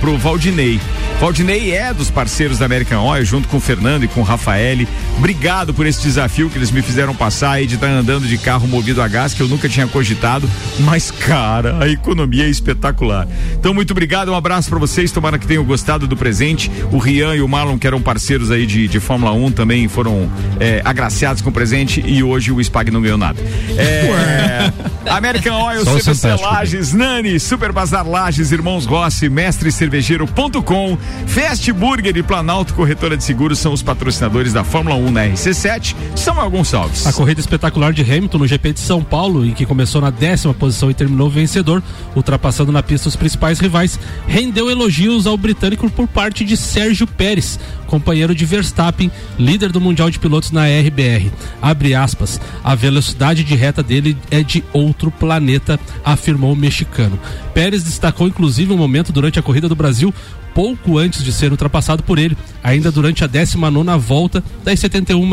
pro 0.00 0.16
Valdinei. 0.16 0.80
Valdinei 1.20 1.72
é 1.72 1.94
dos 1.94 2.10
parceiros 2.10 2.58
da 2.58 2.66
American 2.66 3.04
Oil, 3.04 3.24
junto 3.24 3.48
com 3.48 3.56
o 3.56 3.60
Fernando 3.60 4.04
e 4.04 4.08
com 4.08 4.20
o 4.20 4.24
Rafael. 4.24 4.86
Obrigado 5.18 5.74
por 5.74 5.86
esse 5.86 6.02
desafio 6.02 6.48
que 6.50 6.58
eles 6.58 6.70
me 6.70 6.82
fizeram 6.82 7.14
passar 7.14 7.52
aí 7.52 7.66
de 7.66 7.74
estar 7.74 7.88
andando 7.88 8.26
de 8.26 8.38
carro 8.38 8.66
movido 8.66 9.02
a 9.02 9.08
gás, 9.08 9.34
que 9.34 9.40
eu 9.40 9.48
nunca 9.48 9.68
tinha 9.68 9.86
cogitado. 9.86 10.48
Mas, 10.80 11.10
cara, 11.10 11.78
a 11.80 11.88
economia 11.88 12.44
é 12.44 12.48
espetacular. 12.48 13.26
Então, 13.54 13.74
muito 13.74 13.90
obrigado, 13.90 14.30
um 14.30 14.34
abraço 14.34 14.68
para 14.68 14.78
vocês. 14.78 15.10
Tomara 15.22 15.38
que 15.38 15.46
tenham 15.46 15.62
gostado 15.62 16.04
do 16.08 16.16
presente. 16.16 16.68
O 16.90 16.98
Rian 16.98 17.36
e 17.36 17.42
o 17.42 17.46
Marlon, 17.46 17.78
que 17.78 17.86
eram 17.86 18.02
parceiros 18.02 18.50
aí 18.50 18.66
de, 18.66 18.88
de 18.88 18.98
Fórmula 18.98 19.30
1, 19.30 19.52
também 19.52 19.86
foram 19.86 20.28
é, 20.58 20.82
agraciados 20.84 21.40
com 21.40 21.50
o 21.50 21.52
presente 21.52 22.02
e 22.04 22.24
hoje 22.24 22.50
o 22.50 22.60
SPAG 22.62 22.90
não 22.90 23.00
ganhou 23.00 23.16
nada. 23.16 23.40
É, 23.78 24.72
American 25.08 25.62
Oil, 25.62 25.84
CBC 25.84 26.14
Fantástico. 26.14 26.52
Lages, 26.52 26.92
Nani, 26.92 27.38
Super 27.38 27.70
Bazar 27.70 28.04
Lages, 28.04 28.50
Irmãos 28.50 28.84
Rossi, 28.84 29.28
mestrecervejeiro.com, 29.28 30.98
Fast 31.28 31.72
Burger 31.72 32.16
e 32.16 32.22
Planalto 32.24 32.74
Corretora 32.74 33.16
de 33.16 33.22
Seguros 33.22 33.60
são 33.60 33.72
os 33.72 33.80
patrocinadores 33.80 34.52
da 34.52 34.64
Fórmula 34.64 34.96
1 34.96 35.10
na 35.12 35.26
RC7. 35.26 35.94
Samuel 36.16 36.50
Gonçalves. 36.50 37.06
A 37.06 37.12
corrida 37.12 37.40
espetacular 37.40 37.92
de 37.92 38.02
Hamilton 38.02 38.38
no 38.38 38.46
GP 38.48 38.72
de 38.72 38.80
São 38.80 39.04
Paulo, 39.04 39.46
em 39.46 39.52
que 39.52 39.64
começou 39.64 40.00
na 40.00 40.10
décima 40.10 40.52
posição 40.52 40.90
e 40.90 40.94
terminou 40.94 41.30
vencedor, 41.30 41.80
ultrapassando 42.16 42.72
na 42.72 42.82
pista 42.82 43.08
os 43.08 43.14
principais 43.14 43.60
rivais, 43.60 44.00
rendeu 44.26 44.68
elogios 44.68 45.11
ao 45.12 45.36
britânico 45.36 45.90
por 45.90 46.08
parte 46.08 46.44
de 46.44 46.56
Sérgio 46.56 47.06
Pérez, 47.06 47.58
companheiro 47.86 48.34
de 48.34 48.46
Verstappen, 48.46 49.10
líder 49.38 49.70
do 49.70 49.80
Mundial 49.80 50.10
de 50.10 50.18
Pilotos 50.18 50.50
na 50.50 50.64
RBR. 50.64 51.30
Abre 51.60 51.94
aspas, 51.94 52.40
a 52.64 52.74
velocidade 52.74 53.44
de 53.44 53.54
reta 53.54 53.82
dele 53.82 54.16
é 54.30 54.42
de 54.42 54.64
outro 54.72 55.10
planeta, 55.10 55.78
afirmou 56.02 56.52
o 56.52 56.56
mexicano. 56.56 57.18
Pérez 57.52 57.84
destacou 57.84 58.26
inclusive 58.26 58.72
um 58.72 58.78
momento 58.78 59.12
durante 59.12 59.38
a 59.38 59.42
corrida 59.42 59.68
do 59.68 59.76
Brasil 59.76 60.12
pouco 60.54 60.98
antes 60.98 61.24
de 61.24 61.32
ser 61.32 61.50
ultrapassado 61.50 62.02
por 62.02 62.18
ele, 62.18 62.36
ainda 62.62 62.90
durante 62.90 63.24
a 63.24 63.26
19 63.26 63.98
volta 63.98 64.42
das 64.64 64.78
71 64.80 65.30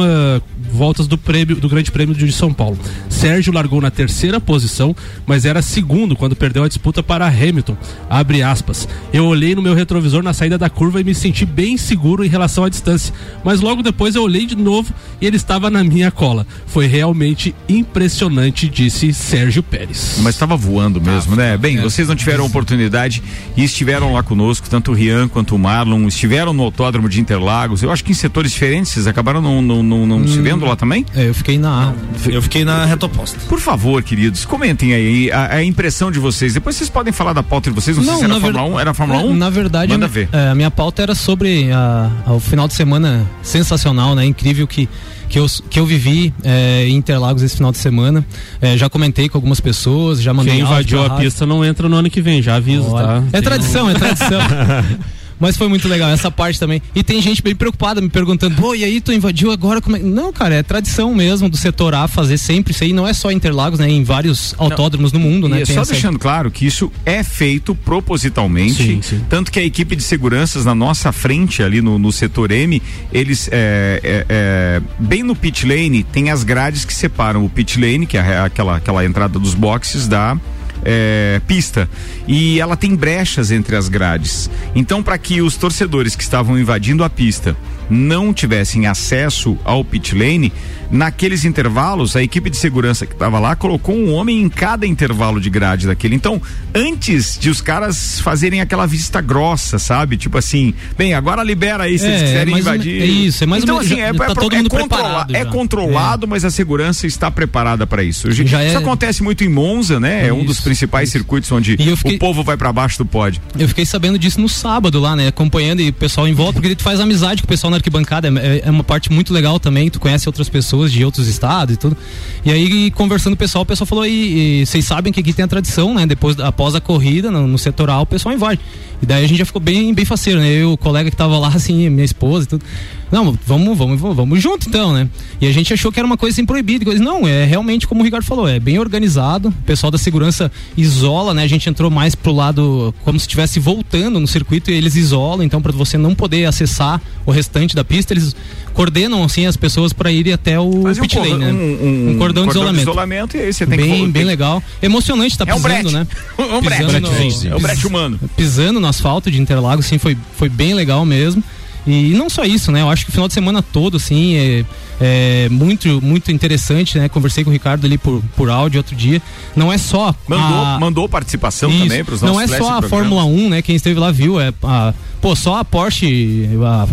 voltas 0.71 1.07
do 1.07 1.17
prêmio 1.17 1.55
do 1.55 1.67
Grande 1.67 1.91
Prêmio 1.91 2.15
de 2.15 2.31
São 2.31 2.53
Paulo. 2.53 2.77
Sérgio 3.09 3.53
largou 3.53 3.81
na 3.81 3.91
terceira 3.91 4.39
posição, 4.39 4.95
mas 5.25 5.45
era 5.45 5.61
segundo 5.61 6.15
quando 6.15 6.35
perdeu 6.35 6.63
a 6.63 6.67
disputa 6.67 7.01
para 7.01 7.27
Hamilton. 7.27 7.75
Abre 8.09 8.43
aspas. 8.43 8.87
Eu 9.11 9.25
olhei 9.25 9.55
no 9.55 9.61
meu 9.61 9.73
retrovisor 9.73 10.23
na 10.23 10.33
saída 10.33 10.57
da 10.57 10.69
curva 10.69 11.01
e 11.01 11.03
me 11.03 11.15
senti 11.15 11.45
bem 11.45 11.77
seguro 11.77 12.23
em 12.23 12.29
relação 12.29 12.63
à 12.63 12.69
distância, 12.69 13.13
mas 13.43 13.61
logo 13.61 13.81
depois 13.81 14.15
eu 14.15 14.23
olhei 14.23 14.45
de 14.45 14.55
novo 14.55 14.93
e 15.19 15.25
ele 15.25 15.35
estava 15.35 15.69
na 15.69 15.83
minha 15.83 16.11
cola. 16.11 16.45
Foi 16.67 16.87
realmente 16.87 17.53
impressionante, 17.67 18.69
disse 18.69 19.13
Sérgio 19.13 19.63
Pérez. 19.63 20.19
Mas 20.21 20.35
estava 20.35 20.55
voando 20.55 21.01
mesmo, 21.01 21.35
né? 21.35 21.57
Bem, 21.57 21.81
vocês 21.81 22.07
não 22.07 22.15
tiveram 22.15 22.45
oportunidade 22.45 23.21
e 23.57 23.63
estiveram 23.63 24.13
lá 24.13 24.23
conosco, 24.23 24.69
tanto 24.69 24.91
o 24.91 24.93
Quanto 25.31 25.55
o 25.55 25.59
Marlon, 25.59 26.07
estiveram 26.07 26.53
no 26.53 26.63
Autódromo 26.63 27.07
de 27.09 27.19
Interlagos. 27.21 27.83
Eu 27.83 27.91
acho 27.91 28.03
que 28.03 28.11
em 28.11 28.15
setores 28.15 28.51
diferentes, 28.51 28.91
vocês 28.91 29.07
acabaram 29.07 29.41
não, 29.41 29.61
não, 29.61 29.83
não, 29.83 30.05
não 30.05 30.27
se 30.27 30.39
vendo 30.41 30.65
lá 30.65 30.75
também? 30.75 31.05
É, 31.15 31.27
eu 31.29 31.33
fiquei 31.33 31.57
na. 31.57 31.93
Eu 32.27 32.41
fiquei 32.41 32.63
na 32.65 32.85
reta 32.85 33.05
oposta. 33.05 33.37
Por 33.47 33.59
favor, 33.59 34.01
queridos, 34.03 34.45
comentem 34.45 34.93
aí 34.93 35.31
a, 35.31 35.55
a 35.55 35.63
impressão 35.63 36.11
de 36.11 36.19
vocês. 36.19 36.53
Depois 36.53 36.75
vocês 36.75 36.89
podem 36.89 37.11
falar 37.13 37.33
da 37.33 37.43
pauta 37.43 37.69
de 37.69 37.75
vocês. 37.75 37.97
Não, 37.97 38.03
sei 38.03 38.13
se 38.15 38.23
era 38.25 38.33
na 38.33 38.39
Fórmula 38.39 38.63
ver- 38.67 38.73
1. 38.75 38.79
Era 38.79 38.93
Fórmula 38.93 39.21
1? 39.23 39.33
Na 39.35 39.49
verdade, 39.49 39.91
Manda 39.91 40.05
a, 40.05 40.09
ver. 40.09 40.29
é, 40.31 40.49
a 40.49 40.55
minha 40.55 40.71
pauta 40.71 41.01
era 41.01 41.15
sobre 41.15 41.71
a- 41.71 42.09
a- 42.25 42.33
o 42.33 42.39
final 42.39 42.67
de 42.67 42.73
semana 42.73 43.25
sensacional, 43.41 44.15
né? 44.15 44.25
Incrível 44.25 44.67
que, 44.67 44.87
que, 45.29 45.37
eu, 45.39 45.45
que 45.69 45.79
eu 45.79 45.85
vivi 45.85 46.33
é, 46.43 46.85
em 46.87 46.95
Interlagos 46.95 47.43
esse 47.43 47.55
final 47.55 47.71
de 47.71 47.77
semana. 47.77 48.25
É, 48.59 48.75
já 48.75 48.89
comentei 48.89 49.29
com 49.29 49.37
algumas 49.37 49.59
pessoas, 49.59 50.21
já 50.21 50.33
mandei 50.33 50.55
Quem 50.55 50.63
invadiu 50.63 50.99
a 50.99 51.07
rádio. 51.07 51.23
pista 51.23 51.45
não 51.45 51.63
entra 51.63 51.87
no 51.87 51.95
ano 51.95 52.09
que 52.09 52.19
vem, 52.21 52.41
já 52.41 52.55
aviso, 52.55 52.89
Olha, 52.89 53.05
tá? 53.05 53.23
É 53.31 53.41
tradição, 53.41 53.89
é 53.89 53.93
tradição. 53.93 54.39
Mas 55.39 55.55
foi 55.55 55.67
muito 55.67 55.87
legal 55.87 56.09
essa 56.09 56.29
parte 56.29 56.59
também. 56.59 56.81
E 56.93 57.03
tem 57.03 57.21
gente 57.21 57.41
bem 57.41 57.55
preocupada 57.55 58.01
me 58.01 58.09
perguntando: 58.09 58.55
pô, 58.55 58.75
e 58.75 58.83
aí 58.83 58.99
tu 58.99 59.13
invadiu 59.13 59.51
agora? 59.51 59.81
Como 59.81 59.95
é? 59.95 59.99
Não, 59.99 60.33
cara, 60.33 60.55
é 60.55 60.63
tradição 60.63 61.13
mesmo 61.15 61.49
do 61.49 61.55
setor 61.57 61.93
A 61.95 62.07
fazer 62.07 62.37
sempre 62.37 62.73
isso 62.73 62.83
aí. 62.83 62.91
Não 62.93 63.07
é 63.07 63.13
só 63.13 63.31
em 63.31 63.35
Interlagos, 63.35 63.79
né? 63.79 63.89
Em 63.89 64.03
vários 64.03 64.53
autódromos 64.57 65.11
no 65.13 65.19
mundo, 65.19 65.47
né? 65.47 65.61
E 65.61 65.65
só 65.65 65.81
essa- 65.81 65.93
deixando 65.93 66.19
claro 66.19 66.51
que 66.51 66.65
isso 66.65 66.91
é 67.05 67.23
feito 67.23 67.73
propositalmente, 67.73 68.83
Sim, 68.83 69.01
sim. 69.01 69.21
tanto 69.29 69.51
que 69.51 69.59
a 69.59 69.63
equipe 69.63 69.95
de 69.95 70.03
seguranças 70.03 70.65
na 70.65 70.75
nossa 70.75 71.11
frente 71.11 71.63
ali 71.63 71.81
no, 71.81 71.97
no 71.97 72.11
setor 72.11 72.51
M, 72.51 72.81
eles 73.13 73.47
é, 73.51 74.01
é, 74.03 74.25
é, 74.27 74.81
bem 74.99 75.23
no 75.23 75.35
pit 75.35 75.65
lane 75.65 76.03
tem 76.03 76.29
as 76.31 76.43
grades 76.43 76.83
que 76.83 76.93
separam 76.93 77.45
o 77.45 77.49
pit 77.49 77.79
lane, 77.79 78.05
que 78.05 78.17
é 78.17 78.39
aquela, 78.39 78.75
aquela 78.77 79.05
entrada 79.05 79.39
dos 79.39 79.53
boxes 79.53 80.07
da 80.07 80.37
é, 80.83 81.41
pista 81.47 81.89
e 82.27 82.59
ela 82.59 82.75
tem 82.75 82.95
brechas 82.95 83.51
entre 83.51 83.75
as 83.75 83.89
grades. 83.89 84.49
Então, 84.75 85.01
para 85.01 85.17
que 85.17 85.41
os 85.41 85.55
torcedores 85.55 86.15
que 86.15 86.23
estavam 86.23 86.57
invadindo 86.57 87.03
a 87.03 87.09
pista 87.09 87.55
não 87.89 88.33
tivessem 88.33 88.85
acesso 88.87 89.57
ao 89.63 89.83
pit 89.83 90.13
lane, 90.15 90.51
naqueles 90.91 91.45
intervalos, 91.45 92.15
a 92.15 92.23
equipe 92.23 92.49
de 92.49 92.57
segurança 92.57 93.05
que 93.05 93.13
estava 93.13 93.37
lá 93.39 93.55
colocou 93.55 93.95
um 93.95 94.11
homem 94.13 94.41
em 94.41 94.49
cada 94.49 94.87
intervalo 94.87 95.39
de 95.39 95.49
grade 95.49 95.85
daquele. 95.85 96.15
Então, 96.15 96.41
antes 96.73 97.37
de 97.39 97.49
os 97.49 97.61
caras 97.61 98.19
fazerem 98.19 98.59
aquela 98.61 98.85
vista 98.87 99.21
grossa, 99.21 99.77
sabe? 99.77 100.17
Tipo 100.17 100.37
assim, 100.37 100.73
bem, 100.97 101.13
agora 101.13 101.43
libera 101.43 101.83
aí 101.83 101.97
se 101.99 102.05
É, 102.05 102.09
eles 102.09 102.21
quiserem 102.23 102.51
mais 102.53 102.65
ou 102.65 102.73
invadir. 102.73 103.01
menos- 103.01 103.09
é 103.09 103.19
isso, 103.27 103.43
é 103.43 103.47
mais 103.47 103.61
ou 103.61 103.65
então, 103.65 103.75
menos- 103.75 103.91
assim, 103.91 104.01
já- 104.01 104.07
é, 104.07 104.13
tá 104.13 104.25
é, 104.25 104.33
todo 104.35 104.53
é 104.55 104.57
mundo 104.57 104.69
controla- 104.69 105.25
preparado 105.25 105.35
é 105.35 105.45
controlado, 105.45 106.27
mas 106.27 106.43
a 106.43 106.49
segurança 106.49 107.05
está 107.05 107.29
preparada 107.29 107.85
para 107.85 108.03
isso. 108.03 108.27
Isso 108.29 108.45
Já 108.47 108.61
é- 108.61 108.75
acontece 108.75 109.21
muito 109.21 109.43
em 109.43 109.49
Monza, 109.49 109.99
né? 109.99 110.27
É 110.27 110.33
um 110.33 110.43
dos 110.43 110.55
Isso, 110.57 110.63
principais 110.63 111.09
circuitos 111.09 111.51
onde 111.51 111.77
o 112.03 112.17
povo 112.17 112.43
vai 112.43 112.57
para 112.57 112.71
baixo 112.73 112.97
do 112.97 113.05
pódio. 113.05 113.41
Eu 113.57 113.67
fiquei 113.67 113.85
sabendo 113.85 114.17
disso 114.17 114.39
no 114.41 114.49
sábado 114.49 114.99
lá, 114.99 115.15
né? 115.15 115.27
Acompanhando 115.27 115.81
e 115.81 115.89
o 115.89 115.93
pessoal 115.93 116.27
em 116.27 116.33
volta, 116.33 116.53
porque 116.59 116.75
tu 116.75 116.83
faz 116.83 116.99
amizade 116.99 117.41
com 117.41 117.45
o 117.45 117.49
pessoal 117.49 117.69
na 117.71 117.78
arquibancada. 117.79 118.27
É, 118.39 118.61
é 118.65 118.71
uma 118.71 118.83
parte 118.83 119.11
muito 119.11 119.33
legal 119.33 119.59
também. 119.59 119.89
Tu 119.89 119.99
conhece 119.99 120.27
outras 120.29 120.47
pessoas 120.47 120.91
de 120.91 121.03
outros 121.03 121.27
estados 121.27 121.75
e 121.75 121.77
tudo. 121.77 121.97
E 122.45 122.51
aí, 122.51 122.91
conversando 122.91 123.33
com 123.33 123.35
o 123.35 123.39
pessoal, 123.39 123.63
o 123.63 123.65
pessoal 123.65 123.87
falou 123.87 124.03
aí, 124.03 124.61
e 124.61 124.65
vocês 124.65 124.85
sabem 124.85 125.11
que 125.11 125.19
aqui 125.19 125.33
tem 125.33 125.45
a 125.45 125.47
tradição, 125.47 125.93
né? 125.93 126.05
Depois, 126.05 126.39
após 126.39 126.75
a 126.75 126.81
corrida, 126.81 127.31
no, 127.31 127.47
no 127.47 127.57
setor 127.57 127.89
A, 127.89 128.01
o 128.01 128.05
pessoal 128.05 128.33
invade. 128.33 128.59
E 129.01 129.05
daí 129.05 129.23
a 129.23 129.27
gente 129.27 129.37
já 129.37 129.45
ficou 129.45 129.61
bem, 129.61 129.93
bem 129.93 130.05
faceiro, 130.05 130.39
né? 130.39 130.49
Eu, 130.49 130.73
o 130.73 130.77
colega 130.77 131.09
que 131.09 131.15
tava 131.15 131.37
lá, 131.37 131.49
assim, 131.49 131.89
minha 131.89 132.05
esposa 132.05 132.45
e 132.45 132.47
tudo. 132.49 132.65
Não, 133.11 133.37
vamos, 133.45 133.77
vamos, 133.77 133.99
vamos, 133.99 134.15
vamos 134.15 134.41
junto 134.41 134.69
então, 134.69 134.93
né? 134.93 135.09
E 135.41 135.47
a 135.47 135.51
gente 135.51 135.73
achou 135.73 135.91
que 135.91 135.99
era 135.99 136.05
uma 136.05 136.17
coisa 136.17 136.35
assim 136.35 136.45
proibida. 136.45 136.85
Coisa. 136.85 137.03
Não, 137.03 137.27
é 137.27 137.43
realmente 137.45 137.87
como 137.87 138.01
o 138.01 138.03
Ricardo 138.03 138.23
falou, 138.23 138.47
é 138.47 138.59
bem 138.59 138.77
organizado. 138.77 139.49
O 139.49 139.63
pessoal 139.63 139.89
da 139.89 139.97
segurança 139.97 140.51
isola, 140.77 141.33
né? 141.33 141.43
A 141.43 141.47
gente 141.47 141.67
entrou 141.69 141.89
mais 141.89 142.13
pro 142.15 142.31
lado 142.31 142.93
como 143.03 143.19
se 143.19 143.23
estivesse 143.23 143.59
voltando 143.59 144.19
no 144.19 144.27
circuito 144.27 144.69
e 144.69 144.73
eles 144.75 144.95
isolam, 144.95 145.43
então 145.43 145.61
para 145.61 145.71
você 145.71 145.97
não 145.97 146.13
poder 146.13 146.45
acessar 146.45 147.01
o 147.25 147.31
restante 147.31 147.75
da 147.75 147.83
pista, 147.83 148.13
eles 148.13 148.35
coordenam 148.73 149.23
assim 149.23 149.45
as 149.45 149.57
pessoas 149.57 149.91
para 149.91 150.11
irem 150.11 150.31
até 150.33 150.59
o 150.59 150.87
um 150.87 150.93
pit 150.93 151.17
lane, 151.17 151.29
cor- 151.31 151.39
né? 151.39 151.51
um- 151.51 152.09
um 152.11 152.17
cordão, 152.17 152.43
de 152.45 152.45
cordão 152.45 152.45
de 152.45 152.49
isolamento. 152.51 152.81
isolamento 152.81 153.37
e 153.37 153.41
aí 153.41 153.53
você 153.53 153.65
tem 153.65 153.77
que 153.77 153.83
bem, 153.85 154.05
vo- 154.05 154.11
bem 154.11 154.23
legal. 154.23 154.63
Emocionante 154.81 155.37
tá 155.37 155.45
É 155.47 155.53
um 155.53 155.61
pisando, 155.61 155.89
brete. 155.89 155.93
né? 155.93 156.07
É 156.37 156.43
um 156.55 156.61
brete. 156.61 156.85
Pisando 156.85 157.09
no-. 157.09 157.51
É 157.51 157.55
um 157.55 157.59
brete 157.61 157.87
humano. 157.87 158.19
Pisando 158.37 158.79
no 158.79 158.87
asfalto 158.87 159.29
de 159.31 159.39
Interlagos, 159.41 159.85
assim, 159.85 159.97
foi, 159.97 160.15
foi 160.37 160.47
bem 160.49 160.73
legal 160.73 161.03
mesmo. 161.05 161.43
E 161.87 162.09
não 162.13 162.29
só 162.29 162.43
isso, 162.43 162.71
né? 162.71 162.81
Eu 162.81 162.89
acho 162.89 163.03
que 163.05 163.09
o 163.09 163.13
final 163.13 163.27
de 163.27 163.33
semana 163.33 163.61
todo, 163.63 163.97
assim, 163.97 164.35
é, 164.35 164.65
é 165.01 165.49
muito, 165.49 166.01
muito 166.01 166.31
interessante, 166.31 166.97
né? 166.99 167.09
Conversei 167.09 167.43
com 167.43 167.49
o 167.49 167.53
Ricardo 167.53 167.85
ali 167.85 167.97
por, 167.97 168.21
por 168.35 168.49
áudio 168.49 168.79
outro 168.79 168.95
dia. 168.95 169.21
Não 169.55 169.71
é 169.71 169.77
só. 169.77 170.13
Mandou, 170.27 170.45
a- 170.65 170.79
mandou 170.79 171.09
participação 171.09 171.69
Isso. 171.69 171.79
também 171.79 172.03
para 172.03 172.13
os 172.15 172.21
nossos 172.21 172.35
Não 172.35 172.41
é 172.41 172.47
só 172.47 172.53
a 172.53 172.57
programas. 172.79 172.89
Fórmula 172.89 173.23
1, 173.25 173.49
né? 173.49 173.61
Quem 173.61 173.75
esteve 173.75 173.99
lá 173.99 174.11
viu. 174.11 174.39
É, 174.39 174.53
a, 174.63 174.93
pô, 175.21 175.35
só 175.35 175.57
a 175.57 175.65
Porsche. 175.65 176.49
A, 176.63 176.87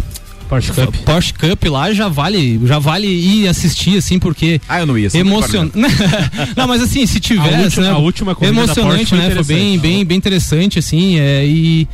Porsche 0.49 0.73
Cup. 0.73 0.95
Porsche 1.05 1.35
Cup 1.35 1.65
lá 1.65 1.93
já 1.93 2.07
vale, 2.07 2.61
já 2.65 2.79
vale 2.79 3.09
ir 3.09 3.49
assistir, 3.49 3.99
assim, 3.99 4.17
porque. 4.19 4.61
Ah, 4.69 4.79
eu 4.79 4.87
não 4.87 4.97
ia. 4.97 5.09
Emocion... 5.13 5.69
não, 6.57 6.69
mas 6.69 6.81
assim, 6.81 7.05
se 7.05 7.19
tivesse, 7.19 7.55
A 7.55 7.59
última- 7.63 7.83
né? 7.87 7.91
a 7.91 7.97
última 7.99 8.37
emocionante, 8.41 9.07
foi 9.07 9.19
né? 9.19 9.31
Foi 9.35 9.43
bem, 9.43 9.75
interessante. 9.75 9.79
bem, 9.81 10.05
bem 10.05 10.17
interessante, 10.17 10.79
assim, 10.79 11.19
é, 11.19 11.45
e. 11.45 11.89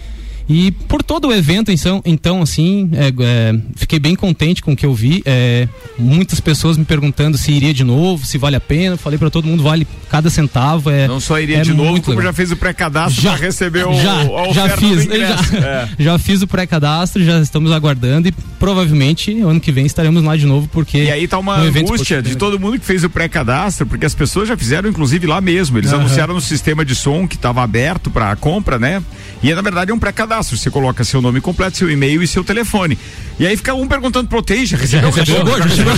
E 0.52 0.70
por 0.70 1.02
todo 1.02 1.28
o 1.28 1.32
evento, 1.32 1.72
então, 1.72 2.02
então 2.04 2.42
assim, 2.42 2.90
é, 2.92 3.08
é, 3.18 3.58
fiquei 3.74 3.98
bem 3.98 4.14
contente 4.14 4.62
com 4.62 4.72
o 4.72 4.76
que 4.76 4.84
eu 4.84 4.92
vi. 4.94 5.22
É, 5.24 5.66
muitas 5.98 6.40
pessoas 6.40 6.76
me 6.76 6.84
perguntando 6.84 7.38
se 7.38 7.50
iria 7.50 7.72
de 7.72 7.82
novo, 7.82 8.26
se 8.26 8.36
vale 8.36 8.56
a 8.56 8.60
pena. 8.60 8.98
Falei 8.98 9.18
para 9.18 9.30
todo 9.30 9.46
mundo, 9.46 9.62
vale 9.62 9.86
cada 10.10 10.28
centavo. 10.28 10.90
É, 10.90 11.08
Não 11.08 11.20
só 11.20 11.40
iria 11.40 11.58
é 11.58 11.62
de 11.62 11.72
novo, 11.72 12.02
como 12.02 12.18
legal. 12.18 12.24
já 12.24 12.32
fez 12.34 12.52
o 12.52 12.56
pré-cadastro 12.56 13.22
Já, 13.22 13.32
para 13.32 13.40
receber 13.46 13.86
o, 13.86 13.94
já, 13.94 14.12
a 14.20 14.52
já 14.52 14.68
fiz, 14.76 15.04
já, 15.04 15.58
É. 15.58 15.88
já 15.98 16.18
fiz 16.18 16.42
o 16.42 16.46
pré-cadastro, 16.46 17.24
já 17.24 17.40
estamos 17.40 17.72
aguardando 17.72 18.28
e 18.28 18.32
provavelmente 18.58 19.40
ano 19.40 19.58
que 19.58 19.72
vem 19.72 19.86
estaremos 19.86 20.22
lá 20.22 20.36
de 20.36 20.44
novo 20.44 20.68
porque 20.68 20.98
E 20.98 21.10
aí 21.10 21.26
tá 21.26 21.38
uma 21.38 21.56
um 21.58 21.62
angústia 21.62 22.20
de 22.22 22.36
todo 22.36 22.60
mundo 22.60 22.78
que 22.78 22.84
fez 22.84 23.04
o 23.04 23.10
pré-cadastro, 23.10 23.86
porque 23.86 24.04
as 24.04 24.14
pessoas 24.14 24.48
já 24.48 24.56
fizeram, 24.56 24.88
inclusive, 24.88 25.26
lá 25.26 25.40
mesmo. 25.40 25.78
Eles 25.78 25.92
Aham. 25.92 26.02
anunciaram 26.02 26.34
no 26.34 26.40
sistema 26.40 26.84
de 26.84 26.94
som 26.94 27.26
que 27.26 27.36
estava 27.36 27.62
aberto 27.62 28.10
para 28.10 28.36
compra, 28.36 28.78
né? 28.78 29.02
E 29.42 29.52
na 29.52 29.62
verdade 29.62 29.90
é 29.90 29.94
um 29.94 29.98
pré-cadastro. 29.98 30.41
Você 30.50 30.70
coloca 30.70 31.02
seu 31.04 31.20
nome 31.22 31.40
completo, 31.40 31.76
seu 31.76 31.90
e-mail 31.90 32.22
e 32.22 32.26
seu 32.26 32.42
telefone. 32.44 32.98
E 33.38 33.46
aí 33.46 33.56
fica 33.56 33.74
um 33.74 33.88
perguntando 33.88 34.28
pro 34.28 34.42
TI, 34.42 34.66
já 34.66 34.76
recebeu? 34.76 35.10
Já 35.12 35.22
recebeu, 35.22 35.58
já 35.58 35.68
chegou. 35.74 35.92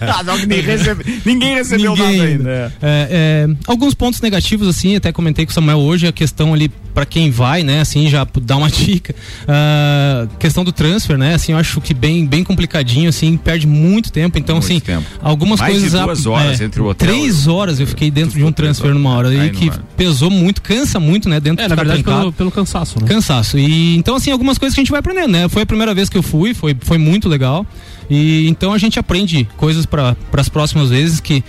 Ah, 0.00 0.22
não, 0.22 0.36
nem 0.46 0.60
recebe- 0.60 1.20
Ninguém 1.24 1.54
recebeu 1.54 1.92
Ninguém 1.92 2.06
nada 2.18 2.28
ainda. 2.28 2.50
ainda. 2.50 2.74
É, 2.82 3.46
é, 3.48 3.54
alguns 3.66 3.94
pontos 3.94 4.20
negativos, 4.20 4.66
assim, 4.68 4.96
até 4.96 5.12
comentei 5.12 5.46
com 5.46 5.50
o 5.50 5.54
Samuel 5.54 5.78
hoje, 5.78 6.06
a 6.06 6.12
questão 6.12 6.52
ali, 6.52 6.70
pra 6.92 7.04
quem 7.06 7.30
vai, 7.30 7.62
né, 7.62 7.80
assim, 7.80 8.08
já 8.08 8.26
dar 8.42 8.56
uma 8.56 8.68
dica. 8.70 9.14
Ah, 9.48 10.26
questão 10.38 10.64
do 10.64 10.72
transfer, 10.72 11.16
né, 11.16 11.34
assim, 11.34 11.52
eu 11.52 11.58
acho 11.58 11.80
que 11.80 11.94
bem, 11.94 12.26
bem 12.26 12.42
complicadinho, 12.44 13.08
assim, 13.08 13.36
perde 13.36 13.66
muito 13.66 14.10
tempo. 14.12 14.38
Então, 14.38 14.56
Muito 14.56 14.64
assim, 14.64 14.80
tempo. 14.80 15.04
algumas 15.22 15.60
Mais 15.60 15.74
de 15.74 15.80
coisas. 15.80 16.00
a- 16.00 16.04
duas 16.04 16.26
horas 16.26 16.60
entre 16.60 16.80
o 16.80 16.86
hotel 16.86 17.08
Três 17.08 17.46
horas 17.46 17.78
eu 17.80 17.86
fiquei 17.86 18.10
dentro 18.10 18.36
de 18.36 18.44
um 18.44 18.52
transfer 18.52 18.92
numa 18.92 19.10
hora, 19.10 19.28
Aí 19.28 19.50
que 19.50 19.70
pesou 19.96 20.30
muito, 20.30 20.60
cansa 20.60 20.98
muito, 21.00 21.28
né, 21.28 21.38
dentro 21.40 21.60
É, 21.64 21.68
de 21.68 21.70
na 21.70 21.76
verdade, 21.76 22.02
pelo, 22.02 22.32
pelo 22.32 22.50
cansaço, 22.50 23.00
né? 23.00 23.06
Cansaço. 23.08 23.58
E 23.58 23.63
então, 23.96 24.16
assim, 24.16 24.30
algumas 24.30 24.58
coisas 24.58 24.74
que 24.74 24.80
a 24.80 24.82
gente 24.82 24.90
vai 24.90 25.00
aprendendo, 25.00 25.28
né? 25.28 25.48
Foi 25.48 25.62
a 25.62 25.66
primeira 25.66 25.94
vez 25.94 26.08
que 26.08 26.16
eu 26.16 26.22
fui, 26.22 26.54
foi, 26.54 26.76
foi 26.80 26.98
muito 26.98 27.28
legal. 27.28 27.66
E 28.10 28.46
então 28.48 28.72
a 28.72 28.78
gente 28.78 28.98
aprende 28.98 29.48
coisas 29.56 29.86
para 29.86 30.16
as 30.32 30.48
próximas 30.48 30.90
vezes 30.90 31.20
que 31.20 31.42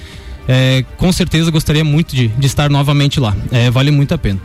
é, 0.48 0.86
com 0.98 1.12
certeza 1.12 1.52
gostaria 1.52 1.84
muito 1.84 2.16
de, 2.16 2.28
de 2.28 2.46
estar 2.46 2.70
novamente 2.70 3.20
lá. 3.20 3.36
É, 3.52 3.70
vale 3.70 3.92
muito 3.92 4.14
a 4.14 4.18
pena. 4.18 4.40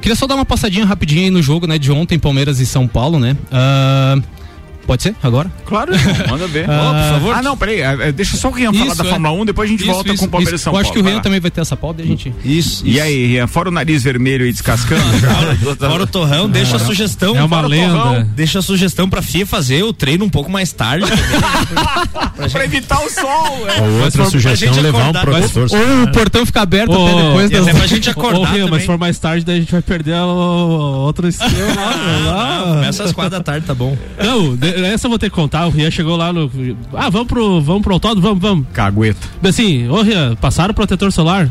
Queria 0.00 0.14
só 0.14 0.26
dar 0.26 0.34
uma 0.34 0.44
passadinha 0.44 0.84
rapidinho 0.84 1.22
aí 1.24 1.30
no 1.30 1.42
jogo, 1.42 1.66
né, 1.66 1.78
de 1.78 1.90
ontem, 1.90 2.18
Palmeiras 2.18 2.60
e 2.60 2.66
São 2.66 2.86
Paulo, 2.86 3.18
né? 3.18 3.36
Ah, 3.50 4.18
pode 4.86 5.02
ser 5.02 5.14
agora? 5.22 5.50
Claro, 5.66 5.92
manda 6.30 6.46
ver. 6.46 6.68
Ah, 6.70 6.80
Ó, 6.82 6.92
por 7.02 7.12
favor. 7.20 7.34
Ah, 7.36 7.42
não, 7.42 7.56
peraí. 7.56 7.80
é, 7.80 8.08
é, 8.08 8.12
Deixa 8.12 8.36
só 8.36 8.48
o 8.48 8.52
Rian 8.52 8.72
falar 8.72 8.86
Isso, 8.86 8.96
da 8.96 9.04
é. 9.04 9.08
Fórmula 9.10 9.34
1, 9.42 9.44
depois 9.46 9.68
a 9.68 9.72
gente 9.72 9.82
Isso, 9.82 9.92
volta 9.92 10.12
isso, 10.12 10.18
com 10.20 10.26
o 10.26 10.30
Palmeiras 10.30 10.60
isso. 10.60 10.64
São 10.64 10.70
Eu 10.70 10.74
Paulo. 10.74 10.86
acho 10.86 10.92
que 10.92 10.98
o 10.98 11.02
Rian 11.02 11.20
também 11.20 11.40
vai 11.40 11.50
ter 11.50 11.60
essa 11.60 11.76
pauta 11.76 12.02
a 12.02 12.06
gente. 12.06 12.32
Isso. 12.44 12.82
E 12.86 13.00
aí, 13.00 13.26
Rian, 13.26 13.46
fora 13.46 13.68
o 13.68 13.72
nariz 13.72 14.02
vermelho 14.02 14.46
e 14.46 14.52
descascando. 14.52 15.02
Fora 15.78 16.02
o 16.02 16.06
torrão, 16.06 16.48
deixa 16.48 16.76
a 16.76 16.78
sugestão. 16.78 17.36
É 17.36 17.42
uma 17.42 17.60
lenda. 17.60 17.92
torrão, 17.92 18.26
deixa 18.34 18.58
a 18.58 18.62
sugestão 18.62 19.08
pra 19.08 19.20
FIA 19.22 19.46
fazer 19.46 19.82
o 19.82 19.92
treino 19.92 20.24
um 20.24 20.28
pouco 20.28 20.50
mais 20.50 20.72
tarde. 20.72 21.06
pra 22.52 22.64
evitar 22.64 23.00
o 23.04 23.10
sol. 23.10 23.66
é. 23.68 23.80
Ou 23.80 24.02
outra 24.04 24.22
pra 24.22 24.30
sugestão, 24.30 24.72
gente 24.72 24.80
levar 24.82 25.08
um 25.08 25.12
protetor. 25.12 25.68
Ou 25.72 26.02
o 26.04 26.12
portão 26.12 26.46
fica 26.46 26.62
aberto 26.62 26.90
Ô, 26.92 27.06
até 27.06 27.22
depois 27.22 27.46
até 27.46 27.60
das. 27.60 27.76
pra 27.76 27.86
gente 27.86 28.10
acordar 28.10 28.38
Ô, 28.40 28.44
Rian, 28.44 28.68
mas 28.68 28.80
se 28.82 28.86
for 28.86 28.98
mais 28.98 29.18
tarde, 29.18 29.44
daí 29.44 29.56
a 29.56 29.60
gente 29.60 29.72
vai 29.72 29.82
perder 29.82 30.14
outro 30.20 31.26
esquema 31.28 31.74
lá. 32.24 32.64
Começa 32.74 33.04
às 33.04 33.12
quatro 33.12 33.30
da 33.32 33.40
tarde, 33.42 33.66
tá 33.66 33.74
bom. 33.74 33.96
Não, 34.22 34.56
essa 34.84 35.06
eu 35.06 35.10
vou 35.10 35.18
ter 35.18 35.30
que 35.30 35.36
contar. 35.36 35.66
O 35.66 35.70
Rian 35.70 35.90
chegou 35.90 36.16
lá 36.16 36.32
no. 36.32 36.50
Ah, 36.92 37.08
vamos 37.08 37.28
pro, 37.28 37.60
vamos 37.60 37.82
pro 37.82 37.94
autódromo? 37.94 38.22
Vamos, 38.22 38.42
vamos. 38.42 38.66
Cagueta. 38.72 39.26
Assim, 39.42 39.88
ô 39.88 40.02
Rian, 40.02 40.34
passaram 40.36 40.72
o 40.72 40.74
protetor 40.74 41.12
solar? 41.12 41.50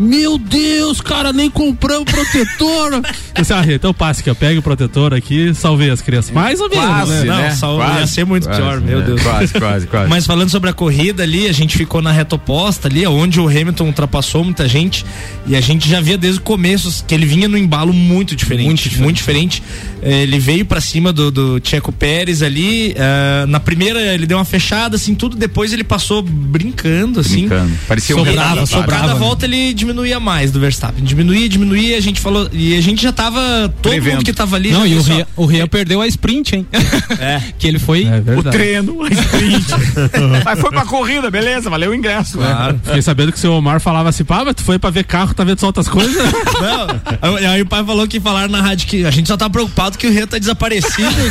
Meu 0.00 0.38
Deus, 0.38 1.00
cara, 1.00 1.30
nem 1.32 1.50
compramos 1.50 2.10
protetor. 2.10 3.02
Disse, 3.36 3.52
ah, 3.52 3.62
então 3.68 3.92
passe 3.92 4.22
que 4.22 4.30
eu 4.30 4.34
pego 4.34 4.60
o 4.60 4.62
protetor 4.62 5.12
aqui 5.12 5.54
salvei 5.54 5.90
as 5.90 6.00
crianças. 6.00 6.30
Mais 6.30 6.58
ou 6.60 6.68
menos, 6.68 6.86
Quase, 6.86 7.12
né? 7.12 7.24
Não, 7.24 7.36
né? 7.36 7.50
só 7.54 7.76
Quase, 7.76 8.00
ia 8.00 8.06
ser 8.06 8.24
muito 8.24 8.44
quase, 8.44 8.60
pior, 8.60 8.80
meu 8.80 9.00
né? 9.00 9.06
Deus. 9.06 9.22
Quase, 9.22 9.52
quase, 9.52 9.86
quase. 9.86 10.08
Mas 10.08 10.26
falando 10.26 10.48
sobre 10.48 10.70
a 10.70 10.72
corrida 10.72 11.22
ali, 11.22 11.46
a 11.46 11.52
gente 11.52 11.76
ficou 11.76 12.00
na 12.00 12.10
reta 12.10 12.34
oposta 12.34 12.88
ali, 12.88 13.06
onde 13.06 13.38
o 13.38 13.46
Hamilton 13.46 13.86
ultrapassou 13.86 14.42
muita 14.42 14.66
gente 14.66 15.04
e 15.46 15.54
a 15.54 15.60
gente 15.60 15.88
já 15.88 16.00
via 16.00 16.16
desde 16.16 16.40
o 16.40 16.42
começo 16.42 17.04
que 17.06 17.14
ele 17.14 17.26
vinha 17.26 17.46
no 17.48 17.58
embalo 17.58 17.92
muito 17.92 18.34
diferente, 18.34 18.98
muito 18.98 19.16
diferente. 19.16 19.62
Eh, 20.02 20.22
Ele 20.22 20.38
veio 20.38 20.64
pra 20.64 20.80
cima 20.80 21.12
do, 21.12 21.30
do 21.30 21.60
Checo 21.62 21.92
Pérez 21.92 22.42
ali, 22.42 22.94
eh, 22.96 23.44
na 23.46 23.60
primeira 23.60 24.00
ele 24.14 24.26
deu 24.26 24.38
uma 24.38 24.44
fechada 24.44 24.96
assim, 24.96 25.14
tudo, 25.14 25.36
depois 25.36 25.72
ele 25.72 25.84
passou 25.84 26.22
brincando 26.22 27.20
assim. 27.20 27.48
Brincando. 27.48 27.72
Parecia 27.86 28.16
um 28.16 28.24
Sobrava, 28.24 28.66
sobrava. 28.66 29.02
Cada 29.02 29.14
né? 29.14 29.20
volta 29.20 29.44
ele 29.44 29.74
diminuía 29.90 30.20
mais 30.20 30.50
do 30.52 30.60
Verstappen, 30.60 31.02
diminuía, 31.04 31.48
diminuía, 31.48 31.96
a 31.96 32.00
gente 32.00 32.20
falou, 32.20 32.48
e 32.52 32.76
a 32.76 32.80
gente 32.80 33.02
já 33.02 33.12
tava, 33.12 33.40
todo 33.82 33.90
Prevendo. 33.90 34.14
mundo 34.16 34.24
que 34.24 34.32
tava 34.32 34.56
ali 34.56 34.70
Não, 34.70 34.86
e 34.86 34.94
o 34.94 35.02
Rian, 35.02 35.26
o 35.36 35.44
Rian 35.46 35.66
perdeu 35.66 36.00
a 36.00 36.06
sprint, 36.06 36.56
hein? 36.56 36.66
É. 37.20 37.42
que 37.58 37.66
ele 37.66 37.78
foi. 37.78 38.04
É 38.04 38.38
O 38.38 38.42
treino, 38.42 39.02
a 39.02 39.08
sprint. 39.08 39.66
Mas 40.44 40.60
foi 40.60 40.70
pra 40.70 40.84
corrida, 40.84 41.30
beleza, 41.30 41.68
valeu 41.68 41.90
o 41.90 41.94
ingresso. 41.94 42.38
né? 42.38 42.46
Claro. 42.46 42.80
Fiquei 42.84 43.02
sabendo 43.02 43.32
que 43.32 43.38
o 43.38 43.40
seu 43.40 43.52
Omar 43.52 43.80
falava 43.80 44.08
assim, 44.08 44.24
pá, 44.24 44.44
mas 44.44 44.54
tu 44.54 44.62
foi 44.62 44.78
pra 44.78 44.90
ver 44.90 45.04
carro, 45.04 45.34
tá 45.34 45.42
vendo 45.44 45.58
só 45.60 45.66
outras 45.66 45.88
coisas? 45.88 46.14
Não, 46.60 47.36
aí, 47.36 47.46
aí 47.46 47.62
o 47.62 47.66
pai 47.66 47.84
falou 47.84 48.06
que 48.06 48.20
falaram 48.20 48.50
na 48.50 48.60
rádio 48.62 48.86
que 48.86 49.04
a 49.04 49.10
gente 49.10 49.26
só 49.28 49.36
tá 49.36 49.48
preocupado 49.50 49.98
que 49.98 50.06
o 50.06 50.12
Rio 50.12 50.26
tá 50.26 50.38
desaparecido. 50.38 51.08
ele 51.20 51.30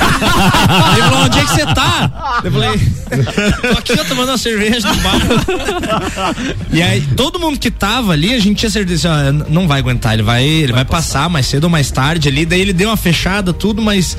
falou, 1.04 1.26
onde 1.26 1.40
é 1.40 1.44
que 1.46 1.52
você 1.52 1.66
tá? 1.66 2.42
Eu 2.44 2.52
falei, 2.52 2.80
tô 3.74 3.78
aqui, 3.80 3.94
ó, 4.00 4.04
tomando 4.04 4.30
uma 4.30 4.38
cerveja 4.38 4.88
no 4.94 5.02
bar. 5.02 5.20
e 6.72 6.82
aí, 6.82 7.02
todo 7.16 7.40
mundo 7.40 7.58
que 7.58 7.72
tava 7.72 8.14
ali, 8.14 8.34
a 8.34 8.40
gente 8.40 8.49
tinha 8.54 8.70
certeza, 8.70 9.10
ó, 9.12 9.30
n- 9.32 9.46
não 9.50 9.68
vai 9.68 9.80
aguentar, 9.80 10.14
ele 10.14 10.24
vai, 10.24 10.44
ele 10.44 10.74
vai, 10.74 10.86
passar 10.86 11.30
mais 11.30 11.46
cedo 11.46 11.66
ou 11.66 11.70
mais 11.70 11.92
tarde 11.92 12.28
ali, 12.30 12.46
daí 12.46 12.62
ele 12.62 12.74
deu 12.74 12.90
uma 12.90 12.98
fechada, 12.98 13.52
tudo, 13.54 13.82
mas 13.82 14.18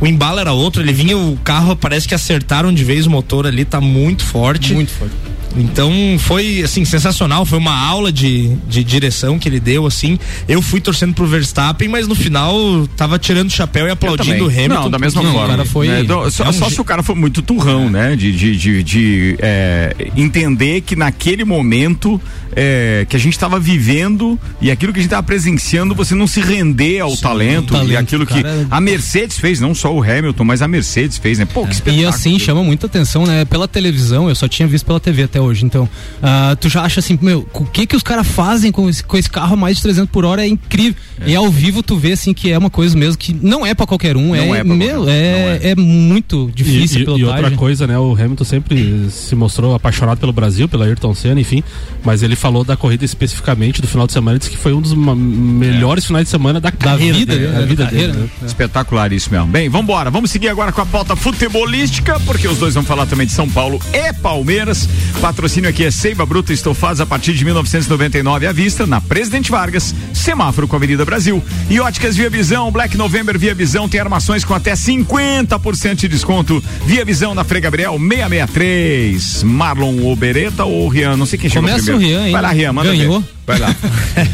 o 0.00 0.06
embalo 0.06 0.38
era 0.40 0.52
outro, 0.52 0.82
ele 0.82 0.92
vinha, 0.92 1.16
o 1.16 1.36
carro 1.44 1.74
parece 1.76 2.06
que 2.08 2.14
acertaram 2.14 2.72
de 2.72 2.84
vez 2.84 3.06
o 3.06 3.10
motor 3.10 3.46
ali, 3.46 3.64
tá 3.64 3.80
muito 3.80 4.24
forte. 4.24 4.72
Muito 4.74 4.90
forte. 4.92 5.14
Então 5.56 5.92
foi 6.18 6.62
assim 6.62 6.84
sensacional, 6.84 7.44
foi 7.44 7.58
uma 7.58 7.76
aula 7.76 8.12
de, 8.12 8.54
de 8.68 8.84
direção 8.84 9.38
que 9.38 9.48
ele 9.48 9.58
deu 9.60 9.86
assim. 9.86 10.18
Eu 10.48 10.62
fui 10.62 10.80
torcendo 10.80 11.12
pro 11.14 11.26
Verstappen, 11.26 11.88
mas 11.88 12.06
no 12.06 12.14
final 12.14 12.86
tava 12.96 13.18
tirando 13.18 13.48
o 13.48 13.52
chapéu 13.52 13.86
e 13.86 13.90
aplaudindo 13.90 14.44
o. 14.46 14.48
Hamilton. 14.48 14.74
Não, 14.74 14.90
da 14.90 14.98
mesma 14.98 15.22
porque- 15.22 15.36
forma. 15.36 15.64
foi- 15.64 15.88
né? 15.88 16.02
Do- 16.04 16.30
só 16.30 16.44
é 16.44 16.48
um 16.48 16.52
só 16.52 16.70
se 16.70 16.80
o 16.80 16.84
cara 16.84 17.02
for 17.02 17.16
muito 17.16 17.42
turrão, 17.42 17.90
né? 17.90 18.14
De, 18.16 18.32
de, 18.32 18.56
de, 18.56 18.82
de, 18.82 19.36
é, 19.40 19.94
entender 20.16 20.80
que 20.82 20.94
naquele 20.94 21.44
momento 21.44 22.20
é, 22.54 23.06
que 23.08 23.16
a 23.16 23.18
gente 23.18 23.32
estava 23.32 23.58
vivendo 23.58 24.38
e 24.60 24.70
aquilo 24.70 24.92
que 24.92 24.98
a 24.98 25.02
gente 25.02 25.08
estava 25.08 25.22
presenciando, 25.22 25.94
você 25.94 26.14
não 26.14 26.26
se 26.26 26.40
render 26.40 27.00
ao 27.00 27.16
talento, 27.16 27.72
talento, 27.72 27.90
e 27.92 27.96
aquilo 27.96 28.26
que 28.26 28.42
cara. 28.42 28.66
a 28.70 28.80
Mercedes 28.80 29.38
fez, 29.38 29.60
não 29.60 29.74
só 29.74 29.92
o 29.94 30.02
Hamilton, 30.02 30.44
mas 30.44 30.62
a 30.62 30.68
Mercedes 30.68 31.18
fez, 31.18 31.38
né? 31.38 31.44
Pô, 31.44 31.62
que 31.64 31.70
E 31.70 31.72
espetáculo. 31.72 32.08
assim, 32.08 32.38
chama 32.38 32.62
muita 32.62 32.86
atenção, 32.86 33.24
né? 33.26 33.44
Pela 33.44 33.66
televisão, 33.68 34.28
eu 34.28 34.34
só 34.34 34.46
tinha 34.48 34.66
visto 34.68 34.84
pela 34.86 35.00
TV 35.00 35.24
até 35.24 35.39
hoje. 35.40 35.64
Então, 35.64 35.88
ah, 36.22 36.56
tu 36.60 36.68
já 36.68 36.82
acha 36.82 37.00
assim, 37.00 37.18
meu, 37.20 37.46
o 37.52 37.64
que 37.64 37.86
que 37.86 37.96
os 37.96 38.02
caras 38.02 38.26
fazem 38.26 38.70
com 38.70 38.88
esse, 38.88 39.02
com 39.02 39.16
esse 39.16 39.30
carro 39.30 39.54
a 39.54 39.56
mais 39.56 39.76
de 39.76 39.82
300 39.82 40.10
por 40.10 40.24
hora 40.24 40.42
é 40.42 40.48
incrível. 40.48 40.94
E 41.26 41.34
ao 41.34 41.50
vivo 41.50 41.82
tu 41.82 41.96
vê, 41.96 42.12
assim, 42.12 42.32
que 42.32 42.50
é 42.50 42.58
uma 42.58 42.70
coisa 42.70 42.96
mesmo 42.96 43.18
que 43.18 43.36
não 43.40 43.66
é 43.66 43.74
pra 43.74 43.86
qualquer 43.86 44.16
um. 44.16 44.28
Não 44.28 44.54
é, 44.54 44.60
é 44.60 44.64
pra 44.64 44.74
meu, 44.74 44.96
qualquer 44.96 44.98
um, 44.98 45.08
é, 45.08 45.60
é. 45.70 45.74
muito 45.74 46.50
difícil 46.54 47.00
e, 47.00 47.06
a 47.06 47.16
e, 47.16 47.20
e 47.20 47.24
outra 47.24 47.50
coisa, 47.52 47.86
né? 47.86 47.98
O 47.98 48.14
Hamilton 48.14 48.44
sempre 48.44 49.06
se 49.10 49.34
mostrou 49.34 49.74
apaixonado 49.74 50.18
pelo 50.18 50.32
Brasil, 50.32 50.68
pela 50.68 50.86
Ayrton 50.86 51.14
Senna, 51.14 51.40
enfim. 51.40 51.62
Mas 52.04 52.22
ele 52.22 52.36
falou 52.36 52.64
da 52.64 52.76
corrida 52.76 53.04
especificamente 53.04 53.82
do 53.82 53.88
final 53.88 54.06
de 54.06 54.12
semana, 54.12 54.38
disse 54.38 54.50
que 54.50 54.56
foi 54.56 54.72
um 54.72 54.80
dos 54.80 54.94
melhores 54.94 56.04
finais 56.06 56.24
de 56.24 56.30
semana 56.30 56.60
da, 56.60 56.70
carreira 56.70 57.18
vida, 57.18 57.34
dele, 57.34 57.46
né? 57.46 57.52
da 57.52 57.60
Da 57.60 57.66
vida 57.66 57.84
carreira, 57.84 58.12
dele. 58.12 58.30
né? 58.40 58.46
Espetacular 58.46 59.12
isso 59.12 59.30
mesmo. 59.30 59.46
Bem, 59.46 59.68
vamos 59.68 59.84
embora. 59.84 60.10
Vamos 60.10 60.30
seguir 60.30 60.48
agora 60.48 60.72
com 60.72 60.80
a 60.80 60.86
pauta 60.86 61.14
futebolística, 61.16 62.18
porque 62.20 62.48
os 62.48 62.58
dois 62.58 62.74
vão 62.74 62.82
falar 62.82 63.06
também 63.06 63.26
de 63.26 63.32
São 63.32 63.48
Paulo 63.48 63.80
e 63.92 64.12
Palmeiras. 64.14 64.88
Patrocínio 65.30 65.70
aqui 65.70 65.84
é 65.84 65.92
Seiva 65.92 66.26
Bruta 66.26 66.52
Estofados 66.52 67.00
a 67.00 67.06
partir 67.06 67.34
de 67.34 67.44
1999 67.44 68.48
à 68.48 68.52
vista, 68.52 68.84
na 68.84 69.00
Presidente 69.00 69.48
Vargas, 69.48 69.94
semáforo 70.12 70.66
com 70.66 70.74
a 70.74 70.78
Avenida 70.78 71.04
Brasil. 71.04 71.40
E 71.70 71.78
óticas 71.78 72.16
Via 72.16 72.28
Visão, 72.28 72.68
Black 72.72 72.96
November 72.96 73.38
Via 73.38 73.54
Visão 73.54 73.88
tem 73.88 74.00
armações 74.00 74.44
com 74.44 74.54
até 74.54 74.72
50% 74.72 75.94
de 75.94 76.08
desconto. 76.08 76.60
Via 76.84 77.04
Visão 77.04 77.32
na 77.32 77.44
Frei 77.44 77.60
Gabriel 77.60 77.92
663. 77.92 79.44
Marlon 79.44 80.04
Obereta 80.10 80.64
ou 80.64 80.88
Rian? 80.88 81.16
Não 81.16 81.26
sei 81.26 81.38
quem 81.38 81.48
chegou 81.48 81.62
Começa 81.68 81.84
primeiro. 81.84 82.04
o 82.04 82.08
Rian, 82.08 82.26
hein? 82.26 82.32
Vai 82.32 82.42
lá, 82.42 82.50
Rian, 82.50 82.72
manda 82.72 82.88
Ganhou. 82.90 83.20
ver. 83.20 83.28
Vai 83.46 83.58
lá. 83.60 83.76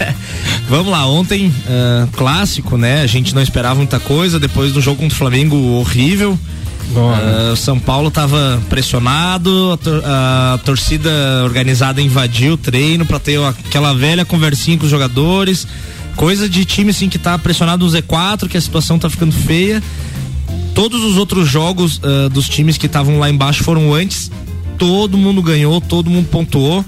Vamos 0.66 0.90
lá, 0.90 1.06
ontem, 1.06 1.52
ah, 1.68 2.08
clássico, 2.16 2.78
né? 2.78 3.02
A 3.02 3.06
gente 3.06 3.34
não 3.34 3.42
esperava 3.42 3.74
muita 3.74 4.00
coisa 4.00 4.40
depois 4.40 4.72
do 4.72 4.80
jogo 4.80 5.02
contra 5.02 5.14
o 5.14 5.18
Flamengo 5.18 5.56
horrível. 5.56 6.38
O 7.52 7.56
São 7.56 7.78
Paulo 7.78 8.10
tava 8.10 8.62
pressionado, 8.68 9.72
a, 9.72 9.76
tor- 9.76 10.02
a 10.04 10.60
torcida 10.64 11.10
organizada 11.44 12.00
invadiu 12.00 12.54
o 12.54 12.56
treino 12.56 13.04
para 13.04 13.18
ter 13.18 13.42
aquela 13.42 13.92
velha 13.92 14.24
conversinha 14.24 14.78
com 14.78 14.84
os 14.84 14.90
jogadores. 14.90 15.66
Coisa 16.14 16.48
de 16.48 16.64
time 16.64 16.90
assim 16.90 17.08
que 17.08 17.18
tá 17.18 17.36
pressionado 17.38 17.84
no 17.84 17.90
Z4, 17.92 18.48
que 18.48 18.56
a 18.56 18.60
situação 18.60 18.98
tá 18.98 19.10
ficando 19.10 19.32
feia. 19.32 19.82
Todos 20.74 21.02
os 21.04 21.16
outros 21.16 21.48
jogos 21.48 22.00
ah, 22.02 22.28
dos 22.28 22.48
times 22.48 22.78
que 22.78 22.86
estavam 22.86 23.18
lá 23.18 23.28
embaixo 23.28 23.62
foram 23.64 23.92
antes. 23.92 24.30
Todo 24.78 25.18
mundo 25.18 25.42
ganhou, 25.42 25.80
todo 25.80 26.08
mundo 26.10 26.28
pontuou. 26.28 26.84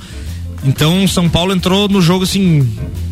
Então 0.65 1.05
o 1.05 1.09
São 1.09 1.29
Paulo 1.29 1.53
entrou 1.53 1.89
no 1.89 2.01
jogo 2.01 2.25
assim. 2.25 2.69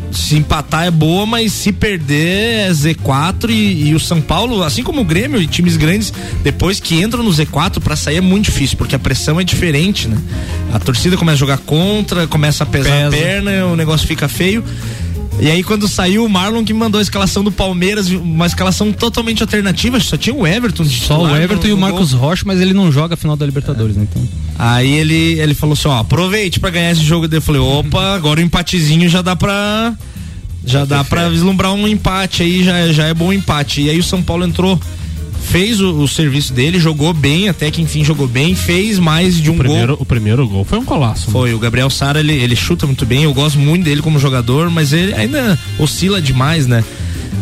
Se 0.09 0.37
empatar 0.37 0.85
é 0.85 0.91
boa, 0.91 1.25
mas 1.25 1.51
se 1.51 1.71
perder 1.71 2.69
é 2.69 2.71
Z4 2.71 3.49
e, 3.49 3.89
e 3.89 3.95
o 3.95 3.99
São 3.99 4.21
Paulo, 4.21 4.63
assim 4.63 4.81
como 4.81 5.01
o 5.01 5.03
Grêmio 5.03 5.39
e 5.41 5.45
times 5.45 5.75
grandes, 5.75 6.13
depois 6.41 6.79
que 6.79 6.95
entram 6.95 7.21
no 7.21 7.29
Z4 7.29 7.81
para 7.81 7.95
sair 7.95 8.15
é 8.15 8.21
muito 8.21 8.45
difícil, 8.45 8.77
porque 8.77 8.95
a 8.95 8.99
pressão 8.99 9.39
é 9.39 9.43
diferente, 9.43 10.07
né? 10.07 10.17
A 10.73 10.79
torcida 10.79 11.17
começa 11.17 11.35
a 11.35 11.39
jogar 11.39 11.57
contra, 11.57 12.25
começa 12.25 12.63
a 12.63 12.67
pesar 12.67 13.07
a 13.07 13.09
perna, 13.11 13.65
o 13.65 13.75
negócio 13.75 14.07
fica 14.07 14.29
feio. 14.29 14.63
E 15.39 15.51
aí 15.51 15.63
quando 15.63 15.87
saiu 15.87 16.25
o 16.25 16.29
Marlon 16.29 16.63
que 16.63 16.73
mandou 16.73 16.99
a 16.99 17.01
escalação 17.01 17.43
do 17.43 17.51
Palmeiras, 17.51 18.09
uma 18.09 18.45
escalação 18.45 18.91
totalmente 18.91 19.43
alternativa, 19.43 19.99
só 19.99 20.17
tinha 20.17 20.35
o 20.35 20.47
Everton. 20.47 20.83
Só 20.85 21.23
o 21.23 21.35
Everton 21.35 21.67
e 21.67 21.73
o 21.73 21.77
Marcos 21.77 22.13
gol. 22.13 22.21
Rocha, 22.21 22.43
mas 22.45 22.59
ele 22.59 22.73
não 22.73 22.91
joga 22.91 23.13
a 23.13 23.17
final 23.17 23.35
da 23.35 23.45
Libertadores, 23.45 23.95
né? 23.95 24.07
Então. 24.09 24.27
Aí 24.57 24.91
ele, 24.91 25.39
ele 25.39 25.53
falou 25.53 25.73
assim, 25.73 25.87
ó, 25.87 25.99
aproveite 25.99 26.59
pra 26.59 26.71
ganhar 26.71 26.91
esse 26.91 27.03
jogo. 27.03 27.27
Eu 27.31 27.41
falei, 27.41 27.61
opa, 27.61 28.15
agora 28.15 28.39
o 28.39 28.43
empatezinho 28.43 29.07
já 29.07 29.21
dá 29.21 29.35
pra. 29.35 29.93
Já 30.65 30.83
dá 30.83 31.01
pra 31.03 31.29
vislumbrar 31.29 31.71
um 31.71 31.87
empate 31.87 32.43
aí, 32.43 32.61
já, 32.61 32.91
já 32.91 33.05
é 33.05 33.13
bom 33.13 33.31
empate. 33.31 33.83
E 33.83 33.89
aí 33.89 33.99
o 33.99 34.03
São 34.03 34.21
Paulo 34.21 34.43
entrou, 34.43 34.77
fez 35.49 35.79
o, 35.81 35.99
o 36.01 36.07
serviço 36.07 36.53
dele, 36.53 36.79
jogou 36.79 37.13
bem, 37.13 37.49
até 37.49 37.69
que 37.71 37.81
enfim 37.81 38.03
jogou 38.03 38.27
bem, 38.27 38.53
fez 38.55 38.99
mais 38.99 39.39
de 39.41 39.49
um 39.49 39.55
O 39.55 39.57
primeiro, 39.57 39.87
gol. 39.93 39.97
o 40.01 40.05
primeiro 40.05 40.47
gol 40.47 40.63
foi 40.65 40.77
um 40.77 40.85
colaço. 40.85 41.27
né? 41.27 41.31
Foi, 41.33 41.53
o 41.53 41.59
Gabriel 41.59 41.89
Sara, 41.89 42.19
ele, 42.19 42.33
ele 42.33 42.55
chuta 42.55 42.85
muito 42.85 43.05
bem, 43.05 43.23
eu 43.23 43.33
gosto 43.33 43.57
muito 43.57 43.83
dele 43.83 44.01
como 44.01 44.19
jogador, 44.19 44.69
mas 44.69 44.93
ele 44.93 45.13
ainda 45.13 45.57
oscila 45.79 46.21
demais, 46.21 46.67
né? 46.67 46.83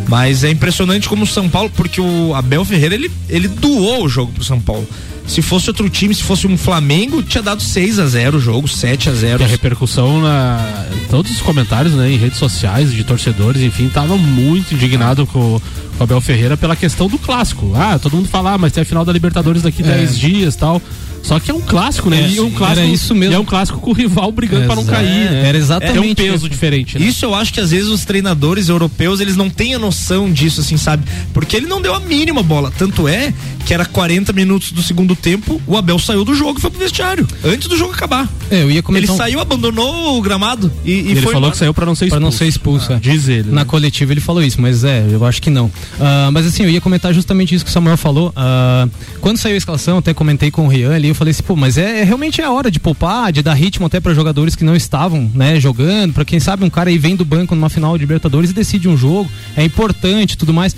Mas 0.08 0.44
é 0.44 0.50
impressionante 0.50 1.08
como 1.08 1.24
o 1.24 1.26
São 1.26 1.48
Paulo, 1.48 1.70
porque 1.74 2.00
o 2.00 2.32
Abel 2.34 2.64
Ferreira, 2.64 2.94
ele, 2.94 3.10
ele 3.28 3.48
doou 3.48 4.04
o 4.04 4.08
jogo 4.08 4.30
pro 4.32 4.44
São 4.44 4.60
Paulo. 4.60 4.86
Se 5.26 5.42
fosse 5.42 5.68
outro 5.68 5.88
time, 5.90 6.14
se 6.14 6.22
fosse 6.22 6.46
um 6.46 6.56
Flamengo, 6.56 7.20
tinha 7.20 7.42
dado 7.42 7.60
6 7.60 7.98
a 7.98 8.06
0 8.06 8.36
o 8.36 8.40
jogo, 8.40 8.68
7 8.68 9.08
a 9.08 9.12
0 9.12 9.38
Que 9.38 9.44
a 9.44 9.46
repercussão 9.48 10.20
na 10.20 10.86
todos 11.10 11.32
os 11.32 11.40
comentários, 11.42 11.94
né, 11.94 12.12
em 12.12 12.16
redes 12.16 12.38
sociais 12.38 12.92
de 12.92 13.02
torcedores, 13.02 13.60
enfim, 13.62 13.88
tava 13.88 14.16
muito 14.16 14.72
indignado 14.74 15.26
com, 15.26 15.56
o- 15.56 15.62
com 15.96 16.02
o 16.02 16.04
Abel 16.04 16.20
Ferreira 16.20 16.56
pela 16.56 16.76
questão 16.76 17.08
do 17.08 17.18
clássico. 17.18 17.72
Ah, 17.74 17.98
todo 17.98 18.16
mundo 18.16 18.28
fala, 18.28 18.52
ah, 18.54 18.58
mas 18.58 18.72
tem 18.72 18.82
a 18.82 18.84
final 18.84 19.04
da 19.04 19.12
Libertadores 19.12 19.62
daqui 19.62 19.82
É. 19.82 19.86
10 19.86 20.18
dias, 20.18 20.56
tal. 20.56 20.80
Só 21.22 21.40
que 21.40 21.50
é 21.50 21.54
um 21.54 21.60
clássico, 21.60 22.08
né? 22.08 22.20
É, 22.22 22.28
e 22.28 22.38
é 22.38 22.42
um 22.42 22.52
clássico, 22.52 22.80
era 22.82 22.86
isso 22.88 23.12
mesmo. 23.12 23.32
E 23.32 23.36
é 23.36 23.38
um 23.38 23.44
clássico 23.44 23.80
com 23.80 23.90
o 23.90 23.92
rival 23.92 24.30
brigando 24.30 24.66
pra 24.66 24.76
não 24.76 24.82
Exato. 24.82 24.96
cair, 24.96 25.28
né? 25.32 25.48
Era 25.48 25.58
exatamente 25.58 26.14
Tem 26.14 26.30
um 26.30 26.32
peso 26.32 26.48
diferente, 26.48 26.96
né? 27.00 27.04
Isso 27.04 27.24
eu 27.24 27.34
acho 27.34 27.52
que 27.52 27.58
às 27.58 27.72
vezes 27.72 27.88
os 27.88 28.04
treinadores 28.04 28.68
europeus, 28.68 29.18
eles 29.18 29.34
não 29.34 29.50
têm 29.50 29.74
a 29.74 29.78
noção 29.78 30.30
disso, 30.30 30.60
assim, 30.60 30.76
sabe? 30.76 31.02
Porque 31.34 31.56
ele 31.56 31.66
não 31.66 31.82
deu 31.82 31.94
a 31.94 31.98
mínima 31.98 32.44
bola. 32.44 32.72
Tanto 32.78 33.08
é 33.08 33.34
que 33.64 33.74
era 33.74 33.84
40 33.84 34.32
minutos 34.32 34.70
do 34.70 34.80
segundo 34.84 35.16
tempo, 35.16 35.60
o 35.66 35.76
Abel 35.76 35.98
saiu 35.98 36.24
do 36.24 36.32
jogo 36.32 36.60
e 36.60 36.62
foi 36.62 36.70
pro 36.70 36.78
vestiário. 36.78 37.26
Antes 37.44 37.66
do 37.66 37.76
jogo 37.76 37.92
acabar. 37.92 38.28
É, 38.48 38.62
eu 38.62 38.66
ia 38.70 38.74
Ele 38.74 38.82
comentar. 38.82 39.10
um- 39.12 39.16
saiu, 39.18 39.40
abandonou 39.40 40.16
o 40.16 40.22
gramado 40.22 40.70
e, 40.84 40.92
e 40.92 40.94
ele 40.98 41.14
foi 41.14 41.22
falou 41.22 41.38
embora. 41.38 41.50
que 41.52 41.58
saiu 41.58 41.74
pra 41.74 41.84
não 41.86 41.96
ser 41.96 42.06
Pra 42.06 42.18
expulso. 42.18 42.24
não 42.24 42.30
ser 42.30 42.46
expulso, 42.46 42.92
é. 42.92 42.98
Diz 43.00 43.26
ele. 43.26 43.50
Na 43.50 43.62
né? 43.62 43.64
coletiva 43.64 44.12
ele 44.12 44.20
falou 44.20 44.44
isso, 44.44 44.60
mas 44.60 44.84
é, 44.84 45.04
eu 45.10 45.24
acho 45.26 45.42
que 45.42 45.50
não. 45.50 45.68
Ah, 46.00 46.30
mas 46.32 46.46
assim, 46.46 46.62
eu 46.62 46.70
ia 46.70 46.80
comentar 46.80 47.12
justamente 47.12 47.54
isso 47.54 47.64
que 47.64 47.70
o 47.70 47.72
Samuel 47.72 47.96
falou. 47.96 48.32
Ah, 48.36 48.88
quando 49.20 49.38
saiu 49.38 49.54
a 49.54 49.58
escalação, 49.58 49.98
até 49.98 50.12
comentei 50.12 50.50
com 50.50 50.66
o 50.66 50.68
Rian 50.68 50.94
ali, 50.94 51.08
eu 51.08 51.14
falei 51.14 51.30
assim, 51.30 51.42
pô, 51.42 51.56
mas 51.56 51.78
é, 51.78 52.00
é 52.00 52.04
realmente 52.04 52.40
é 52.40 52.44
a 52.44 52.50
hora 52.50 52.70
de 52.70 52.78
poupar, 52.78 53.32
de 53.32 53.42
dar 53.42 53.54
ritmo 53.54 53.86
até 53.86 54.00
para 54.00 54.14
jogadores 54.14 54.54
que 54.54 54.64
não 54.64 54.76
estavam, 54.76 55.30
né, 55.34 55.58
jogando, 55.60 56.12
para 56.12 56.24
quem 56.24 56.40
sabe 56.40 56.64
um 56.64 56.70
cara 56.70 56.90
aí 56.90 56.98
vem 56.98 57.16
do 57.16 57.24
banco 57.24 57.54
numa 57.54 57.68
final 57.68 57.96
de 57.96 58.02
Libertadores 58.02 58.50
e 58.50 58.54
decide 58.54 58.88
um 58.88 58.96
jogo, 58.96 59.30
é 59.56 59.64
importante 59.64 60.36
tudo 60.36 60.52
mais. 60.52 60.76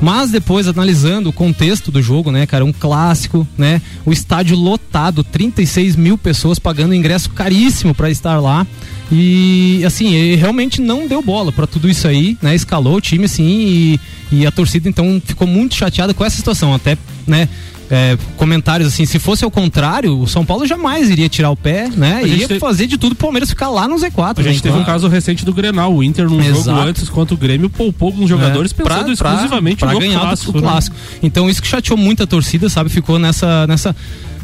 Mas 0.00 0.32
depois, 0.32 0.66
analisando 0.66 1.28
o 1.28 1.32
contexto 1.32 1.92
do 1.92 2.02
jogo, 2.02 2.32
né, 2.32 2.44
cara, 2.44 2.64
um 2.64 2.72
clássico, 2.72 3.46
né? 3.56 3.80
O 4.04 4.12
estádio 4.12 4.56
lotado, 4.56 5.22
36 5.22 5.94
mil 5.94 6.18
pessoas 6.18 6.58
pagando 6.58 6.92
ingresso 6.92 7.30
caríssimo 7.30 7.94
para 7.94 8.10
estar 8.10 8.40
lá. 8.40 8.66
E 9.14 9.82
assim, 9.84 10.14
ele 10.14 10.36
realmente 10.36 10.80
não 10.80 11.06
deu 11.06 11.20
bola 11.22 11.52
para 11.52 11.66
tudo 11.66 11.88
isso 11.88 12.08
aí, 12.08 12.36
né? 12.40 12.54
Escalou 12.54 12.96
o 12.96 13.00
time 13.00 13.26
assim 13.26 13.44
e, 13.44 14.00
e 14.32 14.46
a 14.46 14.50
torcida 14.50 14.88
então 14.88 15.20
ficou 15.24 15.46
muito 15.46 15.74
chateada 15.74 16.14
com 16.14 16.24
essa 16.24 16.36
situação, 16.36 16.72
até, 16.74 16.96
né? 17.26 17.46
é, 17.90 18.16
comentários 18.38 18.88
assim, 18.88 19.04
se 19.04 19.18
fosse 19.18 19.44
ao 19.44 19.50
contrário, 19.50 20.18
o 20.18 20.26
São 20.26 20.46
Paulo 20.46 20.66
jamais 20.66 21.10
iria 21.10 21.28
tirar 21.28 21.50
o 21.50 21.56
pé, 21.56 21.90
né? 21.94 22.22
Ia 22.26 22.48
te- 22.48 22.58
fazer 22.58 22.86
de 22.86 22.96
tudo 22.96 23.14
pro 23.14 23.26
Palmeiras 23.26 23.50
ficar 23.50 23.68
lá 23.68 23.86
no 23.86 23.96
Z4. 23.96 24.38
A 24.38 24.42
gente 24.42 24.54
né? 24.56 24.60
teve 24.62 24.78
um 24.78 24.84
caso 24.84 25.08
recente 25.08 25.44
do 25.44 25.52
Grenal, 25.52 25.92
o 25.94 26.02
Inter 26.02 26.24
num 26.24 26.40
jogo 26.42 26.58
Exato. 26.58 26.88
antes 26.88 27.08
contra 27.10 27.34
o 27.34 27.36
Grêmio 27.36 27.68
poupou 27.68 28.08
alguns 28.08 28.30
jogadores 28.30 28.72
É, 28.72 28.74
pensando 28.82 29.14
pra- 29.18 29.32
exclusivamente 29.34 29.76
pra 29.80 29.92
no 29.92 30.00
ganhar 30.00 30.20
clássico. 30.20 30.52
do 30.52 30.62
né? 30.62 30.68
clássico. 30.68 30.96
Então 31.22 31.50
isso 31.50 31.60
que 31.60 31.68
chateou 31.68 31.98
muito 31.98 32.22
a 32.22 32.26
torcida, 32.26 32.66
sabe? 32.70 32.88
Ficou 32.88 33.18
nessa 33.18 33.66
nessa 33.66 33.94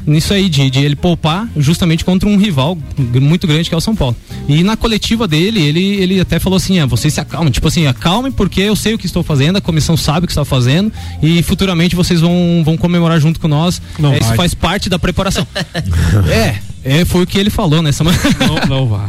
nisso 0.09 0.33
aí 0.33 0.49
de, 0.49 0.71
de 0.71 0.81
ele 0.81 0.97
poupar 0.97 1.49
justamente 1.57 2.05
contra 2.05 2.29
um 2.29 2.37
rival 2.37 2.77
muito 3.21 3.47
grande 3.47 3.69
que 3.69 3.75
é 3.75 3.79
o 3.79 3.81
São 3.81 3.95
Paulo. 3.95 4.17
E 4.49 4.65
na 4.65 4.77
coletiva 4.77 5.29
dele, 5.29 5.61
ele, 5.61 5.97
ele 5.97 6.21
até 6.21 6.39
falou 6.39 6.57
assim: 6.57 6.79
ah, 6.79 6.87
vocês 6.87 7.15
se 7.15 7.21
acalmem, 7.21 7.53
tipo 7.53 7.69
assim, 7.69 7.87
acalmem 7.87 8.33
porque 8.33 8.63
eu 8.63 8.75
sei 8.75 8.95
o 8.95 8.99
que 8.99 9.07
estou 9.07 9.23
fazendo, 9.23 9.57
a 9.57 9.61
comissão 9.61 9.97
sabe 9.97 10.25
o 10.25 10.27
que 10.27 10.33
está 10.33 10.45
fazendo 10.45 10.93
e 11.23 11.43
futuramente 11.43 11.95
vocês 11.95 12.21
vão, 12.21 12.63
vão 12.65 12.77
comemorar 12.77 13.21
junto 13.21 13.39
com 13.39 13.49
nós. 13.49 13.81
Não 13.99 14.13
É, 14.13 14.19
isso 14.19 14.35
faz 14.35 14.55
parte 14.55 14.89
da 14.89 14.99
preparação. 14.99 15.47
é, 16.31 16.59
é, 16.85 17.05
foi 17.05 17.23
o 17.23 17.27
que 17.27 17.39
ele 17.39 17.51
falou 17.51 17.83
nessa 17.83 18.05
manhã. 18.05 18.19
Não, 18.41 18.79
não 18.79 18.89
vai. 18.89 19.07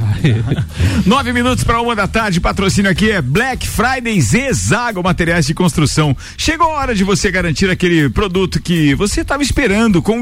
Nove 1.05 1.31
minutos 1.31 1.63
para 1.63 1.81
uma 1.81 1.95
da 1.95 2.07
tarde, 2.07 2.41
patrocínio 2.41 2.89
aqui 2.89 3.11
é 3.11 3.21
Black 3.21 3.67
Friday 3.67 4.19
Zezago 4.19 5.01
Materiais 5.03 5.45
de 5.45 5.53
Construção. 5.53 6.15
Chegou 6.37 6.67
a 6.67 6.79
hora 6.79 6.95
de 6.95 7.03
você 7.03 7.31
garantir 7.31 7.69
aquele 7.69 8.09
produto 8.09 8.61
que 8.61 8.95
você 8.95 9.21
estava 9.21 9.43
esperando 9.43 10.01
com 10.01 10.21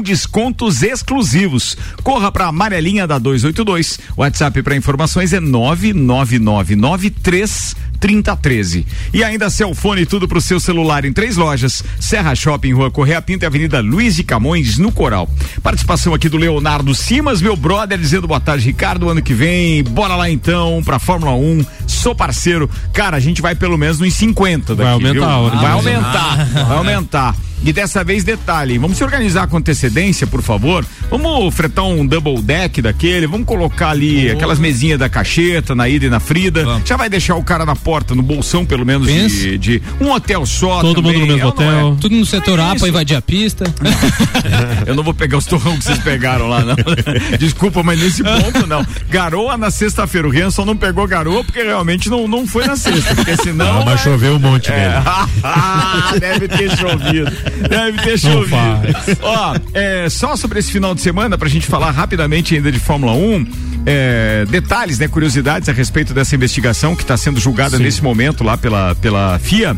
exclusivos. 0.82 1.76
Corra 2.02 2.30
para 2.30 2.46
amarelinha 2.46 3.06
da 3.06 3.18
282. 3.18 3.98
O 4.16 4.20
WhatsApp 4.20 4.62
para 4.62 4.76
informações 4.76 5.32
é 5.32 5.40
99993 5.40 7.87
3013. 8.00 8.86
E 9.12 9.24
ainda 9.24 9.50
Celfone, 9.50 10.06
tudo 10.06 10.28
pro 10.28 10.40
seu 10.40 10.60
celular 10.60 11.04
em 11.04 11.12
três 11.12 11.36
lojas: 11.36 11.82
Serra 12.00 12.34
Shopping, 12.34 12.72
Rua 12.72 12.90
Correia 12.90 13.22
Pinto 13.22 13.44
e 13.44 13.46
Avenida 13.46 13.80
Luiz 13.80 14.16
de 14.16 14.22
Camões, 14.22 14.78
no 14.78 14.92
Coral. 14.92 15.28
Participação 15.62 16.14
aqui 16.14 16.28
do 16.28 16.36
Leonardo 16.36 16.94
Simas, 16.94 17.42
meu 17.42 17.56
brother, 17.56 17.98
dizendo 17.98 18.26
boa 18.26 18.40
tarde, 18.40 18.66
Ricardo. 18.66 19.08
Ano 19.08 19.22
que 19.22 19.34
vem, 19.34 19.82
bora 19.82 20.16
lá 20.16 20.30
então 20.30 20.82
pra 20.84 20.98
Fórmula 20.98 21.32
1. 21.32 21.64
Sou 21.86 22.14
parceiro. 22.14 22.70
Cara, 22.92 23.16
a 23.16 23.20
gente 23.20 23.42
vai 23.42 23.54
pelo 23.54 23.76
menos 23.76 23.98
nos 23.98 24.14
50 24.14 24.74
daqui. 24.74 24.82
Vai 24.84 24.92
aumentar 24.92 25.36
hora 25.38 25.56
Vai 25.56 25.72
aumentar, 25.72 26.44
vai 26.46 26.76
aumentar. 26.76 27.34
E 27.64 27.72
dessa 27.72 28.04
vez, 28.04 28.22
detalhe, 28.22 28.78
vamos 28.78 28.96
se 28.96 29.04
organizar 29.04 29.48
com 29.48 29.56
antecedência, 29.56 30.26
por 30.26 30.42
favor. 30.42 30.86
Vamos 31.10 31.52
fretar 31.54 31.84
um 31.84 32.06
double 32.06 32.40
deck 32.40 32.80
daquele, 32.80 33.26
vamos 33.26 33.46
colocar 33.46 33.90
ali 33.90 34.30
aquelas 34.30 34.58
mesinhas 34.60 34.98
da 34.98 35.08
cacheta, 35.08 35.74
na 35.74 35.88
ida 35.88 36.06
e 36.06 36.10
na 36.10 36.20
Frida. 36.20 36.64
Já 36.84 36.96
vai 36.96 37.08
deixar 37.10 37.34
o 37.34 37.42
cara 37.42 37.66
na 37.66 37.74
porta, 37.88 38.14
no 38.14 38.22
bolsão, 38.22 38.66
pelo 38.66 38.84
menos, 38.84 39.08
de, 39.08 39.56
de 39.56 39.82
um 39.98 40.10
hotel 40.10 40.44
só. 40.44 40.82
Todo 40.82 40.96
também, 40.96 41.12
mundo 41.12 41.26
no 41.26 41.26
mesmo 41.34 41.54
é 41.58 41.64
não 41.64 41.72
é? 41.72 41.74
hotel. 41.84 41.96
Tudo 41.98 42.16
no 42.16 42.26
setor 42.26 42.60
A 42.60 42.76
pra 42.76 42.86
invadir 42.86 43.16
a 43.16 43.22
pista. 43.22 43.64
Eu 44.86 44.94
não 44.94 45.02
vou 45.02 45.14
pegar 45.14 45.38
os 45.38 45.46
torrão 45.46 45.74
que 45.78 45.84
vocês 45.84 45.98
pegaram 46.00 46.48
lá, 46.48 46.62
não. 46.62 46.76
Desculpa, 47.40 47.82
mas 47.82 47.98
nesse 47.98 48.22
ponto 48.22 48.66
não. 48.66 48.84
Garoa 49.08 49.56
na 49.56 49.70
sexta-feira. 49.70 50.28
O 50.28 50.30
Rian 50.30 50.50
só 50.50 50.66
não 50.66 50.76
pegou 50.76 51.06
garoa 51.08 51.42
porque 51.42 51.62
realmente 51.62 52.10
não, 52.10 52.28
não 52.28 52.46
foi 52.46 52.66
na 52.66 52.76
sexta. 52.76 53.14
Porque 53.14 53.36
senão. 53.38 53.80
Ah, 53.80 53.84
mas 53.86 54.00
choveu 54.02 54.34
um 54.34 54.38
monte 54.38 54.70
É, 54.70 54.90
mesmo. 54.90 56.20
deve 56.20 56.48
ter 56.48 56.76
chovido. 56.76 57.32
Deve 57.70 58.02
ter 58.02 58.10
Não 58.10 58.18
chovido. 58.18 58.48
faz. 58.50 59.18
Ó, 59.22 59.56
é, 59.72 60.10
só 60.10 60.36
sobre 60.36 60.58
esse 60.58 60.70
final 60.70 60.94
de 60.94 61.00
semana, 61.00 61.38
pra 61.38 61.48
gente 61.48 61.66
falar 61.66 61.90
rapidamente 61.90 62.54
ainda 62.54 62.70
de 62.70 62.78
Fórmula 62.78 63.12
1. 63.12 63.46
É, 63.90 64.44
detalhes, 64.50 64.98
né, 64.98 65.08
curiosidades 65.08 65.66
a 65.66 65.72
respeito 65.72 66.12
dessa 66.12 66.36
investigação 66.36 66.94
que 66.94 67.00
está 67.00 67.16
sendo 67.16 67.40
julgada 67.40 67.78
nesse 67.78 68.04
momento 68.04 68.44
lá 68.44 68.58
pela, 68.58 68.94
pela 68.96 69.38
FIA. 69.38 69.74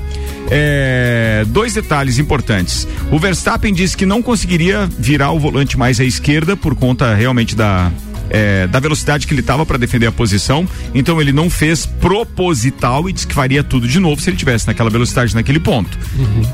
É, 0.50 1.44
dois 1.46 1.74
detalhes 1.74 2.18
importantes. 2.18 2.88
O 3.12 3.20
Verstappen 3.20 3.72
disse 3.72 3.96
que 3.96 4.04
não 4.04 4.20
conseguiria 4.20 4.88
virar 4.98 5.30
o 5.30 5.38
volante 5.38 5.78
mais 5.78 6.00
à 6.00 6.04
esquerda 6.04 6.56
por 6.56 6.74
conta 6.74 7.14
realmente 7.14 7.54
da, 7.54 7.92
é, 8.30 8.66
da 8.66 8.80
velocidade 8.80 9.28
que 9.28 9.32
ele 9.32 9.42
estava 9.42 9.64
para 9.64 9.78
defender 9.78 10.08
a 10.08 10.12
posição. 10.12 10.66
Então 10.92 11.20
ele 11.20 11.32
não 11.32 11.48
fez 11.48 11.86
proposital 11.86 13.08
e 13.08 13.12
disse 13.12 13.28
que 13.28 13.34
faria 13.34 13.62
tudo 13.62 13.86
de 13.86 14.00
novo 14.00 14.20
se 14.20 14.28
ele 14.28 14.36
tivesse 14.36 14.66
naquela 14.66 14.90
velocidade 14.90 15.36
naquele 15.36 15.60
ponto. 15.60 15.96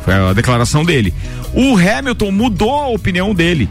Foi 0.04 0.12
a 0.12 0.34
declaração 0.34 0.84
dele. 0.84 1.14
O 1.54 1.74
Hamilton 1.78 2.30
mudou 2.30 2.74
a 2.74 2.88
opinião 2.88 3.34
dele. 3.34 3.66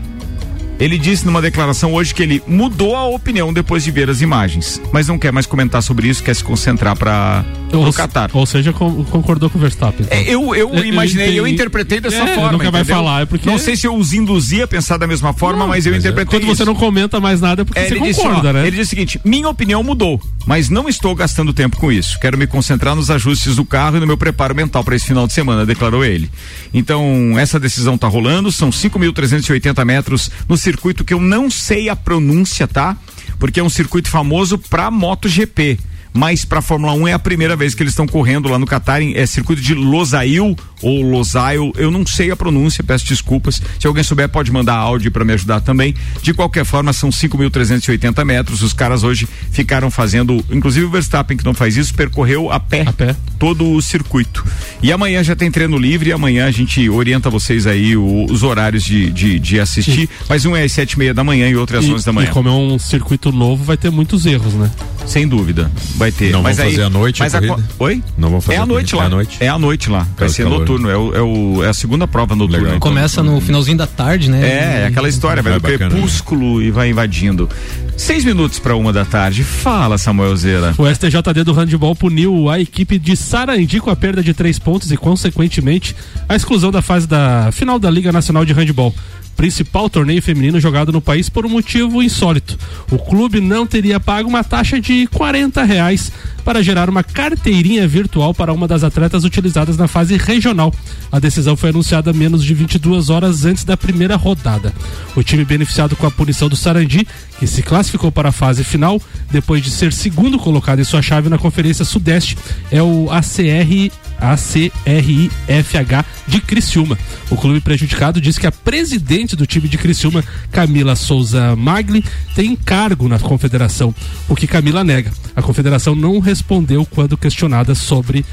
Ele 0.80 0.98
disse 0.98 1.26
numa 1.26 1.42
declaração 1.42 1.94
hoje 1.94 2.14
que 2.14 2.22
ele 2.22 2.44
mudou 2.48 2.96
a 2.96 3.06
opinião 3.06 3.54
depois 3.54 3.84
de 3.84 3.92
ver 3.92 4.10
as 4.10 4.22
imagens, 4.22 4.82
mas 4.92 5.08
não 5.08 5.18
quer 5.18 5.32
mais 5.32 5.46
comentar 5.46 5.82
sobre 5.82 6.08
isso, 6.10 6.22
quer 6.22 6.36
se 6.36 6.44
concentrar 6.44 6.98
para 6.98 7.46
o 7.72 7.94
Qatar. 7.94 8.30
ou 8.34 8.46
seja, 8.46 8.74
concordou 8.74 9.50
com 9.50 9.58
o 9.58 9.62
Verstappen. 9.62 10.06
então. 10.06 10.18
É, 10.18 10.24
eu, 10.30 10.54
eu 10.56 10.86
imaginei, 10.86 11.40
eu, 11.40 11.48
interpretei 11.48 12.00
dessa 12.02 12.18
É, 12.18 12.36
forma. 12.36 12.52
nunca 12.52 12.70
vai 12.72 12.82
entendeu? 12.82 12.98
falar, 12.98 13.22
é 13.22 13.26
porque- 13.26 13.50
Não 13.50 13.58
sei 13.58 13.76
se 13.78 13.88
eu 13.88 13.96
os 13.96 14.14
induzi 14.14 14.62
a 14.62 14.68
pensar 14.68 14.98
da 14.98 15.08
mesma 15.08 15.32
forma, 15.34 15.60
Não, 15.60 15.68
mas 15.70 15.86
eu 15.86 15.94
mas 15.94 16.04
é- 16.04 16.08
interpretei 16.10 16.40
Quando 16.40 16.48
você 16.48 16.64
isso. 16.64 16.66
não 16.66 16.76
comenta 16.76 17.20
mais 17.22 17.40
nada 17.40 17.62
é 17.62 17.66
porque 17.66 17.80
É, 17.80 17.88
você 17.88 17.94
ele 17.96 18.04
disse, 18.06 18.22
concorda, 18.22 18.50
ó, 18.50 18.54
né? 18.54 18.62
Ele 18.68 18.72
disse 18.72 18.84
o 18.84 18.90
seguinte: 18.90 19.22
minha 19.24 19.48
opinião 19.50 19.82
mudou. 19.84 20.22
mas 20.46 20.70
não 20.70 20.88
estou 20.88 21.16
gastando 21.16 21.52
tempo 21.54 21.76
com 21.78 21.92
isso. 21.92 22.20
Quero 22.20 22.38
me 22.38 22.46
concentrar 22.46 22.96
nos 22.96 23.10
ajustes 23.10 23.56
do 23.56 23.66
carro 23.66 23.98
e 23.98 24.00
no 24.00 24.06
meu 24.06 24.16
preparo 24.18 24.54
mental 24.54 24.84
para 24.84 24.96
esse 24.96 25.08
final 25.08 25.26
de 25.26 25.34
semana, 25.34 25.66
declarou 25.66 26.06
ele. 26.06 26.30
Então, 26.74 27.34
essa 27.40 27.60
decisão 27.60 27.98
tá 27.98 28.08
rolando, 28.08 28.52
são 28.52 28.70
5.380 28.72 29.84
metros 29.84 30.30
no 30.48 30.56
circuito 30.66 31.06
que 31.06 31.14
eu 31.14 31.22
não 31.22 31.50
sei 31.50 31.90
a 31.90 31.96
pronúncia, 31.96 32.68
tá? 32.68 32.98
Porque 33.38 33.60
é 33.60 33.64
um 33.64 33.70
circuito 33.70 34.10
famoso 34.10 34.58
para 34.58 34.90
MotoGP 34.90 35.78
mas 36.16 36.46
para 36.46 36.62
Fórmula 36.62 36.94
1 36.94 37.10
é 37.10 37.14
a 37.14 37.20
primeira 37.20 37.58
vez 37.58 37.76
que 37.76 37.84
eles 37.84 37.92
estão 37.92 38.08
correndo 38.08 38.48
lá 38.48 38.58
no 38.58 38.66
Qatar, 38.66 39.02
é 39.02 39.26
circuito 39.26 39.62
de 39.62 39.76
Losail 39.76 40.56
ou 40.82 41.02
Losail, 41.02 41.74
eu 41.76 41.92
não 41.92 42.08
sei 42.08 42.32
a 42.32 42.38
pronúncia, 42.38 42.82
peço 42.82 43.06
desculpas. 43.06 43.62
Se 43.78 43.86
alguém 43.86 44.02
souber, 44.02 44.30
pode 44.30 44.50
mandar 44.50 44.76
áudio 44.76 45.12
para 45.12 45.26
me 45.26 45.34
ajudar 45.34 45.60
também. 45.60 45.94
De 46.22 46.34
qualquer 46.34 46.64
forma, 46.64 46.94
são 46.94 47.10
5.380 47.10 48.24
metros. 48.24 48.62
Os 48.62 48.72
caras 48.72 49.04
hoje 49.04 49.28
ficaram 49.52 49.92
fazendo, 49.92 50.44
inclusive 50.50 50.86
o 50.86 50.90
Verstappen, 50.90 51.36
que 51.36 51.44
não 51.44 51.54
faz 51.54 51.76
isso, 51.76 51.94
percorreu 51.94 52.50
a 52.50 52.62
pé, 52.62 52.84
A 52.88 52.94
pé. 52.94 53.14
todo 53.38 53.74
o 53.74 53.82
circuito. 53.82 54.46
E 54.82 54.92
amanhã 54.92 55.24
já 55.24 55.36
tem 55.36 55.50
treino 55.50 55.78
livre, 55.78 56.10
e 56.10 56.14
amanhã 56.14 56.46
a 56.46 56.52
gente 56.52 56.88
orienta 56.90 57.30
vocês 57.30 57.66
aí 57.66 57.98
o- 57.98 58.26
os 58.30 58.44
horários 58.44 58.84
de, 58.84 59.10
de, 59.10 59.40
de 59.40 59.60
assistir. 59.60 60.08
Mas 60.30 60.46
um 60.46 60.56
é 60.56 60.64
às 60.64 60.72
sete 60.72 60.92
e 60.94 61.00
meia 61.00 61.14
da 61.14 61.24
manhã 61.24 61.50
e 61.50 61.56
outro 61.56 61.76
é 61.76 61.80
às 61.80 61.86
E, 61.86 61.92
11 61.94 62.06
da 62.06 62.14
manhã. 62.14 62.30
e 62.30 62.32
como 62.32 62.50
é 62.50 62.52
um 62.52 62.78
circuito 62.78 63.32
novo, 63.32 63.64
vai 63.64 63.78
ter 63.78 63.90
muitos 63.90 64.26
erros, 64.26 64.54
né? 64.54 64.70
Sem 65.08 65.28
dúvida, 65.28 65.72
vai 65.96 66.12
ter. 66.12 66.32
Não 66.32 66.42
mas 66.42 66.58
vão 66.58 66.66
aí, 66.66 66.72
fazer 66.72 66.84
à 66.84 66.90
noite 66.90 67.20
mas 67.20 67.34
a 67.36 67.40
corrida? 67.40 67.68
co- 67.78 67.84
Oi? 67.86 68.04
Não 68.18 68.30
vão 68.30 68.42
fazer 68.42 68.58
É 68.58 68.60
à 68.60 68.64
a 68.64 68.66
noite 68.66 68.96
lá. 68.96 69.04
É 69.04 69.06
à 69.06 69.10
noite? 69.10 69.38
É 69.42 69.48
à 69.48 69.60
noite 69.60 69.90
lá. 69.90 70.08
Vai 70.18 70.30
ser 70.30 70.44
calor. 70.44 70.60
noturno. 70.60 70.90
É, 70.90 70.98
o, 70.98 71.16
é, 71.16 71.22
o- 71.22 71.64
é 71.64 71.70
a 71.70 71.74
segunda 71.74 72.08
prova 72.08 72.36
noturna. 72.36 72.58
Legal. 72.58 72.76
então. 72.78 72.80
Começa 72.90 73.24
no 73.24 73.40
finalzinho 73.42 73.78
da 73.78 73.88
tarde, 73.88 74.30
né? 74.30 74.42
É, 74.48 74.82
é 74.84 74.86
aquela 74.88 75.08
história, 75.10 75.42
vai 75.42 75.54
do 75.54 75.60
bacana, 75.62 75.90
crepúsculo 75.92 76.62
e 76.62 76.70
vai 76.72 76.90
invadindo. 76.90 77.50
Seis 77.98 78.26
minutos 78.26 78.60
para 78.60 78.76
uma 78.76 78.92
da 78.92 79.06
tarde. 79.06 79.44
Fala, 79.44 79.98
Samuel 79.98 80.36
Zera. 80.36 80.76
O 80.78 80.86
STJD 80.86 81.44
do 81.44 81.54
handball 81.54 81.96
puniu 81.96 82.50
a 82.50 82.60
equipe 82.60 83.00
de 83.00 83.16
Sarandi 83.16 83.80
com 83.80 83.90
a 83.90 83.96
perda 83.96 84.22
de 84.22 84.34
três 84.34 84.60
pontos 84.60 84.92
e, 84.92 84.98
consequentemente, 84.98 85.96
a 86.28 86.36
exclusão 86.36 86.72
da 86.72 86.82
fase 86.82 87.08
da 87.08 87.50
final 87.52 87.80
da 87.80 87.90
Liga 87.90 88.12
Nacional 88.12 88.44
de 88.44 88.54
Handball. 88.54 88.94
Principal 89.36 89.90
torneio 89.90 90.22
feminino 90.22 90.60
jogado 90.60 90.92
no 90.92 91.02
país 91.02 91.30
por 91.30 91.46
um 91.46 91.50
motivo 91.50 92.02
insólito. 92.02 92.58
O 92.92 92.98
clube 92.98 93.42
não 93.42 93.68
teria 93.68 94.00
pago 94.00 94.30
uma 94.30 94.44
taxa 94.44 94.80
de 94.80 95.08
40 95.08 95.64
reais 95.64 96.12
para 96.46 96.62
gerar 96.62 96.90
uma 96.90 97.04
carteirinha 97.04 97.88
virtual 97.88 98.34
para 98.34 98.54
uma 98.54 98.68
das 98.68 98.84
atletas 98.84 99.24
utilizadas 99.24 99.78
na 99.78 99.88
fase 99.88 100.16
regional. 100.16 100.72
A 101.12 101.20
decisão 101.20 101.58
foi 101.58 101.72
anunciada 101.72 102.14
menos 102.14 102.44
de 102.44 102.54
22 102.54 103.10
horas 103.10 103.46
antes 103.46 103.64
da 103.64 103.76
primeira 103.76 104.16
rodada. 104.16 104.72
O 105.16 105.24
time 105.24 105.44
beneficiado 105.44 105.96
com 105.96 106.06
a 106.06 106.12
punição 106.12 106.48
do 106.48 106.56
Sarandi, 106.56 107.08
que 107.40 107.48
se 107.48 107.64
classificou 107.64 108.12
para 108.12 108.30
a 108.30 108.32
fase 108.32 108.64
final 108.64 109.02
depois 109.32 109.64
de 109.64 109.72
ser 109.72 109.92
segundo 109.92 110.38
colocado 110.38 110.80
em 110.80 110.84
sua 110.84 111.02
chave 111.02 111.30
na 111.30 111.38
Conferência 111.38 111.84
Sudeste, 111.84 112.38
é 112.72 112.82
o 112.82 113.10
ACR 113.12 113.92
ACRIFH 114.20 116.06
de 116.28 116.42
Criciúma. 116.42 116.98
O 117.30 117.36
clube 117.36 117.62
prejudicado 117.62 118.20
diz 118.20 118.38
que 118.38 118.48
a 118.48 118.52
presidente 118.52 119.36
do 119.36 119.46
time 119.46 119.68
de 119.68 119.78
Criciúma, 119.78 120.24
Camila 120.52 120.96
Souza 120.96 121.56
Magli, 121.56 122.04
tem 122.36 122.56
cargo 122.56 123.08
na 123.08 123.20
confederação, 123.20 123.94
o 124.28 124.36
que 124.36 124.48
Camila 124.48 124.84
nega. 124.84 125.12
A 125.36 125.42
confederação 125.42 125.96
não 125.96 126.20
respondeu 126.20 126.86
quando 126.86 127.18
questionada 127.18 127.76
sobre. 127.76 128.26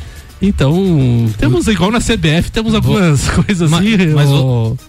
Então, 0.45 1.31
temos 1.39 1.69
igual 1.69 1.93
na 1.93 2.01
CBF, 2.01 2.51
temos 2.51 2.75
algumas 2.75 3.29
coisas 3.31 3.71
Ma- 3.71 3.79
assim. 3.79 3.97
mas 4.13 4.29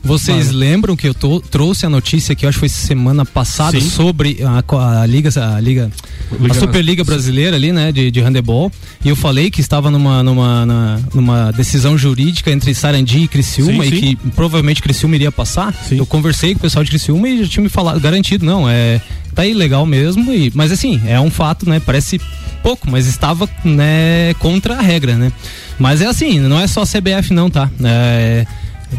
vocês 0.04 0.48
Mano. 0.48 0.58
lembram 0.58 0.96
que 0.96 1.08
eu 1.08 1.14
tô- 1.14 1.40
trouxe 1.40 1.86
a 1.86 1.90
notícia 1.90 2.34
que 2.34 2.44
eu 2.44 2.50
acho 2.50 2.56
que 2.56 2.62
foi 2.62 2.70
semana 2.70 3.24
passada 3.24 3.80
Sim. 3.80 3.88
sobre 3.88 4.40
a, 4.44 5.02
a 5.02 5.06
liga, 5.06 5.30
a 5.56 5.60
liga, 5.60 5.92
Liga 6.40 6.52
a 6.52 6.60
Superliga 6.60 7.04
Brasileira 7.04 7.56
ali, 7.56 7.72
né, 7.72 7.92
de, 7.92 8.10
de 8.10 8.20
handebol. 8.20 8.72
E 9.06 9.10
eu 9.10 9.16
falei 9.16 9.52
que 9.52 9.62
estava 9.62 9.92
numa, 9.92 10.24
numa, 10.24 10.66
na- 10.66 11.00
numa 11.14 11.52
decisão 11.52 11.96
jurídica 11.98 12.50
entre 12.50 12.74
Sarandi 12.74 13.20
e 13.20 13.28
Criciúma 13.28 13.84
Sim, 13.86 13.90
e 13.92 14.00
sim. 14.00 14.16
que 14.16 14.30
provavelmente 14.32 14.82
Criciúma 14.82 15.16
iria 15.16 15.32
passar. 15.32 15.72
Sim. 15.88 15.98
Eu 16.00 16.06
conversei 16.08 16.54
com 16.54 16.60
o 16.60 16.62
pessoal 16.64 16.84
de 16.84 16.90
Criciúma 16.90 17.30
e 17.30 17.44
já 17.44 17.48
tinha 17.50 17.64
me 17.64 17.70
falado, 17.70 18.00
garantido, 18.00 18.44
não, 18.44 18.68
é 18.68 19.00
tá 19.36 19.42
aí 19.42 19.54
legal 19.54 19.84
mesmo, 19.84 20.32
e, 20.32 20.52
mas 20.54 20.72
assim, 20.72 21.02
é 21.08 21.20
um 21.20 21.32
fato, 21.32 21.68
né, 21.68 21.80
parece 21.84 22.22
pouco, 22.64 22.90
mas 22.90 23.06
estava, 23.06 23.48
né, 23.64 24.34
contra 24.40 24.76
a 24.76 24.82
regra, 24.82 25.16
né. 25.16 25.32
Mas 25.78 26.02
é 26.02 26.08
assim, 26.08 26.40
não 26.40 26.60
é 26.60 26.66
só 26.66 26.84
CBF 26.84 27.34
não, 27.34 27.50
tá? 27.50 27.70
É, 27.84 28.46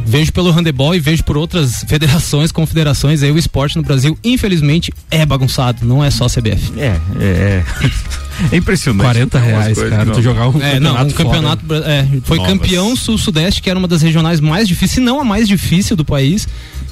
Vejo 0.04 0.32
pelo 0.32 0.50
handebol 0.50 0.94
e 0.94 0.98
vejo 0.98 1.22
por 1.22 1.36
outras 1.36 1.84
federações, 1.86 2.50
confederações, 2.50 3.22
aí 3.22 3.30
o 3.30 3.38
esporte 3.38 3.76
no 3.76 3.82
Brasil, 3.82 4.18
infelizmente, 4.24 4.92
é 5.10 5.24
bagunçado, 5.24 5.86
não 5.86 6.02
é 6.02 6.10
só 6.10 6.26
CBF. 6.26 6.72
É, 6.78 6.96
é, 7.20 7.22
é. 7.22 7.64
É 8.52 8.56
impressionante. 8.56 9.02
40 9.04 9.38
Tem 9.40 9.48
umas 9.48 9.60
reais, 9.62 9.74
coisas 9.78 9.90
cara, 9.92 10.04
que 10.04 10.10
tu 10.12 10.16
não- 10.16 10.22
jogar 10.22 10.48
um 10.48 10.60
É, 10.62 10.80
não, 10.80 10.92
um 10.92 11.10
campeonato 11.10 11.64
campeonato. 11.64 11.88
é, 11.88 12.06
foi 12.24 12.38
Novas. 12.38 12.52
campeão 12.52 12.96
sul-sudeste, 12.96 13.60
que 13.62 13.70
era 13.70 13.78
uma 13.78 13.88
das 13.88 14.02
regionais 14.02 14.40
mais 14.40 14.66
difíceis, 14.68 14.92
se 14.92 15.00
não 15.00 15.20
a 15.20 15.24
mais 15.24 15.46
difícil 15.48 15.96
do 15.96 16.04
país. 16.04 16.46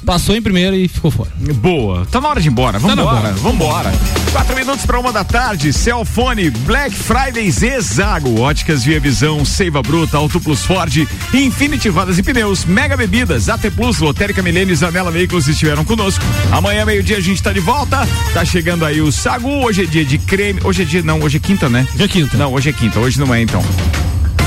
Passou 0.05 0.35
em 0.35 0.41
primeiro 0.41 0.75
e 0.75 0.89
ficou 0.89 1.09
fora. 1.09 1.31
Boa. 1.55 2.05
Tá 2.11 2.19
na 2.19 2.27
hora 2.27 2.41
de 2.41 2.49
ir 2.49 2.51
embora. 2.51 2.77
Tá 2.77 2.87
Vambora. 2.89 3.07
hora. 3.09 3.31
Vambora. 3.35 3.93
Quatro 4.33 4.53
minutos 4.53 4.85
para 4.85 4.99
uma 4.99 5.13
da 5.13 5.23
tarde. 5.23 5.71
Celfone, 5.71 6.49
Black 6.49 6.93
Friday 6.93 7.49
Zezago, 7.49 8.41
Óticas 8.41 8.83
Via 8.83 8.99
Visão, 8.99 9.45
Seiva 9.45 9.81
Bruta, 9.81 10.17
Auto 10.17 10.41
Plus 10.41 10.63
Ford, 10.65 11.07
Infinity 11.33 11.87
Rodas 11.87 12.17
e 12.17 12.23
Pneus, 12.23 12.65
Mega 12.65 12.97
Bebidas, 12.97 13.47
AT 13.47 13.69
Plus, 13.71 13.99
Lotérica 13.99 14.41
Milênio 14.41 14.73
e 14.73 14.75
Zanela 14.75 15.09
Veículos 15.09 15.47
estiveram 15.47 15.85
conosco. 15.85 16.21
Amanhã, 16.51 16.83
meio-dia, 16.85 17.15
a 17.17 17.21
gente 17.21 17.41
tá 17.41 17.53
de 17.53 17.61
volta. 17.61 18.05
Tá 18.33 18.43
chegando 18.43 18.83
aí 18.83 18.99
o 18.99 19.09
Sagu. 19.09 19.63
Hoje 19.63 19.83
é 19.83 19.85
dia 19.85 20.03
de 20.03 20.17
creme. 20.17 20.59
Hoje 20.65 20.81
é 20.81 20.85
dia, 20.85 21.01
não, 21.01 21.21
hoje 21.21 21.32
é 21.37 21.39
quinta, 21.39 21.69
né? 21.69 21.87
Dia 21.95 22.07
quinta. 22.07 22.37
Não, 22.37 22.53
hoje 22.53 22.69
é 22.69 22.73
quinta. 22.73 22.99
Hoje 22.99 23.19
não 23.19 23.33
é, 23.33 23.41
então. 23.41 23.63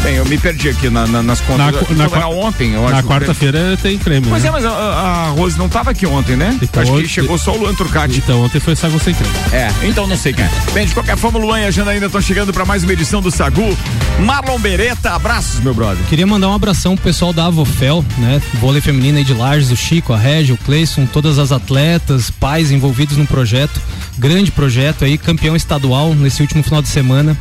Bem, 0.02 0.16
eu 0.16 0.24
me 0.24 0.38
perdi 0.38 0.68
aqui 0.68 0.88
na- 0.88 1.06
na- 1.06 1.22
nas 1.22 1.40
contas. 1.40 1.58
Na, 1.58 1.70
Eu- 1.72 1.96
na, 1.96 2.08
qua- 2.08 2.28
ontem, 2.28 2.72
eu 2.74 2.84
acho. 2.84 2.94
na 2.94 3.02
quarta-feira 3.02 3.76
tem 3.82 3.98
creme. 3.98 4.26
Pois 4.28 4.42
né? 4.42 4.48
é, 4.48 4.52
mas 4.52 4.64
a, 4.64 4.70
a 4.70 5.28
Rose 5.30 5.58
não 5.58 5.68
tava 5.68 5.90
aqui 5.90 6.06
ontem, 6.06 6.36
né? 6.36 6.56
Então, 6.62 6.82
Acho 6.82 6.92
que 6.94 7.08
chegou 7.08 7.36
só 7.36 7.52
o 7.52 7.58
Luan 7.58 7.74
Turcati. 7.74 8.18
Então 8.18 8.40
ontem 8.42 8.60
foi 8.60 8.76
Sago 8.76 8.98
sem 9.00 9.14
creme. 9.14 9.32
É, 9.52 9.68
então 9.82 10.06
não 10.06 10.16
sei 10.16 10.32
quem 10.32 10.44
é. 10.44 10.50
Bem, 10.72 10.86
de 10.86 10.94
qualquer 10.94 11.16
forma, 11.16 11.38
o 11.38 11.42
Luan 11.42 11.60
e 11.60 11.64
a 11.64 11.70
Jana 11.70 11.90
ainda 11.90 12.06
estão 12.06 12.20
chegando 12.20 12.52
para 12.52 12.64
mais 12.64 12.84
uma 12.84 12.92
edição 12.92 13.20
do 13.20 13.30
Sagu. 13.30 13.76
Marlon 14.20 14.58
Beretta, 14.60 15.10
abraços, 15.10 15.58
meu 15.60 15.74
brother. 15.74 16.04
Queria 16.08 16.26
mandar 16.26 16.48
um 16.48 16.54
abração 16.54 16.94
pro 16.94 17.04
pessoal 17.04 17.32
da 17.32 17.46
Avofel, 17.46 18.04
né? 18.18 18.40
Vôlei 18.60 18.80
feminino 18.80 19.18
aí 19.18 19.24
de 19.24 19.34
Lages, 19.34 19.70
o 19.72 19.76
Chico, 19.76 20.12
a 20.12 20.16
Régia, 20.18 20.54
o 20.54 20.58
Cleison, 20.58 21.04
todas 21.06 21.38
as 21.38 21.50
atletas, 21.50 22.30
pais 22.30 22.70
envolvidos 22.70 23.16
no 23.16 23.26
projeto. 23.26 23.80
Grande 24.18 24.50
projeto 24.52 25.04
aí, 25.04 25.18
campeão 25.18 25.56
estadual 25.56 26.14
nesse 26.14 26.40
último 26.42 26.62
final 26.62 26.80
de 26.80 26.88
semana. 26.88 27.36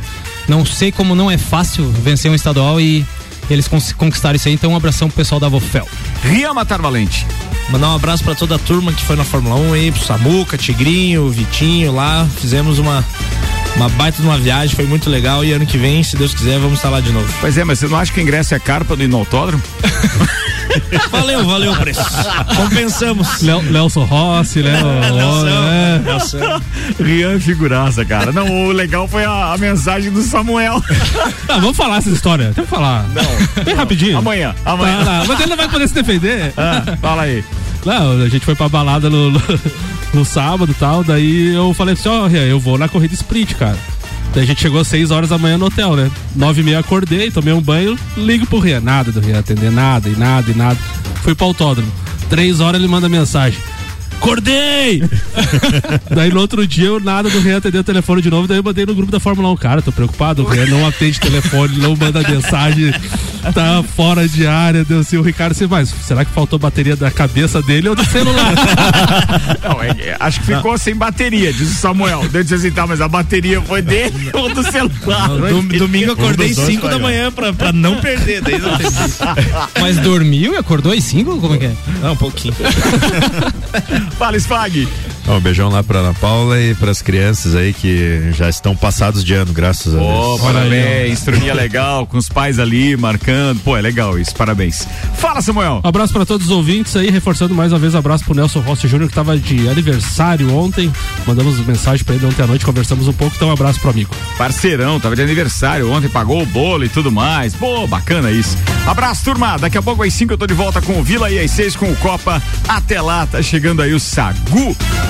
Não 0.48 0.64
sei 0.64 0.92
como 0.92 1.14
não 1.14 1.30
é 1.30 1.38
fácil 1.38 1.90
vencer 1.90 2.30
um 2.30 2.34
estadual 2.34 2.80
e 2.80 3.04
eles 3.48 3.68
conquistaram 3.68 4.36
isso 4.36 4.48
aí, 4.48 4.54
então 4.54 4.72
um 4.72 4.76
abração 4.76 5.08
pro 5.08 5.16
pessoal 5.16 5.40
da 5.40 5.46
Avofel. 5.46 5.88
Rian 6.22 6.52
Matar 6.54 6.80
Valente. 6.80 7.26
Mandar 7.70 7.90
um 7.90 7.96
abraço 7.96 8.22
pra 8.22 8.34
toda 8.34 8.54
a 8.54 8.58
turma 8.58 8.92
que 8.92 9.02
foi 9.04 9.16
na 9.16 9.24
Fórmula 9.24 9.56
1 9.56 9.72
aí, 9.72 9.90
pro 9.90 10.04
Samuca, 10.04 10.56
Tigrinho, 10.56 11.28
Vitinho 11.30 11.92
lá. 11.92 12.26
Fizemos 12.40 12.78
uma, 12.78 13.04
uma 13.76 13.88
baita 13.88 14.20
de 14.20 14.28
uma 14.28 14.38
viagem, 14.38 14.74
foi 14.74 14.86
muito 14.86 15.10
legal. 15.10 15.44
E 15.44 15.52
ano 15.52 15.66
que 15.66 15.76
vem, 15.76 16.02
se 16.02 16.16
Deus 16.16 16.32
quiser, 16.32 16.58
vamos 16.58 16.78
estar 16.78 16.90
lá 16.90 17.00
de 17.00 17.12
novo. 17.12 17.32
Pois 17.40 17.58
é, 17.58 17.64
mas 17.64 17.78
você 17.78 17.88
não 17.88 17.98
acha 17.98 18.12
que 18.12 18.20
o 18.20 18.22
ingresso 18.22 18.54
é 18.54 18.58
caro 18.58 18.84
pra 18.84 18.96
ir 18.96 19.08
no 19.08 19.18
autódromo? 19.18 19.62
Valeu, 21.10 21.44
valeu 21.44 21.72
o 21.72 21.76
preço. 21.76 22.00
Compensamos. 22.56 23.40
Nelson 23.42 24.04
Rossi, 24.04 24.62
né? 24.62 24.80
Nelson, 25.12 25.48
É. 25.48 25.98
Nelson. 26.04 26.62
Rian 27.00 27.40
figuraça, 27.40 28.04
cara. 28.04 28.32
Não, 28.32 28.66
o 28.66 28.72
legal 28.72 29.06
foi 29.08 29.24
a, 29.24 29.52
a 29.52 29.58
mensagem 29.58 30.10
do 30.12 30.22
Samuel. 30.22 30.82
Ah, 31.48 31.58
vamos 31.58 31.76
falar 31.76 31.98
essa 31.98 32.10
história. 32.10 32.52
Tem 32.54 32.64
que 32.64 32.70
falar. 32.70 33.06
Não. 33.14 33.64
Bem 33.64 33.74
rapidinho. 33.74 34.18
Amanhã, 34.18 34.54
amanhã. 34.64 35.04
Tá, 35.04 35.18
não, 35.20 35.26
mas 35.26 35.40
ele 35.40 35.50
não 35.50 35.56
vai 35.56 35.68
poder 35.68 35.86
se 35.88 35.94
defender. 35.94 36.52
Ah, 36.58 36.82
fala 37.00 37.22
aí. 37.22 37.44
Não, 37.84 38.22
a 38.22 38.28
gente 38.28 38.44
foi 38.44 38.54
pra 38.56 38.68
balada 38.68 39.08
no, 39.08 39.30
no, 39.30 39.40
no 40.12 40.24
sábado 40.24 40.72
e 40.72 40.74
tal. 40.74 41.04
Daí 41.04 41.54
eu 41.54 41.72
falei 41.72 41.94
assim: 41.94 42.08
ó, 42.08 42.26
Rian, 42.26 42.42
eu 42.44 42.58
vou 42.58 42.76
na 42.76 42.88
corrida 42.88 43.14
sprint, 43.14 43.54
cara. 43.54 43.76
Daí 44.36 44.44
a 44.44 44.46
gente 44.48 44.60
chegou 44.60 44.78
às 44.78 44.88
6 44.88 45.10
horas 45.10 45.30
da 45.30 45.38
manhã 45.38 45.56
no 45.56 45.64
hotel, 45.64 45.96
né? 45.96 46.10
9 46.34 46.60
e 46.60 46.62
meia 46.62 46.80
acordei, 46.80 47.30
tomei 47.30 47.54
um 47.54 47.60
banho, 47.62 47.98
ligo 48.18 48.46
pro 48.46 48.58
Rian. 48.58 48.82
Nada 48.82 49.10
do 49.10 49.18
Rian 49.18 49.38
atender, 49.38 49.72
nada, 49.72 50.10
e 50.10 50.12
nada, 50.14 50.50
e 50.50 50.54
nada. 50.54 50.78
Fui 51.22 51.34
pro 51.34 51.46
autódromo. 51.46 51.90
3 52.28 52.60
horas 52.60 52.78
ele 52.78 52.86
manda 52.86 53.08
mensagem. 53.08 53.58
Acordei! 54.20 55.02
daí 56.10 56.30
no 56.30 56.40
outro 56.40 56.66
dia 56.66 56.86
eu 56.86 56.98
nada 57.00 57.28
do 57.30 57.38
Rian 57.40 57.58
atender 57.58 57.78
o 57.78 57.84
telefone 57.84 58.20
de 58.22 58.30
novo, 58.30 58.48
daí 58.48 58.56
eu 58.56 58.62
mandei 58.62 58.84
no 58.86 58.94
grupo 58.94 59.12
da 59.12 59.20
Fórmula 59.20 59.50
1. 59.52 59.56
Cara, 59.56 59.82
tô 59.82 59.92
preocupado, 59.92 60.42
o 60.42 60.46
Rian 60.46 60.66
não 60.66 60.86
atende 60.86 61.20
telefone, 61.20 61.78
não 61.78 61.94
manda 61.94 62.20
mensagem, 62.28 62.92
tá 63.54 63.84
fora 63.94 64.26
de 64.28 64.46
área, 64.46 64.84
deu 64.84 65.00
assim, 65.00 65.16
o 65.16 65.22
Ricardo 65.22 65.52
assim, 65.52 65.66
mas 65.66 65.90
será 66.02 66.24
que 66.24 66.32
faltou 66.32 66.58
bateria 66.58 66.96
da 66.96 67.10
cabeça 67.10 67.62
dele 67.62 67.88
ou 67.88 67.94
do 67.94 68.04
celular? 68.04 68.54
Não, 69.62 69.82
é- 69.82 69.90
é, 69.90 70.16
acho 70.18 70.40
que 70.40 70.46
ficou 70.46 70.76
sem 70.78 70.94
bateria, 70.94 71.52
diz 71.52 71.70
o 71.70 71.74
Samuel. 71.74 72.26
Deu 72.28 72.42
de 72.42 72.54
assim, 72.54 72.70
tá, 72.70 72.86
mas 72.86 73.00
a 73.00 73.08
bateria 73.08 73.60
foi 73.60 73.82
dele 73.82 74.30
ou 74.34 74.52
do 74.52 74.62
celular? 74.70 75.28
Dom- 75.28 75.78
domingo 75.78 76.06
eu 76.10 76.12
acordei 76.12 76.46
Um 76.46 76.48
dos 76.48 76.56
dois 76.56 76.68
5 76.68 76.80
foi, 76.82 76.90
da 76.90 76.98
manhã 76.98 77.30
pra, 77.30 77.52
pra 77.52 77.72
não 77.72 77.96
perder. 78.00 78.40
Daí 78.42 78.58
não 78.58 78.76
tem 78.76 78.86
Mas 79.80 79.96
dormiu 79.98 80.54
e 80.54 80.56
acordou 80.56 80.92
às 80.92 81.04
5? 81.04 81.38
Como 81.40 81.54
é 81.54 81.58
que 81.58 81.64
é? 81.66 81.72
Não, 82.02 82.12
um 82.12 82.16
pouquinho. 82.16 82.54
Fala, 84.12 84.38
Spag. 84.38 85.15
Um 85.28 85.40
beijão 85.40 85.68
lá 85.68 85.82
pra 85.82 85.98
Ana 85.98 86.14
Paula 86.14 86.60
e 86.60 86.74
pras 86.74 87.02
crianças 87.02 87.56
aí 87.56 87.72
que 87.72 88.30
já 88.32 88.48
estão 88.48 88.76
passados 88.76 89.24
de 89.24 89.34
ano, 89.34 89.52
graças 89.52 89.92
a 89.92 89.98
Deus. 89.98 90.40
parabéns, 90.40 91.20
turminha 91.22 91.52
legal, 91.52 92.06
com 92.06 92.16
os 92.16 92.28
pais 92.28 92.60
ali 92.60 92.96
marcando. 92.96 93.58
Pô, 93.60 93.76
é 93.76 93.80
legal 93.80 94.16
isso, 94.18 94.34
parabéns. 94.36 94.86
Fala, 95.16 95.42
Samuel. 95.42 95.80
Abraço 95.82 96.12
para 96.12 96.24
todos 96.24 96.46
os 96.46 96.52
ouvintes 96.52 96.94
aí, 96.94 97.10
reforçando 97.10 97.54
mais 97.54 97.72
uma 97.72 97.78
vez 97.78 97.96
abraço 97.96 98.24
pro 98.24 98.34
Nelson 98.34 98.60
Rossi 98.60 98.86
Júnior 98.86 99.08
que 99.08 99.14
tava 99.14 99.36
de 99.36 99.68
aniversário 99.68 100.54
ontem. 100.54 100.92
Mandamos 101.26 101.58
mensagem 101.66 102.04
pra 102.04 102.14
ele 102.14 102.24
ontem 102.24 102.42
à 102.42 102.46
noite, 102.46 102.64
conversamos 102.64 103.08
um 103.08 103.12
pouco, 103.12 103.34
então 103.34 103.48
um 103.48 103.52
abraço 103.52 103.80
pro 103.80 103.90
amigo. 103.90 104.14
Parceirão, 104.38 105.00
tava 105.00 105.16
de 105.16 105.22
aniversário 105.22 105.90
ontem, 105.90 106.08
pagou 106.08 106.40
o 106.40 106.46
bolo 106.46 106.84
e 106.84 106.88
tudo 106.88 107.10
mais. 107.10 107.52
Pô, 107.52 107.84
bacana 107.88 108.30
isso. 108.30 108.56
Abraço, 108.86 109.24
turma. 109.24 109.58
Daqui 109.58 109.76
a 109.76 109.82
pouco 109.82 110.04
às 110.04 110.14
5 110.14 110.32
eu 110.32 110.38
tô 110.38 110.46
de 110.46 110.54
volta 110.54 110.80
com 110.80 111.00
o 111.00 111.02
Vila 111.02 111.28
e 111.30 111.38
às 111.40 111.50
6 111.50 111.74
com 111.74 111.90
o 111.90 111.96
Copa. 111.96 112.40
Até 112.68 113.00
lá, 113.00 113.26
tá 113.26 113.42
chegando 113.42 113.82
aí 113.82 113.92
o 113.92 113.98
Sagu. 113.98 114.76